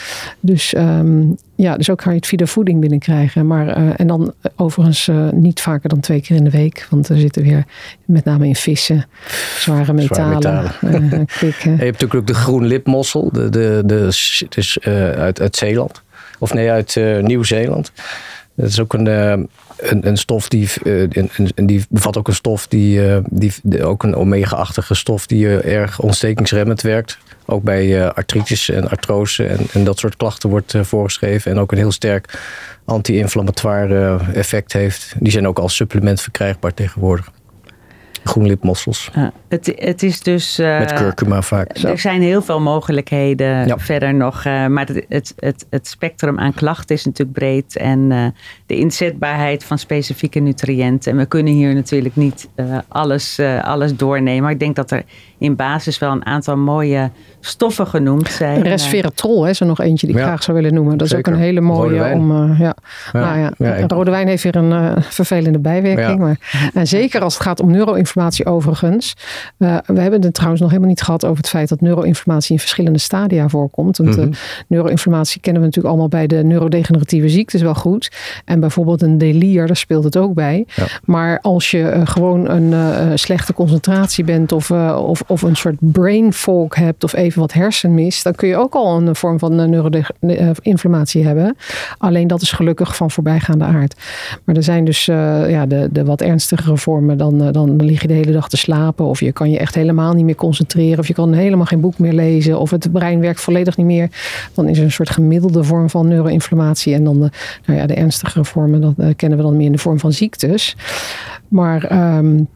Dus 0.40 0.74
um, 0.76 1.36
ja, 1.56 1.76
dus 1.76 1.90
ook 1.90 1.98
kan 1.98 2.12
je 2.12 2.18
het 2.18 2.26
via 2.26 2.38
de 2.38 2.46
voeding 2.46 2.80
binnenkrijgen. 2.80 3.46
Maar, 3.46 3.78
uh, 3.78 3.92
en 3.96 4.06
dan 4.06 4.34
overigens 4.56 5.08
uh, 5.08 5.30
niet 5.30 5.60
vaker 5.60 5.88
dan 5.88 6.00
twee 6.00 6.20
keer 6.20 6.36
in 6.36 6.44
de 6.44 6.50
week. 6.50 6.86
Want 6.90 7.08
er 7.08 7.18
zitten 7.18 7.42
weer 7.42 7.64
met 8.04 8.24
name 8.24 8.46
in 8.46 8.56
vissen 8.56 9.06
zware 9.58 9.92
metalen. 9.92 10.72
Uh, 10.84 10.90
je 11.40 11.68
hebt 11.68 11.80
natuurlijk 11.80 12.14
ook 12.14 12.26
de 12.26 12.34
groen 12.34 12.66
lipmossel. 12.66 13.28
De, 13.32 13.48
de, 13.48 13.82
de, 13.84 14.08
dus, 14.48 14.78
uit, 14.82 15.40
uit 15.40 15.56
Zeeland. 15.56 16.02
Of 16.38 16.54
nee, 16.54 16.70
uit 16.70 16.96
Nieuw-Zeeland. 17.20 17.92
Dat 18.54 18.68
is 18.68 18.80
ook 18.80 18.92
een, 18.92 19.06
een, 19.06 19.48
een, 19.76 20.16
stof 20.16 20.48
die, 20.48 20.68
een, 20.82 21.30
een, 21.54 21.66
die 21.66 21.84
bevat 21.88 22.16
ook 22.16 22.28
een 22.28 22.34
stof 22.34 22.66
die, 22.66 23.00
die 23.62 23.84
ook 23.84 24.02
een 24.02 24.14
omega-achtige 24.14 24.94
stof 24.94 25.26
die 25.26 25.60
erg 25.60 26.00
ontstekingsremmend 26.00 26.80
werkt. 26.80 27.18
Ook 27.46 27.62
bij 27.62 27.86
uh, 27.86 28.06
artritis 28.06 28.70
en 28.70 28.88
artrose 28.88 29.46
en, 29.46 29.66
en, 29.72 29.84
dat 29.84 29.98
soort 29.98 30.16
klachten 30.16 30.48
wordt 30.48 30.74
uh, 30.74 30.82
voorgeschreven. 30.82 31.50
En 31.50 31.58
ook 31.58 31.72
een 31.72 31.78
heel 31.78 31.92
sterk 31.92 32.38
anti-inflammatoire 32.84 34.18
effect 34.34 34.72
heeft. 34.72 35.14
Die 35.18 35.32
zijn 35.32 35.46
ook 35.46 35.58
als 35.58 35.76
supplement 35.76 36.20
verkrijgbaar 36.20 36.74
tegenwoordig. 36.74 37.30
Groenlipmossels. 38.24 39.10
Uh, 39.16 39.26
het, 39.48 39.72
het 39.76 40.02
is 40.02 40.20
dus... 40.20 40.56
Met 40.56 40.92
curcuma 40.92 41.42
vaak. 41.42 41.76
Er 41.76 41.98
zijn 41.98 42.22
heel 42.22 42.42
veel 42.42 42.60
mogelijkheden 42.60 43.66
ja. 43.66 43.78
verder 43.78 44.14
nog. 44.14 44.44
maar 44.44 44.86
het, 44.86 45.04
het, 45.08 45.34
het, 45.36 45.66
het, 45.70 45.86
spectrum 45.86 46.38
aan 46.38 46.54
klachten 46.54 46.94
is 46.96 47.04
natuurlijk 47.04 47.38
breed. 47.38 47.76
En 47.76 48.08
de 48.66 48.76
inzetbaarheid 48.76 49.64
van 49.64 49.78
specifieke 49.78 50.38
nutriënten. 50.38 51.12
En 51.12 51.18
we 51.18 51.26
kunnen 51.26 51.52
hier 51.52 51.74
natuurlijk 51.74 52.16
niet 52.16 52.48
alles, 52.88 53.40
alles 53.62 53.96
doornemen. 53.96 54.42
Maar 54.42 54.52
ik 54.52 54.60
denk 54.60 54.76
dat 54.76 54.90
er 54.90 55.04
in 55.38 55.56
basis 55.56 55.98
wel 55.98 56.12
een 56.12 56.26
aantal 56.26 56.56
mooie 56.56 57.10
stoffen 57.40 57.86
genoemd 57.86 58.28
zijn. 58.28 58.62
Resveratrol 58.62 59.44
hè, 59.44 59.50
is 59.50 59.60
er 59.60 59.66
nog 59.66 59.80
eentje 59.80 60.06
die 60.06 60.16
ik 60.16 60.22
graag 60.22 60.42
zou 60.42 60.56
willen 60.56 60.74
noemen. 60.74 60.98
Dat 60.98 61.06
is 61.06 61.14
ook 61.14 61.26
een 61.26 61.36
hele 61.36 61.60
mooie 61.60 62.12
om. 62.12 62.30
Uh, 62.30 62.60
ja. 62.60 62.76
Nou, 63.12 63.38
ja. 63.38 63.52
ja 63.58 63.86
rode 63.86 64.10
wijn 64.10 64.28
heeft 64.28 64.42
weer 64.42 64.56
een 64.56 64.70
uh, 64.70 64.92
vervelende 64.98 65.58
bijwerking. 65.58 66.18
Maar, 66.18 66.70
en 66.74 66.86
zeker 66.86 67.20
als 67.20 67.34
het 67.34 67.42
gaat 67.42 67.60
om 67.60 67.70
neuroinformatie 67.70 68.46
overigens. 68.46 69.16
Uh, 69.58 69.76
we 69.86 70.00
hebben 70.00 70.22
het 70.22 70.34
trouwens 70.34 70.60
nog 70.60 70.70
helemaal 70.70 70.90
niet 70.90 71.02
gehad 71.02 71.24
over 71.24 71.36
het 71.36 71.48
feit 71.48 71.68
dat 71.68 71.80
neuroinformatie 71.80 72.52
in 72.52 72.58
verschillende 72.58 72.98
stadia 72.98 73.48
voorkomt. 73.48 73.96
Want 73.96 74.16
mm 74.16 74.22
-hmm. 74.22 74.32
neuroinformatie 74.68 75.40
kennen 75.40 75.62
we 75.62 75.66
natuurlijk 75.66 75.94
allemaal 75.94 76.20
bij 76.20 76.26
de 76.26 76.44
neurodegeneratieve 76.44 77.28
ziektes 77.28 77.62
wel 77.62 77.74
goed. 77.74 78.10
En 78.44 78.60
bijvoorbeeld 78.60 79.02
een 79.02 79.18
delier, 79.18 79.66
daar 79.66 79.76
speelt 79.76 80.04
het 80.04 80.16
ook 80.16 80.34
bij. 80.34 80.66
Maar 81.04 81.40
als 81.40 81.70
je 81.70 82.00
gewoon 82.04 82.48
een 82.48 83.18
slechte 83.18 83.52
concentratie 83.52 84.24
bent 84.24 84.52
of, 84.52 84.70
of, 84.70 85.22
of 85.26 85.42
een 85.42 85.56
soort 85.56 85.76
brain 85.78 86.32
fog 86.32 86.74
hebt 86.74 87.04
of 87.04 87.14
even 87.14 87.40
wat 87.40 87.52
hersenmist, 87.52 88.24
dan 88.24 88.34
kun 88.34 88.48
je 88.48 88.56
ook 88.56 88.74
al 88.74 88.96
een 88.96 89.16
vorm 89.16 89.38
van 89.38 89.54
neuroinflammatie 89.54 91.24
hebben. 91.24 91.56
Alleen 91.98 92.26
dat 92.26 92.42
is 92.42 92.52
gelukkig 92.52 92.96
van 92.96 93.10
voorbijgaande 93.10 93.64
aard. 93.64 93.94
Maar 94.44 94.56
er 94.56 94.62
zijn 94.62 94.84
dus 94.84 95.08
uh, 95.08 95.50
ja, 95.50 95.66
de, 95.66 95.88
de 95.92 96.04
wat 96.04 96.20
ernstigere 96.20 96.76
vormen. 96.76 97.18
Dan, 97.18 97.52
dan 97.52 97.84
lig 97.84 98.02
je 98.02 98.08
de 98.08 98.14
hele 98.14 98.32
dag 98.32 98.48
te 98.48 98.56
slapen. 98.56 99.04
Of 99.04 99.20
je 99.20 99.32
kan 99.32 99.50
je 99.50 99.58
echt 99.58 99.74
helemaal 99.74 100.12
niet 100.12 100.24
meer 100.24 100.34
concentreren. 100.34 100.98
Of 100.98 101.06
je 101.06 101.14
kan 101.14 101.32
helemaal 101.32 101.66
geen 101.66 101.80
boek 101.80 101.98
meer 101.98 102.12
lezen. 102.12 102.58
Of 102.58 102.70
het 102.70 102.92
brein 102.92 103.20
werkt 103.20 103.40
volledig 103.40 103.76
niet 103.76 103.86
meer. 103.86 104.08
Dan 104.54 104.68
is 104.68 104.78
er 104.78 104.84
een 104.84 104.92
soort 104.92 105.10
gemiddelde 105.10 105.64
vorm 105.64 105.90
van 105.90 106.08
neuroinflammatie. 106.08 106.94
En 106.94 107.04
dan 107.04 107.18
nou 107.66 107.78
ja, 107.78 107.86
de 107.86 107.94
ernstigere 107.94 108.44
vormen, 108.44 108.80
dat 108.80 109.16
kennen 109.16 109.38
we 109.38 109.44
dan 109.44 109.56
meer 109.56 109.66
in 109.66 109.72
de 109.72 109.78
vorm 109.78 109.98
van 109.98 110.12
ziektes. 110.12 110.76
Maar 111.48 112.14
um, 112.16 112.48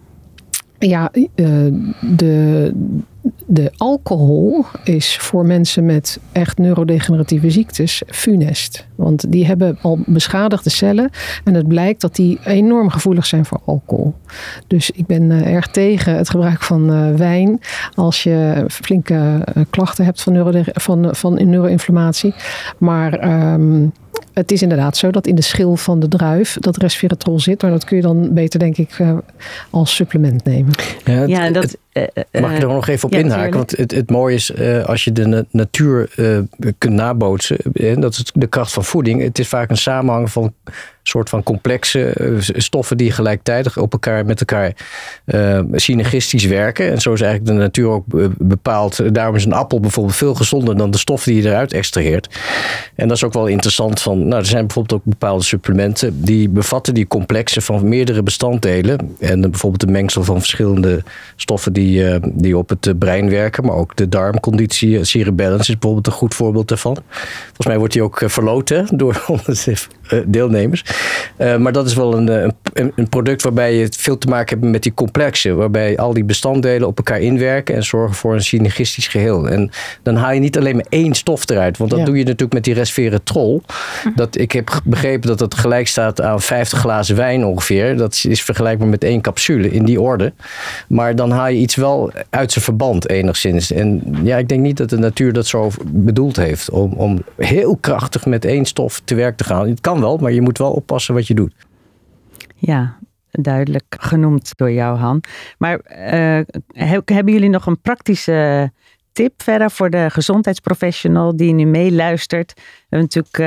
ja, 0.89 1.11
de, 2.01 2.73
de 3.47 3.73
alcohol 3.77 4.65
is 4.85 5.17
voor 5.17 5.47
mensen 5.47 5.85
met 5.85 6.19
echt 6.33 6.59
neurodegeneratieve 6.59 7.51
ziektes 7.51 8.03
funest. 8.07 8.87
Want 8.95 9.33
die 9.33 9.47
hebben 9.47 9.79
al 9.83 9.99
beschadigde 10.07 10.71
cellen. 10.71 11.11
En 11.45 11.55
het 11.55 11.69
blijkt 11.69 12.01
dat 12.01 12.17
die 12.17 12.39
enorm 12.45 12.91
gevoelig 12.91 13.27
zijn 13.27 13.45
voor 13.45 13.61
alcohol. 13.65 14.15
Dus 14.67 14.91
ik 14.91 15.07
ben 15.07 15.23
uh, 15.23 15.47
erg 15.47 15.67
tegen 15.67 16.17
het 16.17 16.31
gebruik 16.31 16.63
van 16.63 16.91
uh, 16.91 17.15
wijn. 17.15 17.61
Als 17.95 18.23
je 18.23 18.65
flinke 18.69 19.45
klachten 19.71 20.05
hebt 20.05 20.23
van, 20.23 20.33
neuro 20.33 20.63
van, 21.13 21.51
neuroinflammatie. 21.51 22.35
Maar. 22.79 23.53
Um, 23.53 23.93
het 24.33 24.53
is 24.53 24.63
inderdaad 24.63 24.97
zo 24.97 25.11
dat 25.11 25.27
in 25.27 25.35
de 25.35 25.43
schil 25.43 25.77
van 25.77 26.01
de 26.01 26.09
druif 26.09 26.57
dat 26.61 26.77
resveratrol 26.77 27.41
zit. 27.41 27.63
Maar 27.63 27.71
dat 27.71 27.85
kun 27.85 27.97
je 27.97 28.03
dan 28.03 28.35
beter, 28.35 28.59
denk 28.59 28.77
ik, 28.77 28.99
uh, 28.99 29.19
als 29.71 29.95
supplement 29.95 30.45
nemen. 30.45 30.73
Ja, 31.05 31.13
het, 31.13 31.29
ja 31.31 31.51
dat, 31.51 31.63
het, 31.63 31.79
mag 32.41 32.55
ik 32.55 32.63
er 32.63 32.69
nog 32.69 32.89
even 32.89 33.05
op 33.09 33.13
ja, 33.15 33.19
inhaken? 33.19 33.57
Want 33.57 33.77
het, 33.77 33.91
het 33.91 34.11
mooie 34.11 34.35
is, 34.35 34.51
uh, 34.51 34.85
als 34.85 35.05
je 35.05 35.13
de 35.13 35.47
natuur 35.51 36.11
kunt 36.79 36.95
nabootsen, 36.95 37.57
dat 38.01 38.13
is 38.13 38.31
de 38.35 38.47
kracht 38.47 38.73
van 38.73 38.85
voeding. 38.85 39.23
Het 39.23 39.39
is 39.39 39.49
vaak 39.49 39.71
een 39.71 39.77
samenhang 39.77 40.31
van 40.31 40.55
soort 41.03 41.29
van 41.29 41.43
complexe 41.43 42.15
stoffen 42.57 42.97
die 42.97 43.11
gelijktijdig 43.11 43.79
op 43.79 43.93
elkaar 43.93 44.27
met 44.27 44.41
elkaar 44.41 44.73
synergistisch 45.73 46.45
werken. 46.45 46.91
En 46.91 47.01
zo 47.01 47.13
is 47.13 47.21
eigenlijk 47.21 47.53
de 47.53 47.63
natuur 47.63 47.89
ook 47.89 48.05
bepaald. 48.39 49.15
Daarom 49.15 49.35
is 49.35 49.45
een 49.45 49.53
appel 49.53 49.81
bijvoorbeeld 49.81 50.17
veel 50.17 50.35
gezonder 50.35 50.77
dan 50.77 50.91
de 50.91 50.99
stoffen 50.99 51.33
die 51.33 51.43
je 51.43 51.49
eruit 51.49 51.73
extraheert. 51.73 52.39
En 52.95 53.09
dat 53.09 53.17
is 53.17 53.25
ook 53.25 53.33
wel 53.33 53.47
interessant 53.47 54.01
van, 54.01 54.29
nou, 54.29 54.41
er 54.41 54.47
zijn 54.47 54.67
bijvoorbeeld 54.67 55.01
ook 55.01 55.07
bepaalde 55.07 55.45
supplementen 55.45 56.25
die 56.25 56.49
bevatten 56.49 56.95
die 56.95 57.07
complexen 57.07 57.63
van 57.63 57.89
meerdere 57.89 58.23
bestanddelen. 58.23 59.17
En 59.19 59.41
bijvoorbeeld 59.41 59.83
een 59.83 59.93
mengsel 59.93 60.25
van 60.25 60.39
verschillende 60.39 61.03
stoffen 61.37 61.73
die, 61.73 61.90
uh, 61.99 62.17
die 62.23 62.57
op 62.57 62.69
het 62.69 62.99
brein 62.99 63.31
werken, 63.31 63.65
maar 63.65 63.77
ook 63.77 63.97
de 63.97 64.09
darmconditie. 64.09 65.05
Cerebellum 65.05 65.59
is 65.59 65.69
bijvoorbeeld 65.69 66.07
een 66.07 66.13
goed 66.13 66.35
voorbeeld 66.35 66.69
daarvan. 66.69 66.97
Volgens 67.47 67.67
mij 67.67 67.79
wordt 67.79 67.93
die 67.93 68.03
ook 68.03 68.23
verloten 68.25 68.97
door 68.97 69.25
deelnemers. 70.27 70.85
Uh, 71.39 71.57
maar 71.57 71.73
dat 71.73 71.87
is 71.87 71.95
wel 71.95 72.17
een, 72.17 72.29
een, 72.73 72.93
een, 72.95 73.09
product 73.09 73.43
waarbij 73.43 73.75
je 73.75 73.87
veel 73.91 74.19
te 74.19 74.29
maken 74.29 74.59
hebt 74.59 74.71
met 74.71 74.83
die 74.83 74.95
complexen. 74.95 75.57
Waarbij 75.57 75.97
al 75.97 76.15
die 76.15 76.25
bestanddelen 76.25 76.89
op 76.89 76.97
elkaar 76.97 77.21
inwerken 77.21 77.75
en 77.75 77.85
zorgen 77.85 78.17
voor 78.17 78.35
een 78.35 78.43
synergistisch 78.43 79.09
geheel. 79.09 79.49
En 79.49 79.71
dan 80.03 80.17
haal 80.17 80.33
je 80.33 80.41
niet 80.41 80.59
alleen 80.59 80.77
maar 80.77 80.87
één 80.89 81.15
stof 81.15 81.49
eruit. 81.49 81.79
Want 81.79 81.91
dat 81.91 81.99
ja. 81.99 82.05
doe 82.05 82.17
je 82.19 82.25
natuurlijk 82.25 82.53
met 82.53 82.65
die 82.65 82.75
resveratrol. 82.75 83.63
Dat, 84.15 84.39
ik 84.39 84.53
heb 84.53 84.81
begrepen 84.85 85.29
dat 85.29 85.41
het 85.41 85.55
gelijk 85.55 85.89
staat 85.89 86.21
aan 86.21 86.41
50 86.41 86.79
glazen 86.79 87.17
wijn 87.17 87.45
ongeveer. 87.45 87.97
Dat 87.97 88.25
is 88.29 88.43
vergelijkbaar 88.43 88.89
met 88.89 89.05
één 89.05 89.21
capsule 89.21 89.71
in 89.71 89.85
die 89.85 90.01
orde. 90.01 90.33
Maar 90.89 91.17
dan 91.17 91.31
haal 91.31 91.49
je 91.49 91.59
iets 91.59 91.75
wel 91.75 92.13
uit 92.31 92.53
zijn 92.53 92.65
verband 92.65 93.09
enigszins. 93.09 93.73
En 93.73 94.19
ja, 94.23 94.37
ik 94.37 94.49
denk 94.49 94.61
niet 94.61 94.77
dat 94.77 94.91
de 94.91 94.99
natuur 94.99 95.33
dat 95.33 95.47
zo 95.47 95.71
bedoeld 95.87 96.37
heeft. 96.37 96.71
Om, 96.71 96.93
om 96.93 97.23
heel 97.37 97.79
krachtig 97.81 98.27
met 98.27 98.45
één 98.45 98.65
stof 98.65 99.01
te 99.05 99.15
werk 99.15 99.37
te 99.37 99.45
gaan. 99.45 99.69
Het 99.69 99.81
kan 99.81 100.00
wel, 100.01 100.17
maar 100.17 100.33
je 100.33 100.41
moet 100.41 100.59
wel 100.59 100.73
oppassen 100.73 101.15
wat 101.15 101.27
je 101.27 101.35
doet. 101.35 101.55
Ja, 102.55 102.99
duidelijk 103.31 103.97
genoemd 103.99 104.57
door 104.57 104.71
jou, 104.71 104.99
Han. 104.99 105.23
Maar 105.59 105.81
uh, 105.89 106.41
hebben 107.05 107.33
jullie 107.33 107.49
nog 107.49 107.67
een 107.67 107.81
praktische 107.81 108.73
tip 109.13 109.43
verder 109.43 109.71
voor 109.71 109.91
de 109.91 110.11
gezondheidsprofessional 110.11 111.37
die 111.37 111.53
nu 111.53 111.65
meeluistert? 111.65 112.53
We 112.57 112.63
hebben 112.89 113.09
natuurlijk 113.13 113.39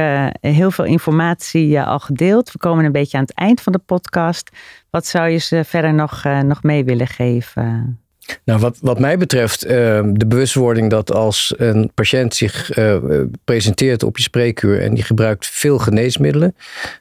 uh, 0.44 0.52
heel 0.52 0.72
veel 0.72 0.86
informatie 0.86 1.68
uh, 1.70 1.88
al 1.88 2.00
gedeeld. 2.00 2.52
We 2.52 2.58
komen 2.58 2.86
een 2.86 2.92
beetje 2.92 3.18
aan 3.18 3.24
het 3.24 3.34
eind 3.34 3.62
van 3.62 3.74
de 3.74 3.80
podcast. 3.80 4.50
Wat 4.90 5.06
zou 5.06 5.30
je 5.30 5.38
ze 5.38 5.64
verder 5.64 5.94
nog, 5.94 6.24
nog 6.24 6.64
mee 6.64 6.84
willen 6.84 7.08
geven? 7.08 8.03
Nou, 8.46 8.60
wat, 8.60 8.78
wat 8.82 9.00
mij 9.00 9.18
betreft, 9.18 9.66
uh, 9.66 9.72
de 10.04 10.26
bewustwording 10.28 10.90
dat 10.90 11.12
als 11.12 11.54
een 11.58 11.92
patiënt 11.94 12.36
zich 12.36 12.78
uh, 12.78 12.98
presenteert 13.44 14.04
op 14.04 14.18
je 14.18 14.24
spreekuur 14.24 14.82
en 14.82 14.94
die 14.94 15.04
gebruikt 15.04 15.48
veel 15.48 15.78
geneesmiddelen, 15.78 16.56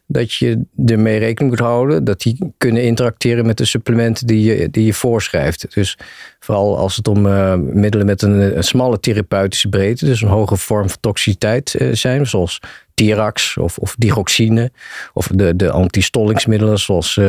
dat 0.07 0.33
je 0.33 0.61
ermee 0.87 1.19
rekening 1.19 1.51
moet 1.51 1.67
houden 1.67 2.05
dat 2.05 2.21
die 2.21 2.53
kunnen 2.59 2.83
interacteren 2.83 3.47
met 3.47 3.57
de 3.57 3.65
supplementen 3.65 4.27
die 4.27 4.43
je, 4.43 4.71
die 4.71 4.85
je 4.85 4.95
voorschrijft. 4.95 5.75
Dus 5.75 5.99
vooral 6.39 6.79
als 6.79 6.97
het 6.97 7.09
om 7.09 7.27
uh, 7.27 7.55
middelen 7.55 8.07
met 8.07 8.23
een, 8.23 8.65
smalle 8.65 9.01
therapeutische 9.01 9.69
breedte, 9.69 10.05
dus 10.05 10.23
een 10.23 10.29
hoge 10.29 10.57
vorm 10.57 10.89
van 10.89 11.01
toxiciteit 11.01 11.77
zijn, 11.93 12.27
zoals 12.27 12.61
Tirax 12.95 13.57
of, 13.57 13.79
of 13.79 13.95
digoxine, 13.99 14.71
of 15.13 15.27
de, 15.27 15.57
de 15.57 15.71
antistollingsmiddelen 15.71 16.79
zoals 16.79 17.21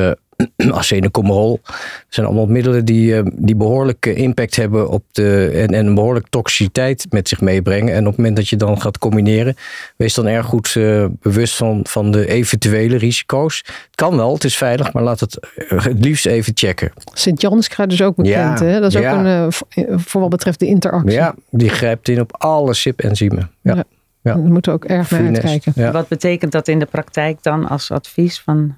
acetylcomerol. 0.72 1.60
Dat 1.64 1.76
zijn 2.10 2.26
allemaal 2.26 2.46
middelen 2.46 2.86
die, 2.86 3.14
uh, 3.14 3.22
die 3.34 3.56
behoorlijk 3.56 4.06
impact 4.06 4.56
hebben 4.56 4.90
op 4.90 5.04
de, 5.12 5.52
en, 5.54 5.68
en 5.68 5.86
een 5.86 5.96
behoorlijk 5.96 6.28
toxiciteit 6.30 7.06
met 7.10 7.28
zich 7.28 7.42
meebrengen. 7.42 7.94
En 7.94 8.00
op 8.00 8.08
het 8.08 8.18
moment 8.18 8.36
dat 8.36 8.48
je 8.48 8.56
dan 8.56 8.82
gaat 8.82 8.98
combineren, 8.98 9.56
wees 9.96 10.14
dan 10.14 10.28
erg 10.28 10.46
goed 10.46 10.76
uh, 10.76 11.06
bewust 11.22 11.56
van, 11.56 11.80
van 11.84 12.12
de 12.12 12.28
eventuele 12.28 12.98
risico's. 12.98 13.58
Het 13.66 13.96
kan 13.96 14.16
wel, 14.16 14.34
het 14.34 14.44
is 14.44 14.58
veilig, 14.58 14.94
maar 14.94 15.04
laat 15.04 15.20
het 15.20 15.38
het 15.68 16.06
liefst 16.06 16.26
even 16.26 16.52
checken. 16.56 16.92
Sint-Janskruid 17.14 17.92
is 17.92 18.02
ook 18.02 18.16
bekend, 18.16 18.60
ja, 18.60 18.66
hè? 18.66 18.80
Dat 18.80 18.94
is 18.94 19.02
ja. 19.02 19.12
ook 19.12 19.26
een, 19.26 19.52
uh, 19.90 19.98
voor 19.98 20.22
wat 20.22 20.30
betreft 20.30 20.60
de 20.60 20.66
interactie. 20.66 21.12
Ja, 21.12 21.36
die 21.50 21.70
grijpt 21.70 22.10
in 22.10 22.20
op 22.20 22.36
alle 22.38 22.74
SIP-enzymen. 22.74 23.52
Ja. 23.62 23.76
ja. 23.76 23.84
Ja. 24.24 24.34
Daar 24.34 24.52
moeten 24.52 24.72
we 24.72 24.78
ook 24.78 24.86
erg 24.86 25.12
mee 25.12 25.28
uitkijken. 25.28 25.74
Ja. 25.76 25.92
Wat 25.92 26.08
betekent 26.08 26.52
dat 26.52 26.68
in 26.68 26.80
de 26.80 26.86
praktijk 26.86 27.38
dan 27.42 27.68
als 27.68 27.92
advies 27.92 28.42
van 28.42 28.76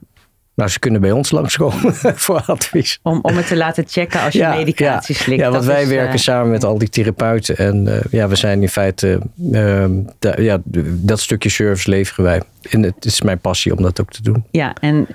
nou, 0.55 0.69
ze 0.69 0.79
kunnen 0.79 1.01
bij 1.01 1.11
ons 1.11 1.31
langskomen 1.31 1.93
voor 2.25 2.43
advies. 2.45 2.99
Om, 3.01 3.19
om 3.21 3.35
het 3.35 3.47
te 3.47 3.55
laten 3.55 3.83
checken 3.87 4.21
als 4.21 4.33
je 4.33 4.39
ja, 4.39 4.55
medicatie 4.55 5.15
ja. 5.15 5.21
slikt. 5.21 5.41
Ja, 5.41 5.49
want 5.49 5.63
dat 5.63 5.73
wij 5.73 5.81
is, 5.81 5.89
werken 5.89 6.13
uh, 6.13 6.19
samen 6.19 6.51
met 6.51 6.63
al 6.63 6.77
die 6.77 6.89
therapeuten. 6.89 7.57
En 7.57 7.85
uh, 7.87 7.97
ja, 8.11 8.27
we 8.27 8.35
zijn 8.35 8.61
in 8.61 8.69
feite, 8.69 9.21
uh, 9.51 9.85
da, 10.19 10.33
ja, 10.37 10.61
dat 10.85 11.19
stukje 11.19 11.49
service 11.49 11.89
leveren 11.89 12.25
wij. 12.25 12.41
En 12.69 12.83
het 12.83 13.05
is 13.05 13.21
mijn 13.21 13.39
passie 13.39 13.75
om 13.75 13.81
dat 13.81 14.01
ook 14.01 14.11
te 14.11 14.21
doen. 14.21 14.43
Ja, 14.51 14.73
en 14.81 15.07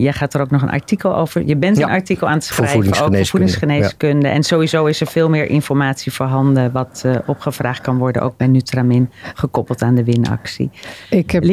jij 0.00 0.12
gaat 0.12 0.34
er 0.34 0.40
ook 0.40 0.50
nog 0.50 0.62
een 0.62 0.70
artikel 0.70 1.16
over. 1.16 1.46
Je 1.46 1.56
bent 1.56 1.76
ja, 1.76 1.84
een 1.84 1.90
artikel 1.90 2.26
aan 2.26 2.34
het 2.34 2.44
schrijven 2.44 2.66
voor 2.66 2.84
voedingsgeneeskunde. 2.84 3.18
over 3.18 3.30
voedingsgeneeskunde. 3.30 4.28
En 4.28 4.42
sowieso 4.42 4.84
is 4.84 5.00
er 5.00 5.06
veel 5.06 5.28
meer 5.28 5.48
informatie 5.48 6.12
voorhanden 6.12 6.72
wat 6.72 7.04
opgevraagd 7.26 7.80
kan 7.80 7.98
worden. 7.98 8.22
Ook 8.22 8.36
bij 8.36 8.46
Nutramin, 8.46 9.10
gekoppeld 9.34 9.82
aan 9.82 9.94
de 9.94 10.04
winactie. 10.04 10.70
Ik 11.10 11.30
heb, 11.30 11.44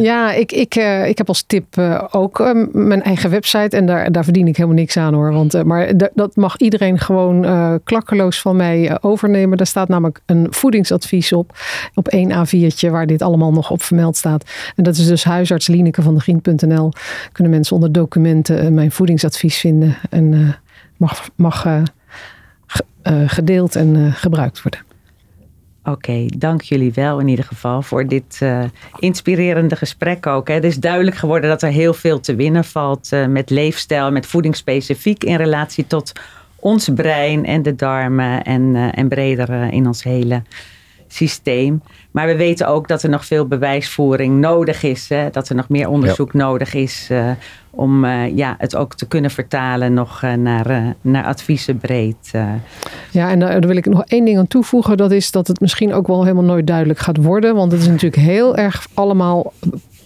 ja, 0.00 0.32
ik, 0.32 0.52
ik, 0.52 0.74
ik 1.06 1.18
heb 1.18 1.28
als 1.28 1.42
tip 1.42 1.78
ook 2.10 2.40
mijn 2.72 3.02
eigen 3.02 3.30
website. 3.30 3.76
En 3.76 3.86
daar, 3.86 4.12
daar 4.12 4.24
verdien 4.24 4.46
ik 4.46 4.56
helemaal 4.56 4.78
niks 4.78 4.96
aan 4.96 5.14
hoor. 5.14 5.32
Want, 5.32 5.54
uh, 5.54 5.62
maar 5.62 5.92
dat 6.14 6.36
mag 6.36 6.56
iedereen 6.56 6.98
gewoon 6.98 7.44
uh, 7.44 7.74
klakkeloos 7.84 8.40
van 8.40 8.56
mij 8.56 8.90
uh, 8.90 8.94
overnemen. 9.00 9.56
Daar 9.56 9.66
staat 9.66 9.88
namelijk 9.88 10.20
een 10.26 10.46
voedingsadvies 10.50 11.32
op. 11.32 11.58
Op 11.94 12.08
één 12.08 12.30
A4'tje 12.30 12.90
waar 12.90 13.06
dit 13.06 13.22
allemaal 13.22 13.52
nog 13.52 13.70
op 13.70 13.82
vermeld 13.82 14.16
staat. 14.16 14.50
En 14.76 14.84
dat 14.84 14.96
is 14.96 15.06
dus 15.06 15.24
huisarts 15.24 15.66
Lieneke 15.66 16.02
van 16.02 16.14
de 16.14 16.20
Grien.nl. 16.20 16.92
Kunnen 17.32 17.52
mensen 17.52 17.74
onder 17.74 17.92
documenten 17.92 18.74
mijn 18.74 18.92
voedingsadvies 18.92 19.58
vinden. 19.58 19.96
En 20.10 20.54
mag, 20.96 21.28
mag 21.34 21.66
gedeeld 23.26 23.76
en 23.76 24.12
gebruikt 24.12 24.62
worden. 24.62 24.91
Oké, 25.84 26.26
dank 26.36 26.62
jullie 26.62 26.92
wel 26.92 27.20
in 27.20 27.28
ieder 27.28 27.44
geval 27.44 27.82
voor 27.82 28.06
dit 28.06 28.38
uh, 28.42 28.64
inspirerende 28.98 29.76
gesprek 29.76 30.26
ook. 30.26 30.48
Hè. 30.48 30.54
Het 30.54 30.64
is 30.64 30.76
duidelijk 30.76 31.16
geworden 31.16 31.50
dat 31.50 31.62
er 31.62 31.70
heel 31.70 31.94
veel 31.94 32.20
te 32.20 32.34
winnen 32.34 32.64
valt 32.64 33.12
uh, 33.12 33.26
met 33.26 33.50
leefstijl, 33.50 34.10
met 34.10 34.26
voeding 34.26 34.56
specifiek 34.56 35.24
in 35.24 35.36
relatie 35.36 35.86
tot 35.86 36.12
ons 36.56 36.88
brein 36.94 37.44
en 37.44 37.62
de 37.62 37.74
darmen 37.74 38.42
en, 38.42 38.62
uh, 38.62 38.98
en 38.98 39.08
breder 39.08 39.72
in 39.72 39.86
ons 39.86 40.02
hele 40.02 40.42
systeem. 41.08 41.82
Maar 42.12 42.26
we 42.26 42.36
weten 42.36 42.68
ook 42.68 42.88
dat 42.88 43.02
er 43.02 43.08
nog 43.08 43.26
veel 43.26 43.46
bewijsvoering 43.46 44.40
nodig 44.40 44.82
is. 44.82 45.08
Hè? 45.08 45.30
Dat 45.30 45.48
er 45.48 45.54
nog 45.54 45.68
meer 45.68 45.88
onderzoek 45.88 46.32
nodig 46.32 46.74
is 46.74 47.08
uh, 47.10 47.30
om 47.70 48.04
uh, 48.04 48.36
ja, 48.36 48.54
het 48.58 48.76
ook 48.76 48.94
te 48.94 49.06
kunnen 49.06 49.30
vertalen 49.30 49.94
nog 49.94 50.22
uh, 50.22 50.32
naar, 50.32 50.94
naar 51.00 51.24
adviezen 51.24 51.78
breed. 51.78 52.30
Ja, 53.10 53.30
en 53.30 53.38
daar 53.38 53.60
wil 53.60 53.76
ik 53.76 53.86
nog 53.86 54.04
één 54.04 54.24
ding 54.24 54.38
aan 54.38 54.46
toevoegen. 54.46 54.96
Dat 54.96 55.10
is 55.10 55.30
dat 55.30 55.46
het 55.46 55.60
misschien 55.60 55.92
ook 55.92 56.06
wel 56.06 56.22
helemaal 56.22 56.44
nooit 56.44 56.66
duidelijk 56.66 56.98
gaat 56.98 57.16
worden. 57.16 57.54
Want 57.54 57.72
het 57.72 57.80
is 57.80 57.86
natuurlijk 57.86 58.22
heel 58.22 58.56
erg 58.56 58.86
allemaal 58.94 59.52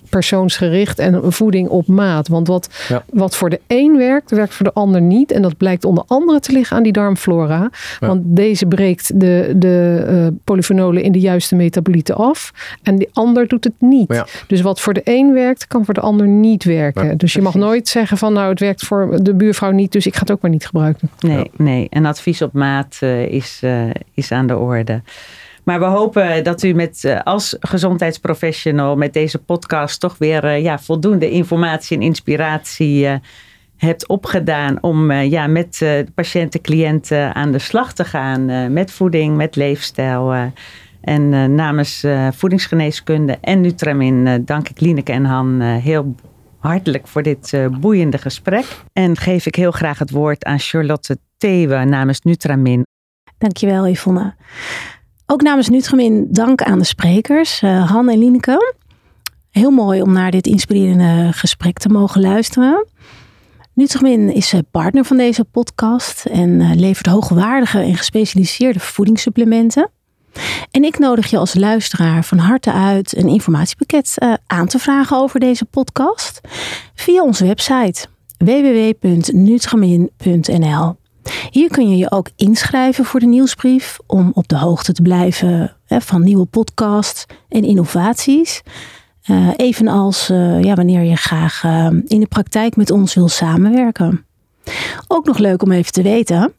persoonsgericht 0.09 0.99
en 0.99 1.33
voeding 1.33 1.69
op 1.69 1.87
maat. 1.87 2.29
Want 2.29 2.47
wat, 2.47 2.69
wat 3.13 3.37
voor 3.37 3.51
de 3.51 3.61
een 3.67 3.97
werkt, 3.97 4.31
werkt 4.31 4.55
voor 4.55 4.67
de 4.67 4.73
ander 4.73 5.01
niet. 5.01 5.33
En 5.33 5.43
dat 5.43 5.57
blijkt 5.57 5.85
onder 5.85 6.05
andere 6.07 6.41
te 6.41 6.53
liggen 6.53 6.77
aan 6.77 6.83
die 6.83 6.93
darmflora. 6.93 7.71
Want 8.01 8.23
deze 8.25 8.67
breekt 8.67 9.21
de, 9.21 9.53
de 9.57 10.07
uh, 10.09 10.27
polyfenolen 10.45 11.03
in 11.03 11.13
de 11.13 11.21
juiste 11.21 11.55
metabolieten 11.55 12.17
af. 12.17 12.53
En 12.83 12.97
die 12.97 13.09
ander 13.13 13.49
doet 13.49 13.65
het 13.65 13.75
niet. 13.79 14.23
Dus 14.47 14.61
wat 14.61 14.81
voor 14.81 14.93
de 14.93 15.01
een 15.05 15.33
werkt, 15.33 15.67
kan 15.67 15.85
voor 15.85 15.95
de 15.95 16.01
ander 16.01 16.29
niet 16.29 16.65
werken. 16.65 17.19
Dus 17.19 17.33
je 17.33 17.43
mag 17.43 17.55
nooit 17.55 17.89
zeggen 17.89 18.19
van 18.19 18.33
nou 18.33 18.49
het 18.49 18.61
werkt 18.61 18.85
voor 18.85 19.23
de 19.23 19.35
buurvrouw 19.35 19.71
niet, 19.71 19.93
dus 19.93 20.07
ik 20.07 20.15
ga 20.15 20.21
het 20.21 20.31
ook 20.31 20.41
maar 20.41 20.51
niet 20.51 20.67
gebruiken. 20.67 21.11
Nee, 21.19 21.51
nee. 21.57 21.87
En 21.91 22.05
advies 22.05 22.43
op 22.43 22.53
maat 22.53 22.99
uh, 23.03 23.27
is, 23.27 23.61
uh, 23.65 23.91
is 24.15 24.33
aan 24.33 24.47
de 24.47 24.57
orde. 24.57 25.03
Maar 25.67 25.79
we 25.79 25.85
hopen 25.85 26.45
dat 26.45 26.63
u 26.63 26.73
met, 26.73 27.05
eh, 27.05 27.21
als 27.23 27.57
gezondheidsprofessional 27.61 28.97
met 28.97 29.13
deze 29.13 29.39
podcast 29.39 30.01
toch 30.01 30.19
weer 30.19 30.45
eh, 30.45 30.63
ja, 30.63 30.79
voldoende 30.79 31.31
informatie 31.31 31.97
en 31.97 32.03
inspiratie 32.03 33.07
eh, 33.07 33.15
hebt 33.77 34.07
opgedaan 34.07 34.83
om 34.83 35.13
ja, 35.13 35.47
met 35.47 35.85
patiënten, 36.15 36.61
cliënten 36.61 37.35
aan 37.35 37.53
de 37.53 37.59
slag 37.59 37.93
te 37.93 38.05
gaan 38.05 38.73
met 38.73 38.91
voeding, 38.93 39.37
met 39.37 39.57
leefstijl. 39.57 40.53
en 41.01 41.55
namens 41.55 42.05
voedingsgeneeskunde 42.31 43.39
en 43.41 43.61
Nutramin 43.61 44.43
dank 44.45 44.69
ik 44.69 44.81
Lineke 44.81 45.13
en 45.13 45.25
Han 45.25 45.61
heel 45.61 46.15
hartelijk 46.59 47.07
voor 47.07 47.23
dit 47.23 47.59
boeiende 47.81 48.19
gesprek. 48.19 48.65
En 48.93 49.17
geef 49.17 49.47
ik 49.47 49.55
heel 49.55 49.71
graag 49.71 49.99
het 49.99 50.11
woord 50.11 50.45
aan 50.45 50.59
Charlotte 50.59 51.19
Thewe 51.37 51.85
namens 51.85 52.21
Nutramin. 52.21 52.83
Dankjewel 53.39 53.89
Yvonne. 53.89 54.35
Ook 55.29 55.43
namens 55.43 55.69
Nutgemin 55.69 56.27
dank 56.31 56.63
aan 56.63 56.79
de 56.79 56.85
sprekers, 56.85 57.63
uh, 57.63 57.91
Han 57.91 58.09
en 58.09 58.19
Lineke. 58.19 58.75
Heel 59.51 59.71
mooi 59.71 60.03
om 60.03 60.13
naar 60.13 60.31
dit 60.31 60.47
inspirerende 60.47 61.33
gesprek 61.33 61.79
te 61.79 61.89
mogen 61.89 62.21
luisteren. 62.21 62.87
Nutgemin 63.73 64.35
is 64.35 64.53
eh, 64.53 64.61
partner 64.71 65.05
van 65.05 65.17
deze 65.17 65.45
podcast 65.45 66.27
en 66.27 66.61
uh, 66.61 66.75
levert 66.75 67.07
hoogwaardige 67.07 67.79
en 67.79 67.97
gespecialiseerde 67.97 68.81
voedingssupplementen. 68.81 69.91
En 70.71 70.85
ik 70.85 70.99
nodig 70.99 71.31
je 71.31 71.39
als 71.39 71.55
luisteraar 71.55 72.25
van 72.25 72.39
harte 72.39 72.73
uit 72.73 73.17
een 73.17 73.29
informatiepakket 73.29 74.19
aan 74.47 74.67
te 74.67 74.79
vragen 74.79 75.17
over 75.17 75.41
deze 75.41 75.65
podcast 75.65 76.41
via 76.95 77.23
onze 77.23 77.47
website 77.47 78.07
www.nutgemin.nl. 78.39 80.97
Hier 81.51 81.71
kun 81.71 81.91
je 81.91 81.97
je 81.97 82.11
ook 82.11 82.29
inschrijven 82.37 83.05
voor 83.05 83.21
de 83.21 83.27
nieuwsbrief 83.27 83.99
om 84.07 84.31
op 84.35 84.49
de 84.49 84.57
hoogte 84.57 84.93
te 84.93 85.03
blijven 85.03 85.77
hè, 85.87 86.01
van 86.01 86.23
nieuwe 86.23 86.45
podcasts 86.45 87.27
en 87.49 87.65
innovaties. 87.65 88.63
Uh, 89.31 89.49
evenals 89.57 90.31
uh, 90.31 90.63
ja, 90.63 90.75
wanneer 90.75 91.03
je 91.03 91.17
graag 91.17 91.63
uh, 91.65 91.89
in 92.07 92.21
de 92.21 92.27
praktijk 92.27 92.77
met 92.77 92.91
ons 92.91 93.15
wil 93.15 93.29
samenwerken. 93.29 94.25
Ook 95.09 95.27
nog 95.27 95.39
leuk 95.39 95.63
om 95.63 95.73
even 95.73 95.93
te 95.93 96.03
weten. 96.03 96.53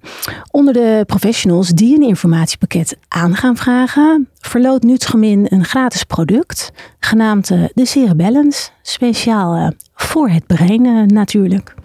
Onder 0.51 0.73
de 0.73 1.03
professionals 1.05 1.69
die 1.69 1.95
een 1.95 2.07
informatiepakket 2.07 2.97
aan 3.07 3.35
gaan 3.35 3.57
vragen, 3.57 4.29
verloot 4.39 4.83
Nutsgemin 4.83 5.45
een 5.49 5.65
gratis 5.65 6.03
product, 6.03 6.71
genaamd 6.99 7.47
de 7.47 7.85
Cerebellens, 7.85 8.71
speciaal 8.81 9.71
voor 9.95 10.29
het 10.29 10.47
brein 10.47 11.05
natuurlijk. 11.05 11.75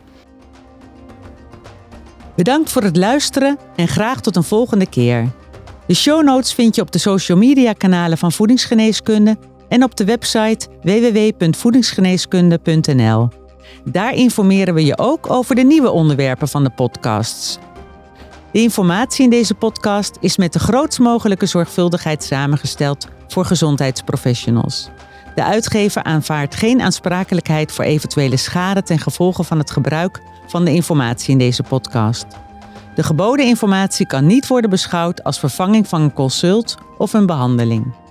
Bedankt 2.43 2.72
voor 2.72 2.82
het 2.82 2.97
luisteren 2.97 3.59
en 3.76 3.88
graag 3.88 4.20
tot 4.20 4.36
een 4.36 4.43
volgende 4.43 4.86
keer. 4.86 5.28
De 5.86 5.95
show 5.95 6.24
notes 6.24 6.53
vind 6.53 6.74
je 6.74 6.80
op 6.80 6.93
de 6.93 6.99
social 6.99 7.38
media 7.38 7.72
kanalen 7.72 8.18
van 8.18 8.32
Voedingsgeneeskunde 8.32 9.36
en 9.68 9.82
op 9.82 9.97
de 9.97 10.05
website 10.05 10.68
www.voedingsgeneeskunde.nl. 10.82 13.28
Daar 13.84 14.14
informeren 14.14 14.74
we 14.74 14.84
je 14.84 14.99
ook 14.99 15.30
over 15.30 15.55
de 15.55 15.62
nieuwe 15.62 15.90
onderwerpen 15.90 16.49
van 16.49 16.64
de 16.64 16.70
podcasts. 16.70 17.59
De 18.53 18.61
informatie 18.61 19.24
in 19.24 19.30
deze 19.30 19.55
podcast 19.55 20.16
is 20.20 20.36
met 20.36 20.53
de 20.53 20.59
grootst 20.59 20.99
mogelijke 20.99 21.47
zorgvuldigheid 21.47 22.24
samengesteld 22.24 23.09
voor 23.28 23.45
gezondheidsprofessionals. 23.45 24.88
De 25.35 25.45
uitgever 25.45 26.03
aanvaardt 26.03 26.57
geen 26.57 26.80
aansprakelijkheid 26.80 27.72
voor 27.72 27.85
eventuele 27.85 28.37
schade 28.37 28.83
ten 28.83 28.99
gevolge 28.99 29.45
van 29.45 29.59
het 29.59 29.70
gebruik 29.70 30.22
van 30.47 30.64
de 30.64 30.72
informatie 30.72 31.30
in 31.30 31.39
deze 31.39 31.62
podcast. 31.62 32.26
De 32.95 33.03
geboden 33.03 33.47
informatie 33.47 34.07
kan 34.07 34.26
niet 34.26 34.47
worden 34.47 34.70
beschouwd 34.70 35.24
als 35.24 35.39
vervanging 35.39 35.89
van 35.89 36.01
een 36.01 36.12
consult 36.12 36.78
of 36.99 37.12
een 37.12 37.26
behandeling. 37.26 38.01